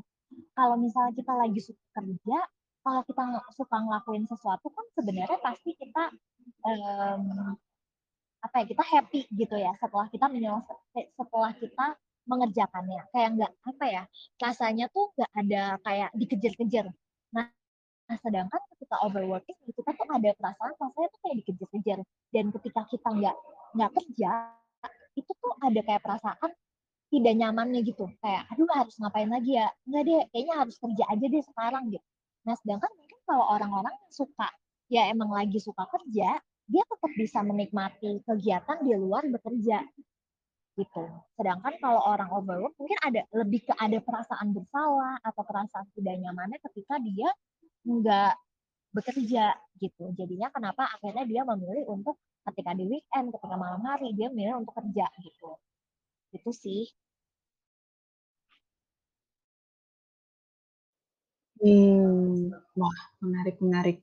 Kalau 0.57 0.76
misalnya 0.80 1.12
kita 1.16 1.33
lagi 1.37 1.61
suka 1.61 1.85
kerja 1.97 2.39
kalau 2.83 3.03
kita 3.07 3.22
suka 3.55 3.76
ngelakuin 3.78 4.26
sesuatu 4.26 4.66
kan 4.74 4.87
sebenarnya 4.99 5.39
pasti 5.39 5.70
kita 5.78 6.11
um, 6.66 7.55
apa 8.43 8.55
ya 8.59 8.64
kita 8.74 8.83
happy 8.83 9.20
gitu 9.39 9.55
ya 9.55 9.70
setelah 9.78 10.11
kita 10.11 10.26
menyelesaikan 10.26 11.07
setelah 11.14 11.53
kita 11.55 11.87
mengerjakannya. 12.26 13.03
Kayak 13.14 13.28
nggak 13.39 13.53
apa 13.70 13.85
ya 13.87 14.03
rasanya 14.43 14.87
tuh 14.91 15.14
nggak 15.14 15.33
ada 15.47 15.62
kayak 15.87 16.11
dikejar-kejar. 16.18 16.87
Nah, 17.33 17.47
sedangkan 18.18 18.61
ketika 18.74 18.97
overworking 19.07 19.59
kita 19.62 19.91
tuh 19.95 20.07
ada 20.11 20.30
perasaan 20.35 20.74
rasanya 20.74 21.09
tuh 21.14 21.20
kayak 21.22 21.37
dikejar-kejar. 21.43 21.99
Dan 22.35 22.45
ketika 22.51 22.83
kita 22.91 23.09
nggak 23.14 23.37
nggak 23.78 23.91
kerja 23.95 24.30
itu 25.12 25.30
tuh 25.39 25.53
ada 25.62 25.80
kayak 25.87 26.03
perasaan 26.03 26.51
tidak 27.12 27.34
nyamannya 27.36 27.80
gitu 27.84 28.08
kayak 28.24 28.48
aduh 28.48 28.64
harus 28.72 28.96
ngapain 28.96 29.28
lagi 29.28 29.60
ya 29.60 29.68
nggak 29.84 30.02
deh 30.08 30.20
kayaknya 30.32 30.54
harus 30.64 30.76
kerja 30.80 31.04
aja 31.12 31.26
deh 31.28 31.42
sekarang 31.44 31.84
gitu 31.92 32.08
nah 32.42 32.54
sedangkan 32.56 32.90
mungkin 32.96 33.18
kalau 33.28 33.44
orang-orang 33.52 33.94
suka 34.08 34.48
ya 34.88 35.12
emang 35.12 35.28
lagi 35.30 35.60
suka 35.60 35.84
kerja 35.92 36.40
dia 36.72 36.82
tetap 36.88 37.12
bisa 37.14 37.44
menikmati 37.44 38.24
kegiatan 38.24 38.80
di 38.80 38.96
luar 38.96 39.28
bekerja 39.28 39.84
gitu. 40.72 41.04
Sedangkan 41.36 41.76
kalau 41.84 42.00
orang 42.00 42.32
overwork 42.32 42.72
mungkin 42.80 42.98
ada 43.04 43.28
lebih 43.36 43.60
ke 43.68 43.74
ada 43.76 43.98
perasaan 44.00 44.56
bersalah 44.56 45.20
atau 45.20 45.42
perasaan 45.44 45.84
tidak 45.92 46.16
nyamannya 46.16 46.58
ketika 46.70 46.96
dia 47.02 47.28
nggak 47.84 48.34
bekerja 48.92 49.52
gitu. 49.80 50.04
Jadinya 50.16 50.48
kenapa 50.48 50.88
akhirnya 50.96 51.28
dia 51.28 51.42
memilih 51.44 51.84
untuk 51.92 52.16
ketika 52.48 52.72
di 52.72 52.88
weekend, 52.88 53.36
ketika 53.36 53.56
malam 53.56 53.84
hari 53.84 54.16
dia 54.16 54.32
memilih 54.32 54.64
untuk 54.64 54.80
kerja 54.80 55.06
gitu. 55.20 55.60
Itu 56.37 56.51
sih. 56.62 56.83
Hmm, 61.62 62.51
wah 62.74 62.99
menarik 63.22 63.57
menarik. 63.62 63.97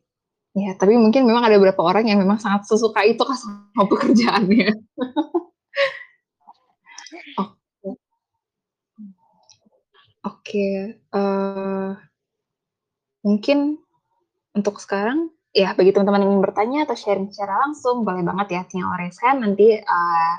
Ya, 0.58 0.74
tapi 0.80 0.96
mungkin 1.00 1.24
memang 1.30 1.44
ada 1.48 1.58
beberapa 1.60 1.82
orang 1.86 2.06
yang 2.10 2.20
memang 2.24 2.40
sangat 2.42 2.68
sesuka 2.70 3.02
itu 3.08 3.22
kan 3.24 3.38
sama 3.38 3.84
pekerjaannya. 3.92 4.70
Oke. 7.38 7.90
Oke, 10.20 11.00
uh, 11.16 11.96
mungkin 13.24 13.80
untuk 14.56 14.80
sekarang 14.84 15.32
ya 15.56 15.74
bagi 15.74 15.92
teman-teman 15.96 16.24
yang 16.24 16.32
ingin 16.36 16.44
bertanya 16.46 16.80
atau 16.88 16.96
sharing 17.00 17.32
secara 17.32 17.66
langsung 17.68 18.04
boleh 18.04 18.22
banget 18.22 18.48
ya 18.60 18.62
tinggal 18.70 18.94
raise 19.00 19.20
hand 19.24 19.42
nanti 19.44 19.80
uh, 19.80 20.36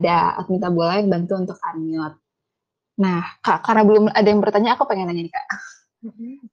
ada 0.00 0.40
admin 0.40 0.60
Tabula 0.60 1.00
yang 1.00 1.08
bantu 1.08 1.32
untuk 1.40 1.56
unmute. 1.60 2.16
Nah, 2.96 3.20
Kak, 3.44 3.64
karena 3.64 3.82
belum 3.84 4.04
ada 4.08 4.28
yang 4.28 4.40
bertanya, 4.40 4.76
aku 4.76 4.88
pengen 4.88 5.08
nanya 5.08 5.28
nih, 5.28 5.32
Kak. 5.32 5.46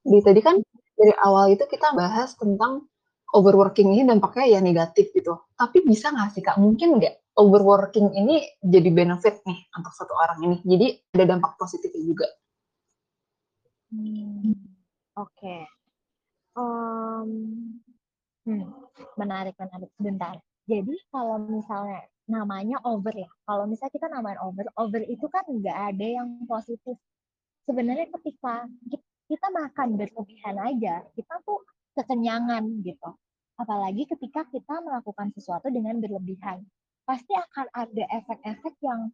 Di 0.04 0.18
tadi 0.24 0.40
kan 0.40 0.56
dari 0.94 1.12
awal 1.24 1.52
itu 1.52 1.64
kita 1.68 1.92
bahas 1.92 2.32
tentang 2.36 2.86
overworking 3.34 3.90
ini 3.98 4.06
dampaknya 4.06 4.58
ya 4.58 4.60
negatif 4.62 5.10
gitu. 5.10 5.34
Tapi 5.58 5.82
bisa 5.82 6.14
nggak 6.14 6.30
sih 6.38 6.42
kak, 6.42 6.56
mungkin 6.56 7.02
nggak 7.02 7.34
overworking 7.34 8.14
ini 8.14 8.46
jadi 8.62 8.88
benefit 8.94 9.42
nih 9.42 9.58
untuk 9.74 9.92
satu 9.92 10.14
orang 10.14 10.38
ini. 10.46 10.56
Jadi 10.62 10.86
ada 11.18 11.24
dampak 11.34 11.58
positifnya 11.58 12.02
juga. 12.06 12.28
Hmm, 13.90 14.54
Oke. 15.18 15.34
Okay. 15.34 15.60
Um, 16.54 17.30
hmm, 18.46 18.66
menarik, 19.18 19.58
menarik. 19.58 19.90
Sebentar. 19.98 20.38
Jadi 20.70 20.94
kalau 21.10 21.42
misalnya 21.42 22.06
namanya 22.24 22.80
over 22.88 23.12
ya, 23.12 23.28
kalau 23.44 23.68
misalnya 23.68 23.92
kita 23.92 24.06
namain 24.08 24.40
over, 24.40 24.64
over 24.80 25.02
itu 25.04 25.26
kan 25.28 25.44
nggak 25.44 25.78
ada 25.94 26.06
yang 26.22 26.28
positif. 26.48 26.96
Sebenarnya 27.68 28.08
ketika 28.20 28.64
kita 29.28 29.46
makan 29.52 29.96
berlebihan 29.96 30.56
aja, 30.60 31.04
kita 31.16 31.34
tuh 31.44 31.60
kekenyangan 31.96 32.64
gitu. 32.84 33.10
Apalagi 33.54 34.04
ketika 34.10 34.44
kita 34.50 34.82
melakukan 34.82 35.30
sesuatu 35.32 35.70
dengan 35.70 36.00
berlebihan. 36.02 36.64
Pasti 37.04 37.36
akan 37.36 37.68
ada 37.76 38.04
efek-efek 38.16 38.80
yang 38.80 39.12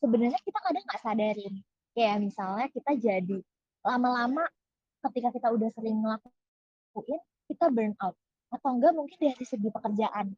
sebenarnya 0.00 0.40
kita 0.40 0.58
kadang 0.64 0.84
nggak 0.88 1.02
sadarin. 1.04 1.54
Kayak 1.92 2.16
misalnya 2.24 2.66
kita 2.72 2.92
jadi 2.96 3.38
lama-lama 3.84 4.48
ketika 5.08 5.28
kita 5.36 5.48
udah 5.52 5.68
sering 5.76 6.00
ngelakuin, 6.00 7.20
kita 7.52 7.68
burn 7.68 7.92
out. 8.00 8.16
Atau 8.52 8.68
enggak 8.76 8.92
mungkin 8.96 9.16
dari 9.20 9.44
segi 9.44 9.68
pekerjaan. 9.68 10.32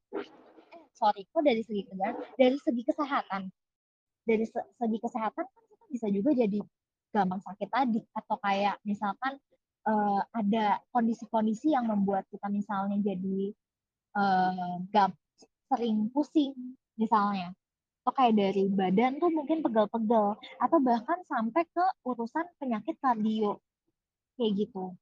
Kok 1.12 1.42
dari 1.44 1.60
segi 1.60 1.82
kerjaan? 1.84 2.16
Dari 2.38 2.56
segi 2.56 2.82
kesehatan 2.86 3.42
dari 4.24 4.44
segi 4.48 4.98
kesehatan 4.98 5.44
kan 5.44 5.64
kita 5.68 5.84
bisa 5.92 6.06
juga 6.08 6.32
jadi 6.32 6.58
gampang 7.12 7.40
sakit 7.44 7.68
tadi 7.70 8.00
atau 8.16 8.36
kayak 8.40 8.76
misalkan 8.82 9.38
uh, 9.86 10.20
ada 10.34 10.80
kondisi-kondisi 10.90 11.76
yang 11.76 11.86
membuat 11.86 12.26
kita 12.32 12.48
misalnya 12.50 12.98
jadi 13.04 13.52
uh, 14.18 14.80
gam 14.90 15.12
sering 15.70 16.10
pusing 16.10 16.56
misalnya 16.98 17.52
atau 18.04 18.12
kayak 18.12 18.36
dari 18.36 18.68
badan 18.68 19.16
tuh 19.16 19.32
mungkin 19.32 19.64
pegel-pegel 19.64 20.36
atau 20.36 20.78
bahkan 20.84 21.20
sampai 21.24 21.64
ke 21.64 21.84
urusan 22.04 22.44
penyakit 22.60 23.00
kardio 23.00 23.56
kayak 24.36 24.52
gitu. 24.60 24.92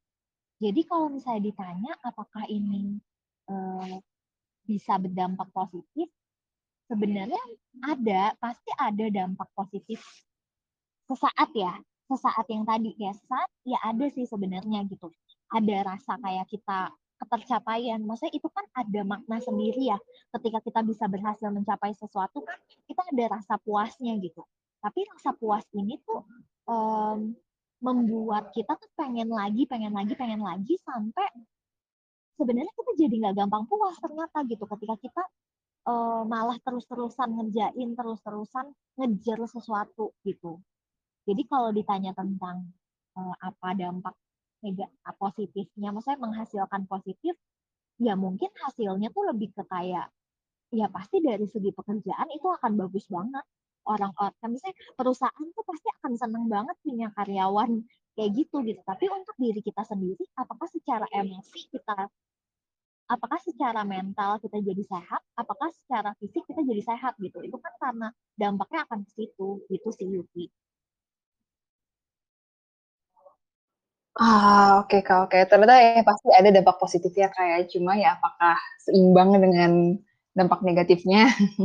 Jadi 0.63 0.87
kalau 0.87 1.11
misalnya 1.11 1.51
ditanya 1.51 1.93
apakah 2.07 2.47
ini 2.47 3.03
uh, 3.51 3.99
bisa 4.67 4.99
berdampak 4.99 5.49
positif, 5.51 6.09
sebenarnya 6.87 7.43
ada, 7.85 8.37
pasti 8.39 8.71
ada 8.77 9.07
dampak 9.09 9.49
positif 9.57 10.03
sesaat 11.09 11.51
ya, 11.57 11.73
sesaat 12.09 12.47
yang 12.49 12.65
tadi 12.69 12.93
ya, 12.97 13.13
sesaat 13.13 13.51
ya 13.65 13.79
ada 13.83 14.07
sih 14.13 14.29
sebenarnya 14.29 14.85
gitu. 14.89 15.09
Ada 15.53 15.85
rasa 15.85 16.17
kayak 16.21 16.49
kita 16.49 16.93
ketercapaian, 17.23 18.03
maksudnya 18.03 18.35
itu 18.35 18.49
kan 18.51 18.67
ada 18.75 19.01
makna 19.07 19.39
sendiri 19.39 19.95
ya. 19.95 19.99
Ketika 20.35 20.59
kita 20.65 20.81
bisa 20.83 21.05
berhasil 21.07 21.49
mencapai 21.53 21.95
sesuatu 21.95 22.43
kan 22.43 22.59
kita 22.89 23.03
ada 23.15 23.39
rasa 23.39 23.55
puasnya 23.63 24.19
gitu. 24.19 24.43
Tapi 24.83 25.07
rasa 25.07 25.31
puas 25.39 25.63
ini 25.79 26.03
tuh 26.03 26.27
um, 26.67 27.31
membuat 27.83 28.51
kita 28.51 28.75
tuh 28.79 28.91
pengen 28.99 29.31
lagi, 29.31 29.67
pengen 29.67 29.95
lagi, 29.95 30.15
pengen 30.19 30.43
lagi 30.43 30.75
sampai 30.83 31.27
sebenarnya 32.43 32.75
kita 32.75 32.93
jadi 33.07 33.15
nggak 33.23 33.35
gampang 33.39 33.63
puas 33.71 33.95
ternyata 34.03 34.43
gitu 34.51 34.67
ketika 34.67 34.99
kita 34.99 35.23
uh, 35.87 36.23
malah 36.27 36.59
terus-terusan 36.59 37.39
ngerjain, 37.39 37.89
terus-terusan 37.95 38.67
ngejar 38.99 39.39
sesuatu 39.47 40.11
gitu. 40.27 40.59
Jadi 41.23 41.43
kalau 41.47 41.71
ditanya 41.71 42.11
tentang 42.19 42.67
uh, 43.15 43.35
apa 43.39 43.79
dampak 43.79 44.15
mega 44.63 44.91
positifnya, 45.19 45.95
maksudnya 45.95 46.19
menghasilkan 46.19 46.87
positif, 46.91 47.39
ya 48.03 48.19
mungkin 48.19 48.51
hasilnya 48.67 49.15
tuh 49.15 49.31
lebih 49.31 49.55
ke 49.55 49.63
kayak 49.71 50.11
ya 50.73 50.89
pasti 50.91 51.23
dari 51.23 51.47
segi 51.47 51.71
pekerjaan 51.71 52.27
itu 52.35 52.47
akan 52.51 52.75
bagus 52.75 53.07
banget. 53.07 53.47
Orang-orang, 53.83 54.31
kan 54.39 54.51
misalnya 54.55 54.79
perusahaan 54.95 55.47
tuh 55.59 55.65
pasti 55.67 55.91
akan 55.99 56.13
seneng 56.15 56.47
banget 56.47 56.79
punya 56.87 57.11
karyawan 57.19 57.83
kayak 58.15 58.31
gitu 58.39 58.63
gitu. 58.63 58.79
Tapi 58.87 59.11
untuk 59.11 59.35
diri 59.43 59.59
kita 59.59 59.83
sendiri, 59.83 60.23
apakah 60.39 60.71
secara 60.71 61.03
emosi 61.11 61.67
kita 61.67 62.07
apakah 63.13 63.39
secara 63.45 63.85
mental 63.85 64.41
kita 64.41 64.57
jadi 64.65 64.83
sehat, 64.89 65.21
apakah 65.37 65.69
secara 65.85 66.17
fisik 66.17 66.41
kita 66.49 66.65
jadi 66.65 66.81
sehat 66.81 67.21
gitu. 67.21 67.45
Itu 67.45 67.61
kan 67.61 67.73
karena 67.77 68.09
dampaknya 68.41 68.89
akan 68.89 69.05
ke 69.05 69.11
situ, 69.13 69.61
gitu 69.69 69.89
sih 69.93 70.09
Yuki. 70.09 70.49
Ah, 74.17 74.85
oke 74.85 74.93
okay, 74.93 75.01
Kak, 75.05 75.19
oke. 75.29 75.33
Okay. 75.33 75.43
Ternyata 75.49 75.75
ya 75.81 76.03
pasti 76.05 76.29
ada 76.33 76.49
dampak 76.53 76.77
positifnya 76.77 77.29
kayak 77.33 77.59
ya. 77.65 77.69
cuma 77.73 77.93
ya 77.97 78.09
apakah 78.17 78.57
seimbang 78.85 79.33
dengan 79.37 79.73
dampak 80.37 80.61
negatifnya? 80.65 81.33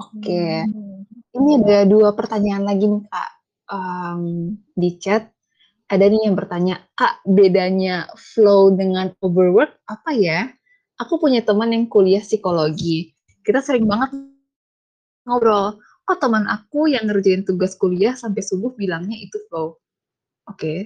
oke. 0.00 0.24
Okay. 0.24 0.64
Hmm. 0.64 1.04
Ini 1.36 1.50
ada 1.64 1.78
dua 1.84 2.16
pertanyaan 2.16 2.64
lagi 2.64 2.88
nih 2.88 3.04
Kak 3.12 3.30
um, 3.68 4.22
di 4.72 4.90
chat 4.96 5.28
ada 5.88 6.04
nih 6.04 6.28
yang 6.28 6.36
bertanya, 6.36 6.84
Kak, 6.92 7.24
bedanya 7.24 8.12
flow 8.16 8.76
dengan 8.76 9.08
overwork 9.24 9.80
apa 9.88 10.12
ya? 10.12 10.52
Aku 11.00 11.16
punya 11.16 11.40
teman 11.40 11.72
yang 11.72 11.88
kuliah 11.88 12.20
psikologi. 12.20 13.16
Kita 13.40 13.64
sering 13.64 13.88
banget 13.88 14.12
ngobrol. 15.24 15.80
Oh, 16.08 16.16
teman 16.16 16.44
aku 16.48 16.92
yang 16.92 17.08
ngerjain 17.08 17.44
tugas 17.44 17.76
kuliah 17.76 18.12
sampai 18.16 18.44
subuh 18.44 18.72
bilangnya 18.76 19.16
itu 19.16 19.40
flow. 19.48 19.80
Oke. 20.44 20.56
Okay. 20.56 20.78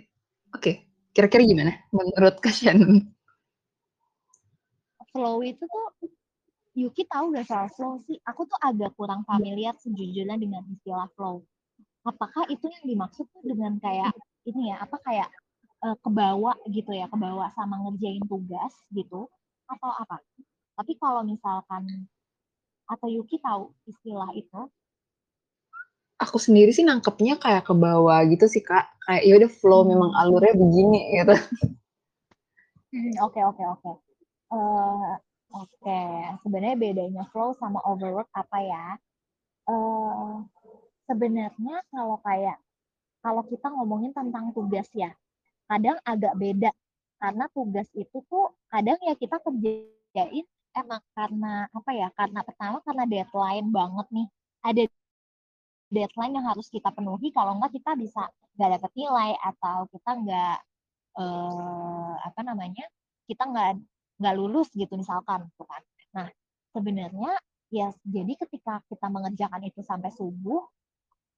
Oke. 0.55 0.63
Okay. 0.63 0.75
Kira-kira 1.13 1.43
gimana 1.45 1.73
menurut 1.93 2.39
Kak 2.39 2.55
Shannon? 2.55 3.03
Flow 5.13 5.45
itu 5.45 5.61
tuh 5.61 6.09
Yuki 6.73 7.05
tahu 7.05 7.37
gak 7.37 7.45
soal 7.45 7.69
flow 7.69 8.01
sih? 8.09 8.17
Aku 8.25 8.49
tuh 8.49 8.57
agak 8.65 8.97
kurang 8.97 9.29
familiar 9.29 9.77
sejujurnya 9.77 10.41
dengan 10.41 10.65
istilah 10.73 11.05
flow. 11.19 11.45
Apakah 12.09 12.49
itu 12.49 12.65
yang 12.65 12.85
dimaksud 12.89 13.29
tuh 13.29 13.45
dengan 13.45 13.77
kayak 13.77 14.17
ini 14.47 14.74
ya 14.74 14.82
apa 14.82 14.97
kayak 15.03 15.30
uh, 15.82 15.97
kebawa 16.03 16.55
gitu 16.70 16.90
ya 16.95 17.07
kebawa 17.11 17.51
sama 17.55 17.78
ngerjain 17.82 18.22
tugas 18.26 18.74
gitu 18.95 19.30
atau 19.66 19.90
apa? 19.90 20.18
Tapi 20.78 20.93
kalau 20.99 21.22
misalkan 21.22 22.09
atau 22.88 23.09
Yuki 23.09 23.38
tahu 23.40 23.72
istilah 23.88 24.30
itu? 24.34 24.68
Aku 26.22 26.38
sendiri 26.38 26.70
sih 26.70 26.86
nangkepnya 26.86 27.34
kayak 27.40 27.66
ke 27.66 27.74
bawah 27.74 28.22
gitu 28.30 28.47
sih 28.47 28.62
kak. 28.62 28.86
Kayak 29.03 29.22
ya 29.26 29.32
udah 29.43 29.51
flow 29.51 29.82
hmm. 29.82 29.90
memang 29.90 30.11
alurnya 30.14 30.55
begini 30.55 31.01
gitu. 31.18 31.34
Hmm, 32.93 33.14
oke 33.24 33.40
oke 33.40 33.62
oke. 33.72 33.90
Eh, 34.53 35.12
oke. 35.57 36.01
Sebenarnya 36.47 36.76
bedanya 36.78 37.24
flow 37.32 37.57
sama 37.57 37.80
overwork 37.88 38.28
apa 38.36 38.59
ya? 38.62 38.86
Uh, 39.66 40.43
sebenarnya 41.09 41.82
kalau 41.90 42.18
kayak 42.22 42.62
kalau 43.25 43.43
kita 43.47 43.66
ngomongin 43.70 44.12
tentang 44.12 44.51
tugas 44.57 44.89
ya, 44.93 45.11
kadang 45.70 45.99
agak 46.05 46.35
beda 46.37 46.70
karena 47.23 47.45
tugas 47.55 47.89
itu 47.95 48.18
tuh 48.27 48.51
kadang 48.66 48.99
ya 49.07 49.14
kita 49.14 49.39
kerjain 49.39 50.47
emang 50.75 51.03
karena 51.16 51.70
apa 51.70 51.91
ya? 51.95 52.09
Karena 52.18 52.41
pertama 52.43 52.79
karena 52.87 53.05
deadline 53.07 53.68
banget 53.70 54.07
nih. 54.11 54.27
Ada 54.62 54.83
deadline 55.93 56.35
yang 56.41 56.47
harus 56.51 56.66
kita 56.73 56.89
penuhi 56.91 57.29
kalau 57.31 57.53
enggak 57.59 57.73
kita 57.79 57.93
bisa 57.95 58.23
nggak 58.57 58.70
dapat 58.81 58.91
nilai 58.97 59.31
atau 59.39 59.79
kita 59.93 60.11
nggak 60.23 60.57
eh, 61.20 62.12
apa 62.29 62.41
namanya 62.45 62.85
kita 63.29 63.43
nggak 63.49 63.70
nggak 64.20 64.35
lulus 64.39 64.68
gitu 64.75 64.95
misalkan 64.99 65.47
gitu 65.53 65.64
kan. 65.68 65.83
Nah 66.16 66.29
sebenarnya 66.75 67.33
ya 67.73 67.89
jadi 68.05 68.33
ketika 68.37 68.85
kita 68.91 69.07
mengerjakan 69.09 69.62
itu 69.68 69.81
sampai 69.85 70.11
subuh 70.12 70.64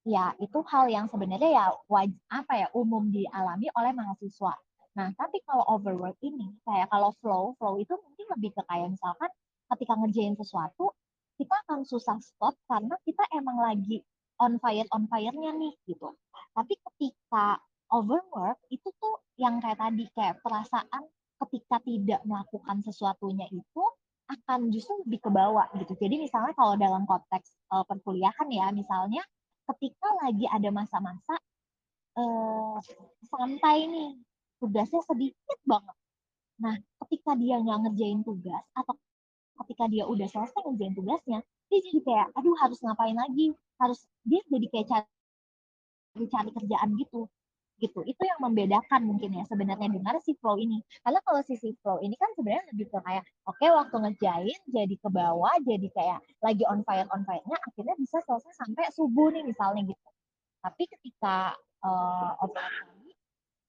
ya 0.05 0.37
itu 0.37 0.61
hal 0.69 0.85
yang 0.93 1.09
sebenarnya 1.09 1.51
ya 1.51 1.67
waj 1.89 2.13
apa 2.29 2.53
ya 2.61 2.69
umum 2.77 3.09
dialami 3.09 3.73
oleh 3.73 3.93
mahasiswa. 3.97 4.53
Nah, 4.95 5.11
tapi 5.19 5.43
kalau 5.43 5.67
overwork 5.67 6.15
ini 6.23 6.55
kayak 6.63 6.87
kalau 6.93 7.11
flow, 7.19 7.57
flow 7.59 7.81
itu 7.83 7.97
mungkin 7.99 8.27
lebih 8.39 8.55
ke 8.55 8.63
kayak 8.69 8.95
misalkan 8.95 9.31
ketika 9.75 9.93
ngerjain 9.99 10.37
sesuatu 10.39 10.95
kita 11.35 11.55
akan 11.67 11.83
susah 11.83 12.21
stop 12.23 12.55
karena 12.71 12.95
kita 13.03 13.25
emang 13.35 13.59
lagi 13.59 14.07
on 14.39 14.61
fire 14.63 14.87
on 14.95 15.11
fire-nya 15.11 15.51
nih 15.51 15.75
gitu. 15.91 16.15
Tapi 16.55 16.79
ketika 16.79 17.59
overwork 17.91 18.63
itu 18.71 18.87
tuh 19.03 19.19
yang 19.35 19.59
kayak 19.59 19.83
tadi 19.83 20.07
kayak 20.15 20.39
perasaan 20.47 21.11
ketika 21.43 21.83
tidak 21.83 22.21
melakukan 22.23 22.79
sesuatunya 22.87 23.51
itu 23.51 23.83
akan 24.31 24.73
justru 24.73 24.95
lebih 25.05 25.21
ke 25.21 25.31
bawah 25.31 25.67
gitu. 25.77 25.93
Jadi 25.99 26.17
misalnya 26.23 26.55
kalau 26.57 26.79
dalam 26.79 27.05
konteks 27.05 27.59
uh, 27.75 27.85
perkuliahan 27.85 28.49
ya, 28.49 28.73
misalnya 28.73 29.21
ketika 29.73 30.09
lagi 30.25 30.45
ada 30.51 30.69
masa-masa 30.69 31.35
uh, 32.19 32.77
santai 33.29 33.89
nih, 33.89 34.11
tugasnya 34.61 35.01
sedikit 35.07 35.59
banget. 35.65 35.97
Nah, 36.61 36.75
ketika 37.07 37.35
dia 37.35 37.59
nggak 37.59 37.79
ngerjain 37.89 38.21
tugas 38.23 38.65
atau 38.77 38.95
ketika 39.65 39.85
dia 39.91 40.05
udah 40.07 40.27
selesai 40.29 40.61
ngerjain 40.67 40.95
tugasnya, 40.95 41.39
dia 41.71 41.79
jadi 41.81 42.01
kayak, 42.05 42.27
aduh 42.37 42.55
harus 42.61 42.79
ngapain 42.83 43.17
lagi, 43.17 43.55
harus 43.81 44.07
dia 44.23 44.41
jadi 44.51 44.67
kayak 44.71 44.87
cari 44.91 46.27
cari 46.31 46.51
kerjaan 46.55 46.95
gitu 46.95 47.27
gitu. 47.83 48.01
Itu 48.07 48.23
yang 48.23 48.39
membedakan 48.43 49.07
mungkin 49.07 49.35
ya 49.35 49.45
sebenarnya 49.47 49.89
dengan 49.91 50.19
si 50.23 50.35
flow 50.39 50.57
ini. 50.59 50.81
Karena 51.03 51.21
kalau 51.27 51.41
si 51.43 51.57
flow 51.83 51.99
ini 52.03 52.15
kan 52.15 52.31
sebenarnya 52.39 52.65
lebih 52.75 52.87
ke 52.91 52.99
kayak 53.03 53.25
oke 53.47 53.59
okay, 53.59 53.71
waktu 53.71 53.97
ngejain 53.99 54.61
jadi 54.71 54.95
ke 54.95 55.09
bawah 55.11 55.55
jadi 55.63 55.89
kayak 55.91 56.19
lagi 56.43 56.65
on 56.71 56.81
fire 56.87 57.09
on 57.11 57.23
fire-nya 57.27 57.59
akhirnya 57.59 57.95
bisa 57.99 58.19
selesai 58.23 58.53
sampai 58.59 58.91
subuh 58.95 59.29
nih 59.35 59.43
misalnya 59.43 59.83
gitu. 59.91 60.09
Tapi 60.65 60.83
ketika 60.89 61.53
uh, 61.85 62.33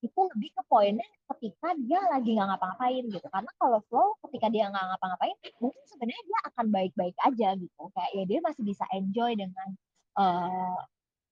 itu 0.04 0.20
lebih 0.36 0.50
ke 0.54 0.62
poinnya 0.70 1.08
ketika 1.34 1.74
dia 1.82 1.98
lagi 2.06 2.30
nggak 2.36 2.48
ngapa-ngapain 2.54 3.04
gitu. 3.10 3.26
Karena 3.32 3.50
kalau 3.58 3.80
flow 3.90 4.14
ketika 4.28 4.46
dia 4.52 4.70
nggak 4.70 4.84
ngapa-ngapain 4.94 5.36
mungkin 5.58 5.82
sebenarnya 5.90 6.22
dia 6.22 6.40
akan 6.52 6.66
baik-baik 6.70 7.16
aja 7.26 7.48
gitu. 7.58 7.82
Kayak 7.92 8.10
ya 8.14 8.24
dia 8.28 8.38
masih 8.44 8.62
bisa 8.62 8.84
enjoy 8.94 9.32
dengan 9.34 9.68
uh, 10.20 10.78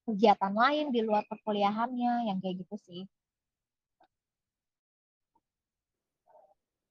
kegiatan 0.05 0.53
lain 0.53 0.85
di 0.95 1.01
luar 1.07 1.23
perkuliahannya 1.29 2.29
yang 2.29 2.37
kayak 2.41 2.55
gitu 2.63 2.75
sih. 2.87 3.01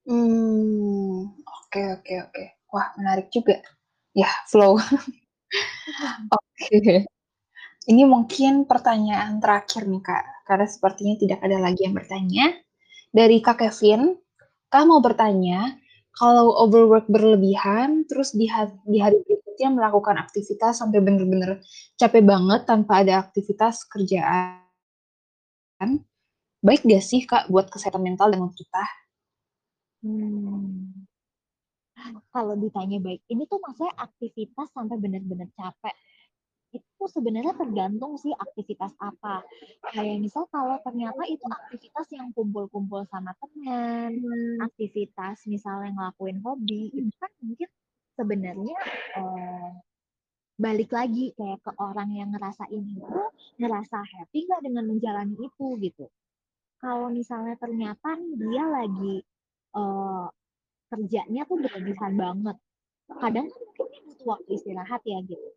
Hmm, 0.05 1.33
oke 1.49 1.81
oke 1.97 2.15
oke. 2.29 2.43
Wah, 2.75 2.89
menarik 3.01 3.33
juga. 3.33 3.57
Ya, 4.13 4.29
flow. 4.51 4.77
oke. 6.37 7.05
Ini 7.85 8.03
mungkin 8.09 8.65
pertanyaan 8.65 9.41
terakhir 9.41 9.85
nih, 9.89 10.03
Kak. 10.05 10.25
Karena 10.49 10.67
sepertinya 10.69 11.15
tidak 11.21 11.41
ada 11.45 11.59
lagi 11.61 11.85
yang 11.85 11.95
bertanya. 11.97 12.47
Dari 13.13 13.39
Kak 13.45 13.61
Kevin, 13.61 14.17
Kak 14.73 14.85
mau 14.89 15.01
bertanya, 15.05 15.77
kalau 16.15 16.55
overwork 16.63 17.11
berlebihan, 17.11 18.07
terus 18.07 18.31
di 18.35 18.47
hari, 18.47 18.75
di 18.87 19.03
hari 19.03 19.19
berikutnya 19.27 19.75
melakukan 19.75 20.15
aktivitas 20.23 20.79
sampai 20.79 21.03
bener-bener 21.03 21.59
capek 21.99 22.23
banget 22.23 22.67
tanpa 22.71 23.03
ada 23.03 23.19
aktivitas 23.19 23.83
kerjaan, 23.91 24.63
baik 26.63 26.87
gak 26.87 27.03
sih 27.03 27.27
Kak 27.27 27.51
buat 27.51 27.67
kesehatan 27.67 28.03
mental 28.03 28.31
dan 28.31 28.47
kita? 28.55 28.85
Hmm. 30.07 31.07
Kalau 32.31 32.55
ditanya 32.59 33.01
baik, 33.01 33.25
ini 33.33 33.49
tuh 33.49 33.59
maksudnya 33.59 33.95
aktivitas 33.97 34.71
sampai 34.71 35.01
benar-benar 35.01 35.49
capek 35.57 35.95
itu 36.75 37.05
sebenarnya 37.07 37.55
tergantung 37.55 38.19
sih 38.19 38.35
aktivitas 38.35 38.91
apa. 38.99 39.47
Kayak 39.95 40.19
misal 40.19 40.45
kalau 40.51 40.77
ternyata 40.83 41.23
itu 41.31 41.47
aktivitas 41.47 42.07
yang 42.11 42.35
kumpul-kumpul 42.35 43.07
sama 43.07 43.31
teman, 43.39 44.19
hmm. 44.19 44.59
aktivitas 44.67 45.47
misalnya 45.47 45.95
ngelakuin 45.95 46.43
hobi, 46.43 46.91
itu 46.91 47.15
kan 47.23 47.31
mungkin 47.39 47.71
sebenarnya 48.19 48.79
eh, 49.19 49.71
balik 50.55 50.91
lagi 50.91 51.35
kayak 51.35 51.63
ke 51.63 51.73
orang 51.79 52.11
yang 52.15 52.31
ngerasain 52.35 52.85
itu, 52.85 53.23
ngerasa 53.63 53.99
happy 54.03 54.39
nggak 54.51 54.63
dengan 54.67 54.85
menjalani 54.91 55.35
itu 55.39 55.67
gitu. 55.79 56.07
Kalau 56.83 57.09
misalnya 57.09 57.55
ternyata 57.57 58.19
nih 58.19 58.35
dia 58.35 58.65
lagi 58.67 59.15
eh, 59.79 60.27
kerjanya 60.91 61.43
tuh 61.47 61.59
berlebihan 61.63 62.13
banget, 62.19 62.57
kadang 63.23 63.47
kan 63.51 63.63
mungkin 63.79 64.01
butuh 64.11 64.27
waktu 64.35 64.51
istirahat 64.59 65.03
ya 65.07 65.19
gitu 65.27 65.49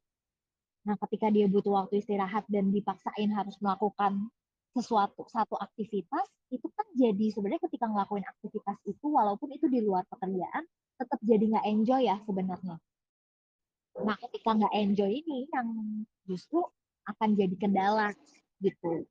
Nah, 0.88 0.95
ketika 1.03 1.27
dia 1.27 1.51
butuh 1.51 1.83
waktu 1.83 1.99
istirahat 1.99 2.47
dan 2.47 2.71
dipaksain 2.71 3.27
harus 3.35 3.59
melakukan 3.59 4.31
sesuatu 4.71 5.27
satu 5.27 5.59
aktivitas, 5.59 6.31
itu 6.47 6.63
kan 6.71 6.88
jadi 6.95 7.27
sebenarnya 7.35 7.67
ketika 7.67 7.91
ngelakuin 7.91 8.23
aktivitas 8.23 8.79
itu 8.88 9.05
walaupun 9.11 9.51
itu 9.51 9.67
di 9.67 9.83
luar 9.83 10.07
pekerjaan, 10.07 10.63
tetap 10.95 11.19
jadi 11.19 11.43
nggak 11.43 11.65
enjoy 11.67 12.01
ya 12.07 12.15
sebenarnya. 12.23 12.79
Nah, 13.99 14.15
ketika 14.15 14.49
nggak 14.55 14.73
enjoy 14.79 15.11
ini 15.11 15.51
yang 15.51 15.67
justru 16.23 16.63
akan 17.03 17.35
jadi 17.35 17.55
kendala 17.59 18.15
gitu. 18.63 19.03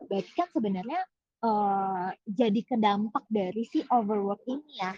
Berarti 0.00 0.32
kan 0.32 0.48
sebenarnya 0.48 1.00
uh, 1.44 2.08
jadi 2.24 2.60
kedampak 2.64 3.28
dari 3.28 3.68
si 3.68 3.84
overwork 3.92 4.40
ini 4.48 4.80
ya, 4.80 4.96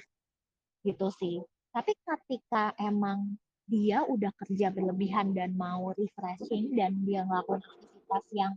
gitu 0.86 1.10
sih. 1.10 1.42
Tapi 1.74 1.90
ketika 2.06 2.70
emang 2.78 3.34
dia 3.70 4.02
udah 4.02 4.34
kerja 4.34 4.74
berlebihan 4.74 5.30
dan 5.30 5.54
mau 5.54 5.94
refreshing 5.94 6.74
dan 6.74 6.98
dia 7.06 7.22
ngelakuin 7.22 7.62
aktivitas 7.62 8.24
yang 8.34 8.52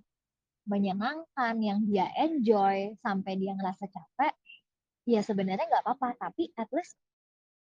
menyenangkan, 0.65 1.53
yang 1.61 1.79
dia 1.85 2.09
enjoy 2.17 2.97
sampai 3.03 3.37
dia 3.37 3.53
ngerasa 3.53 3.85
capek, 3.85 4.33
ya 5.05 5.21
sebenarnya 5.21 5.69
nggak 5.69 5.83
apa-apa. 5.85 6.17
Tapi 6.17 6.49
at 6.57 6.67
least 6.73 6.97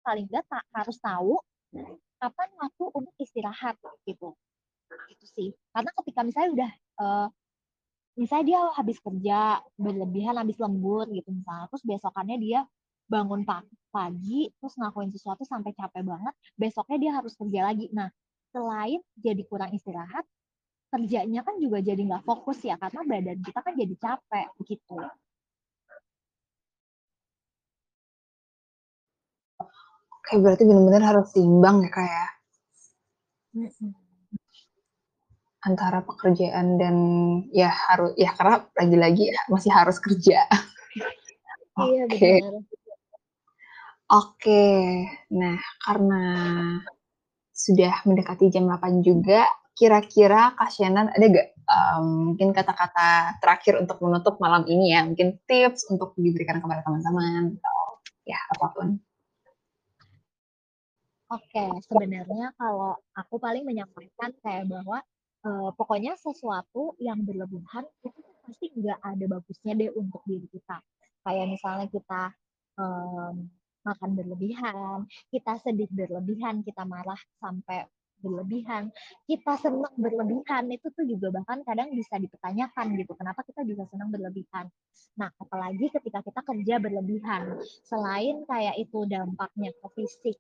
paling 0.04 0.28
nggak 0.28 0.44
tak 0.52 0.66
harus 0.76 0.98
tahu 1.00 1.40
kapan 2.20 2.50
waktu 2.60 2.84
untuk 2.92 3.16
istirahat 3.16 3.80
gitu. 4.04 4.36
Itu 5.08 5.26
sih. 5.32 5.50
Karena 5.72 5.92
ketika 6.04 6.20
misalnya 6.26 6.50
udah 6.52 6.72
uh, 7.00 7.28
misalnya 8.20 8.46
dia 8.52 8.60
habis 8.76 8.98
kerja 9.00 9.64
berlebihan, 9.80 10.36
habis 10.36 10.60
lembur 10.60 11.08
gitu 11.14 11.30
misalnya, 11.32 11.72
terus 11.72 11.84
besokannya 11.88 12.38
dia 12.42 12.68
bangun 13.10 13.42
pagi 13.90 14.54
terus 14.62 14.78
ngakuin 14.78 15.10
sesuatu 15.10 15.42
sampai 15.44 15.74
capek 15.74 16.06
banget 16.06 16.34
besoknya 16.54 16.98
dia 17.02 17.12
harus 17.18 17.34
kerja 17.34 17.66
lagi 17.66 17.90
nah 17.90 18.14
selain 18.54 19.02
jadi 19.18 19.42
kurang 19.50 19.74
istirahat 19.74 20.24
kerjanya 20.90 21.42
kan 21.42 21.58
juga 21.58 21.82
jadi 21.82 22.02
nggak 22.02 22.26
fokus 22.26 22.62
ya 22.66 22.78
karena 22.78 23.02
badan 23.06 23.40
kita 23.42 23.60
kan 23.62 23.74
jadi 23.74 23.96
capek 23.98 24.48
gitu 24.66 24.98
Oke, 30.30 30.46
berarti 30.46 30.62
benar-benar 30.62 31.04
harus 31.10 31.34
seimbang 31.34 31.82
ya 31.82 31.90
kak 31.90 32.06
ya. 32.06 32.26
Antara 35.66 36.06
pekerjaan 36.06 36.78
dan 36.78 36.96
ya 37.50 37.74
harus 37.74 38.14
ya 38.14 38.30
karena 38.38 38.62
lagi-lagi 38.78 39.34
masih 39.50 39.74
harus 39.74 39.98
kerja. 39.98 40.46
Iya 41.82 42.06
okay. 42.06 42.46
benar. 42.46 42.79
Oke, 44.10 45.06
nah 45.30 45.62
karena 45.86 46.24
sudah 47.54 48.02
mendekati 48.10 48.50
jam 48.50 48.66
8 48.66 49.06
juga, 49.06 49.46
kira-kira 49.78 50.58
Kak 50.58 50.74
Shannon 50.74 51.14
ada 51.14 51.26
gak 51.30 51.48
um, 51.70 52.34
mungkin 52.34 52.50
kata-kata 52.50 53.38
terakhir 53.38 53.78
untuk 53.78 54.02
menutup 54.02 54.42
malam 54.42 54.66
ini 54.66 54.98
ya, 54.98 55.06
mungkin 55.06 55.38
tips 55.46 55.86
untuk 55.94 56.18
diberikan 56.18 56.58
kepada 56.58 56.82
teman-teman 56.82 57.54
atau 57.62 58.02
ya 58.26 58.40
apa 58.58 58.66
pun. 58.74 58.88
Oke, 61.30 61.70
sebenarnya 61.86 62.50
kalau 62.58 62.98
aku 63.14 63.38
paling 63.38 63.62
menyampaikan 63.62 64.34
kayak 64.42 64.66
bahwa 64.66 65.06
pokoknya 65.78 66.18
sesuatu 66.18 66.98
yang 66.98 67.22
berlebihan 67.22 67.86
itu 68.02 68.26
pasti 68.42 68.74
nggak 68.74 68.98
ada 69.06 69.26
bagusnya 69.38 69.78
deh 69.78 69.94
untuk 69.94 70.26
diri 70.26 70.50
kita. 70.50 70.82
Kayak 71.22 71.46
misalnya 71.54 71.88
kita 71.94 72.34
um, 72.82 73.59
makan 73.84 74.12
berlebihan, 74.16 75.08
kita 75.32 75.60
sedih 75.64 75.90
berlebihan, 75.92 76.62
kita 76.64 76.84
marah 76.84 77.20
sampai 77.40 77.88
berlebihan, 78.20 78.92
kita 79.24 79.56
senang 79.56 79.96
berlebihan 79.96 80.68
itu 80.76 80.92
tuh 80.92 81.08
juga 81.08 81.32
bahkan 81.40 81.64
kadang 81.64 81.96
bisa 81.96 82.20
dipertanyakan 82.20 83.00
gitu 83.00 83.16
kenapa 83.16 83.42
kita 83.48 83.64
bisa 83.64 83.88
senang 83.88 84.12
berlebihan. 84.12 84.68
Nah 85.16 85.32
apalagi 85.40 85.88
ketika 85.88 86.20
kita 86.20 86.42
kerja 86.44 86.76
berlebihan, 86.84 87.64
selain 87.88 88.44
kayak 88.44 88.76
itu 88.76 89.08
dampaknya 89.08 89.72
ke 89.72 89.88
fisik, 89.96 90.38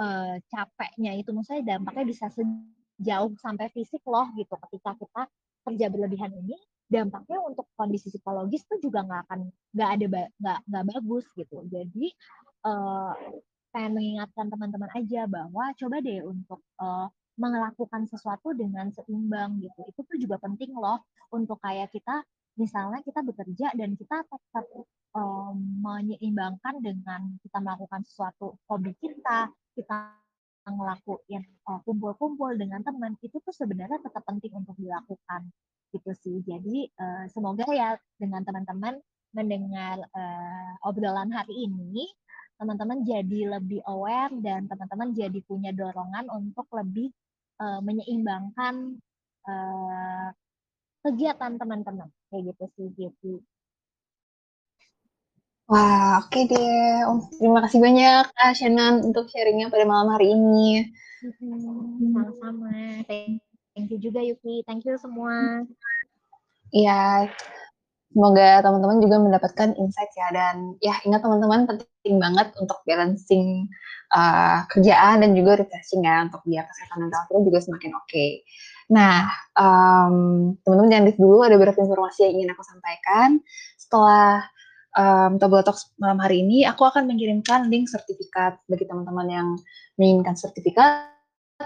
eh, 0.00 0.34
capeknya 0.48 1.12
itu 1.20 1.30
maksudnya 1.36 1.76
dampaknya 1.76 2.04
bisa 2.08 2.26
sejauh 2.32 3.32
sampai 3.40 3.68
fisik 3.72 4.00
loh 4.08 4.28
gitu 4.36 4.56
ketika 4.68 4.96
kita 4.96 5.22
kerja 5.66 5.86
berlebihan 5.92 6.32
ini 6.32 6.56
dampaknya 6.86 7.42
untuk 7.42 7.66
kondisi 7.74 8.14
psikologis 8.14 8.62
tuh 8.70 8.78
juga 8.78 9.02
nggak 9.02 9.20
akan 9.26 9.40
nggak 9.74 9.90
ada 9.98 10.06
nggak 10.38 10.58
nggak 10.70 10.84
bagus 10.94 11.26
gitu 11.34 11.66
jadi 11.66 12.06
uh, 12.64 13.12
pengen 13.74 13.92
mengingatkan 13.92 14.48
teman-teman 14.48 14.90
aja 14.96 15.28
bahwa 15.28 15.64
coba 15.76 15.96
deh 16.00 16.24
untuk 16.24 16.64
uh, 16.80 17.10
melakukan 17.36 18.08
sesuatu 18.08 18.56
dengan 18.56 18.88
seimbang 18.88 19.60
gitu. 19.60 19.80
Itu 19.92 20.00
tuh 20.08 20.16
juga 20.16 20.40
penting 20.40 20.72
loh 20.72 21.04
untuk 21.28 21.60
kayak 21.60 21.92
kita 21.92 22.24
misalnya 22.56 23.04
kita 23.04 23.20
bekerja 23.20 23.76
dan 23.76 23.92
kita 24.00 24.24
tetap 24.24 24.64
um, 25.12 25.56
menyeimbangkan 25.84 26.80
dengan 26.80 27.36
kita 27.44 27.60
melakukan 27.60 28.00
sesuatu 28.08 28.56
hobi 28.64 28.96
kita, 28.96 29.52
kita 29.76 30.16
ngelakuin 30.66 31.44
uh, 31.68 31.78
kumpul-kumpul 31.84 32.56
dengan 32.58 32.82
teman 32.82 33.14
itu 33.22 33.38
tuh 33.38 33.54
sebenarnya 33.54 34.02
tetap 34.02 34.24
penting 34.26 34.56
untuk 34.56 34.74
dilakukan 34.80 35.52
gitu 35.94 36.10
sih. 36.16 36.36
Jadi 36.42 36.90
uh, 36.96 37.28
semoga 37.30 37.68
ya 37.70 37.94
dengan 38.18 38.42
teman-teman 38.42 38.98
mendengar 39.36 40.00
uh, 40.16 40.88
obrolan 40.88 41.28
hari 41.28 41.68
ini 41.68 42.08
teman-teman 42.56 43.04
jadi 43.04 43.40
lebih 43.58 43.80
aware 43.84 44.32
dan 44.40 44.64
teman-teman 44.66 45.12
jadi 45.12 45.38
punya 45.44 45.70
dorongan 45.76 46.28
untuk 46.32 46.66
lebih 46.72 47.12
uh, 47.60 47.80
menyeimbangkan 47.84 48.96
uh, 49.44 50.28
kegiatan 51.04 51.54
teman-teman 51.60 52.08
kayak 52.32 52.52
gitu 52.52 52.64
sih 52.74 52.88
gitu. 52.96 53.32
Wah, 55.66 56.22
oke 56.22 56.30
okay 56.30 56.46
deh. 56.46 57.02
Oh, 57.10 57.26
terima 57.42 57.58
kasih 57.66 57.82
banyak 57.82 58.24
Kak 58.38 58.54
Shannon 58.54 59.02
untuk 59.02 59.26
sharingnya 59.26 59.66
pada 59.66 59.82
malam 59.82 60.14
hari 60.14 60.30
ini. 60.30 60.86
Sama-sama. 61.42 62.70
Thank 63.74 63.90
you 63.90 63.98
juga 63.98 64.22
Yuki. 64.22 64.62
Thank 64.62 64.86
you 64.86 64.94
semua. 64.94 65.66
Iya, 66.70 67.30
Semoga 68.16 68.64
teman-teman 68.64 68.96
juga 69.04 69.16
mendapatkan 69.20 69.76
insight 69.76 70.08
ya 70.16 70.32
dan 70.32 70.72
ya 70.80 70.96
ingat 71.04 71.20
teman-teman 71.20 71.68
penting 71.68 72.16
banget 72.16 72.48
untuk 72.56 72.80
balancing 72.88 73.68
uh, 74.16 74.64
kerjaan 74.72 75.20
dan 75.20 75.36
juga 75.36 75.60
refreshing 75.60 76.00
ya 76.00 76.24
untuk 76.24 76.40
biar 76.48 76.64
kesehatan 76.64 77.04
mental 77.04 77.28
kita 77.28 77.40
juga 77.44 77.58
semakin 77.60 77.92
oke. 77.92 78.08
Okay. 78.08 78.40
Nah, 78.88 79.28
um, 79.52 80.16
teman-teman 80.64 80.88
jangan 80.88 81.04
lihat 81.12 81.18
dulu 81.20 81.36
ada 81.44 81.60
beberapa 81.60 81.76
informasi 81.84 82.18
yang 82.24 82.32
ingin 82.40 82.48
aku 82.56 82.64
sampaikan. 82.64 83.28
Setelah 83.76 84.48
um, 84.96 85.30
Tabula 85.36 85.60
Talks 85.60 85.92
malam 86.00 86.16
hari 86.24 86.40
ini, 86.40 86.64
aku 86.64 86.88
akan 86.88 87.04
mengirimkan 87.04 87.68
link 87.68 87.84
sertifikat 87.92 88.56
bagi 88.64 88.88
teman-teman 88.88 89.28
yang 89.28 89.48
menginginkan 90.00 90.40
sertifikat. 90.40 91.12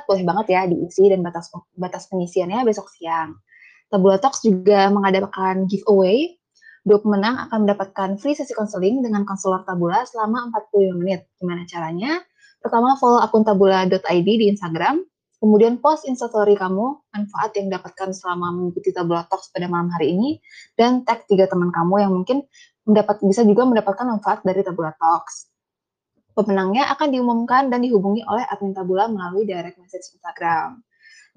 Boleh 0.02 0.26
banget 0.26 0.46
ya 0.50 0.66
diisi 0.66 1.06
dan 1.06 1.22
batas 1.22 1.46
batas 1.78 2.10
pengisiannya 2.10 2.66
besok 2.66 2.90
siang. 2.90 3.38
Tabula 3.86 4.18
Talks 4.18 4.42
juga 4.42 4.90
mengadakan 4.90 5.70
giveaway. 5.70 6.39
Dua 6.80 6.96
pemenang 6.96 7.36
akan 7.48 7.68
mendapatkan 7.68 8.16
free 8.16 8.32
sesi 8.32 8.56
konseling 8.56 9.04
dengan 9.04 9.28
konselor 9.28 9.68
Tabula 9.68 10.00
selama 10.08 10.48
45 10.72 10.96
menit. 10.96 11.28
Gimana 11.36 11.68
caranya? 11.68 12.24
Pertama, 12.60 12.96
follow 12.96 13.20
akun 13.20 13.44
tabula.id 13.44 14.28
di 14.28 14.48
Instagram. 14.48 15.04
Kemudian 15.40 15.80
post 15.80 16.04
instastory 16.04 16.52
kamu, 16.52 17.00
manfaat 17.16 17.56
yang 17.56 17.72
dapatkan 17.72 18.12
selama 18.12 18.52
mengikuti 18.52 18.92
Tabula 18.92 19.24
Talks 19.24 19.48
pada 19.48 19.68
malam 19.68 19.88
hari 19.88 20.12
ini. 20.12 20.36
Dan 20.76 21.04
tag 21.04 21.24
tiga 21.24 21.48
teman 21.48 21.72
kamu 21.72 21.94
yang 22.04 22.12
mungkin 22.12 22.44
mendapat 22.84 23.24
bisa 23.24 23.44
juga 23.44 23.64
mendapatkan 23.64 24.04
manfaat 24.04 24.44
dari 24.44 24.60
Tabula 24.60 24.92
Talks. 24.96 25.48
Pemenangnya 26.36 26.92
akan 26.92 27.08
diumumkan 27.12 27.72
dan 27.72 27.80
dihubungi 27.84 28.24
oleh 28.24 28.44
admin 28.48 28.76
Tabula 28.76 29.08
melalui 29.08 29.48
direct 29.48 29.80
message 29.80 30.12
Instagram. 30.16 30.80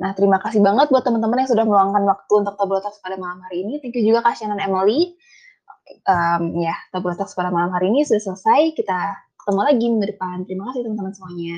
Nah, 0.01 0.11
terima 0.17 0.41
kasih 0.41 0.57
banget 0.63 0.89
buat 0.89 1.05
teman-teman 1.05 1.45
yang 1.45 1.49
sudah 1.53 1.65
meluangkan 1.69 2.03
waktu 2.09 2.33
untuk 2.33 2.57
Table 2.57 2.81
Talks 2.81 2.97
pada 3.03 3.13
malam 3.19 3.39
hari 3.45 3.61
ini. 3.61 3.77
Thank 3.77 3.97
you 4.01 4.03
juga 4.09 4.25
Kak 4.25 4.41
Shannon 4.41 4.57
Emily. 4.57 5.13
Um, 6.09 6.57
ya, 6.57 6.73
Table 6.89 7.13
Talks 7.13 7.37
pada 7.37 7.53
malam 7.53 7.69
hari 7.69 7.93
ini 7.93 8.01
sudah 8.01 8.33
selesai. 8.33 8.73
Kita 8.73 9.13
ketemu 9.37 9.61
lagi 9.61 9.85
minggu 9.85 10.07
depan. 10.17 10.37
Terima 10.49 10.73
kasih 10.73 10.81
teman-teman 10.89 11.13
semuanya. 11.13 11.57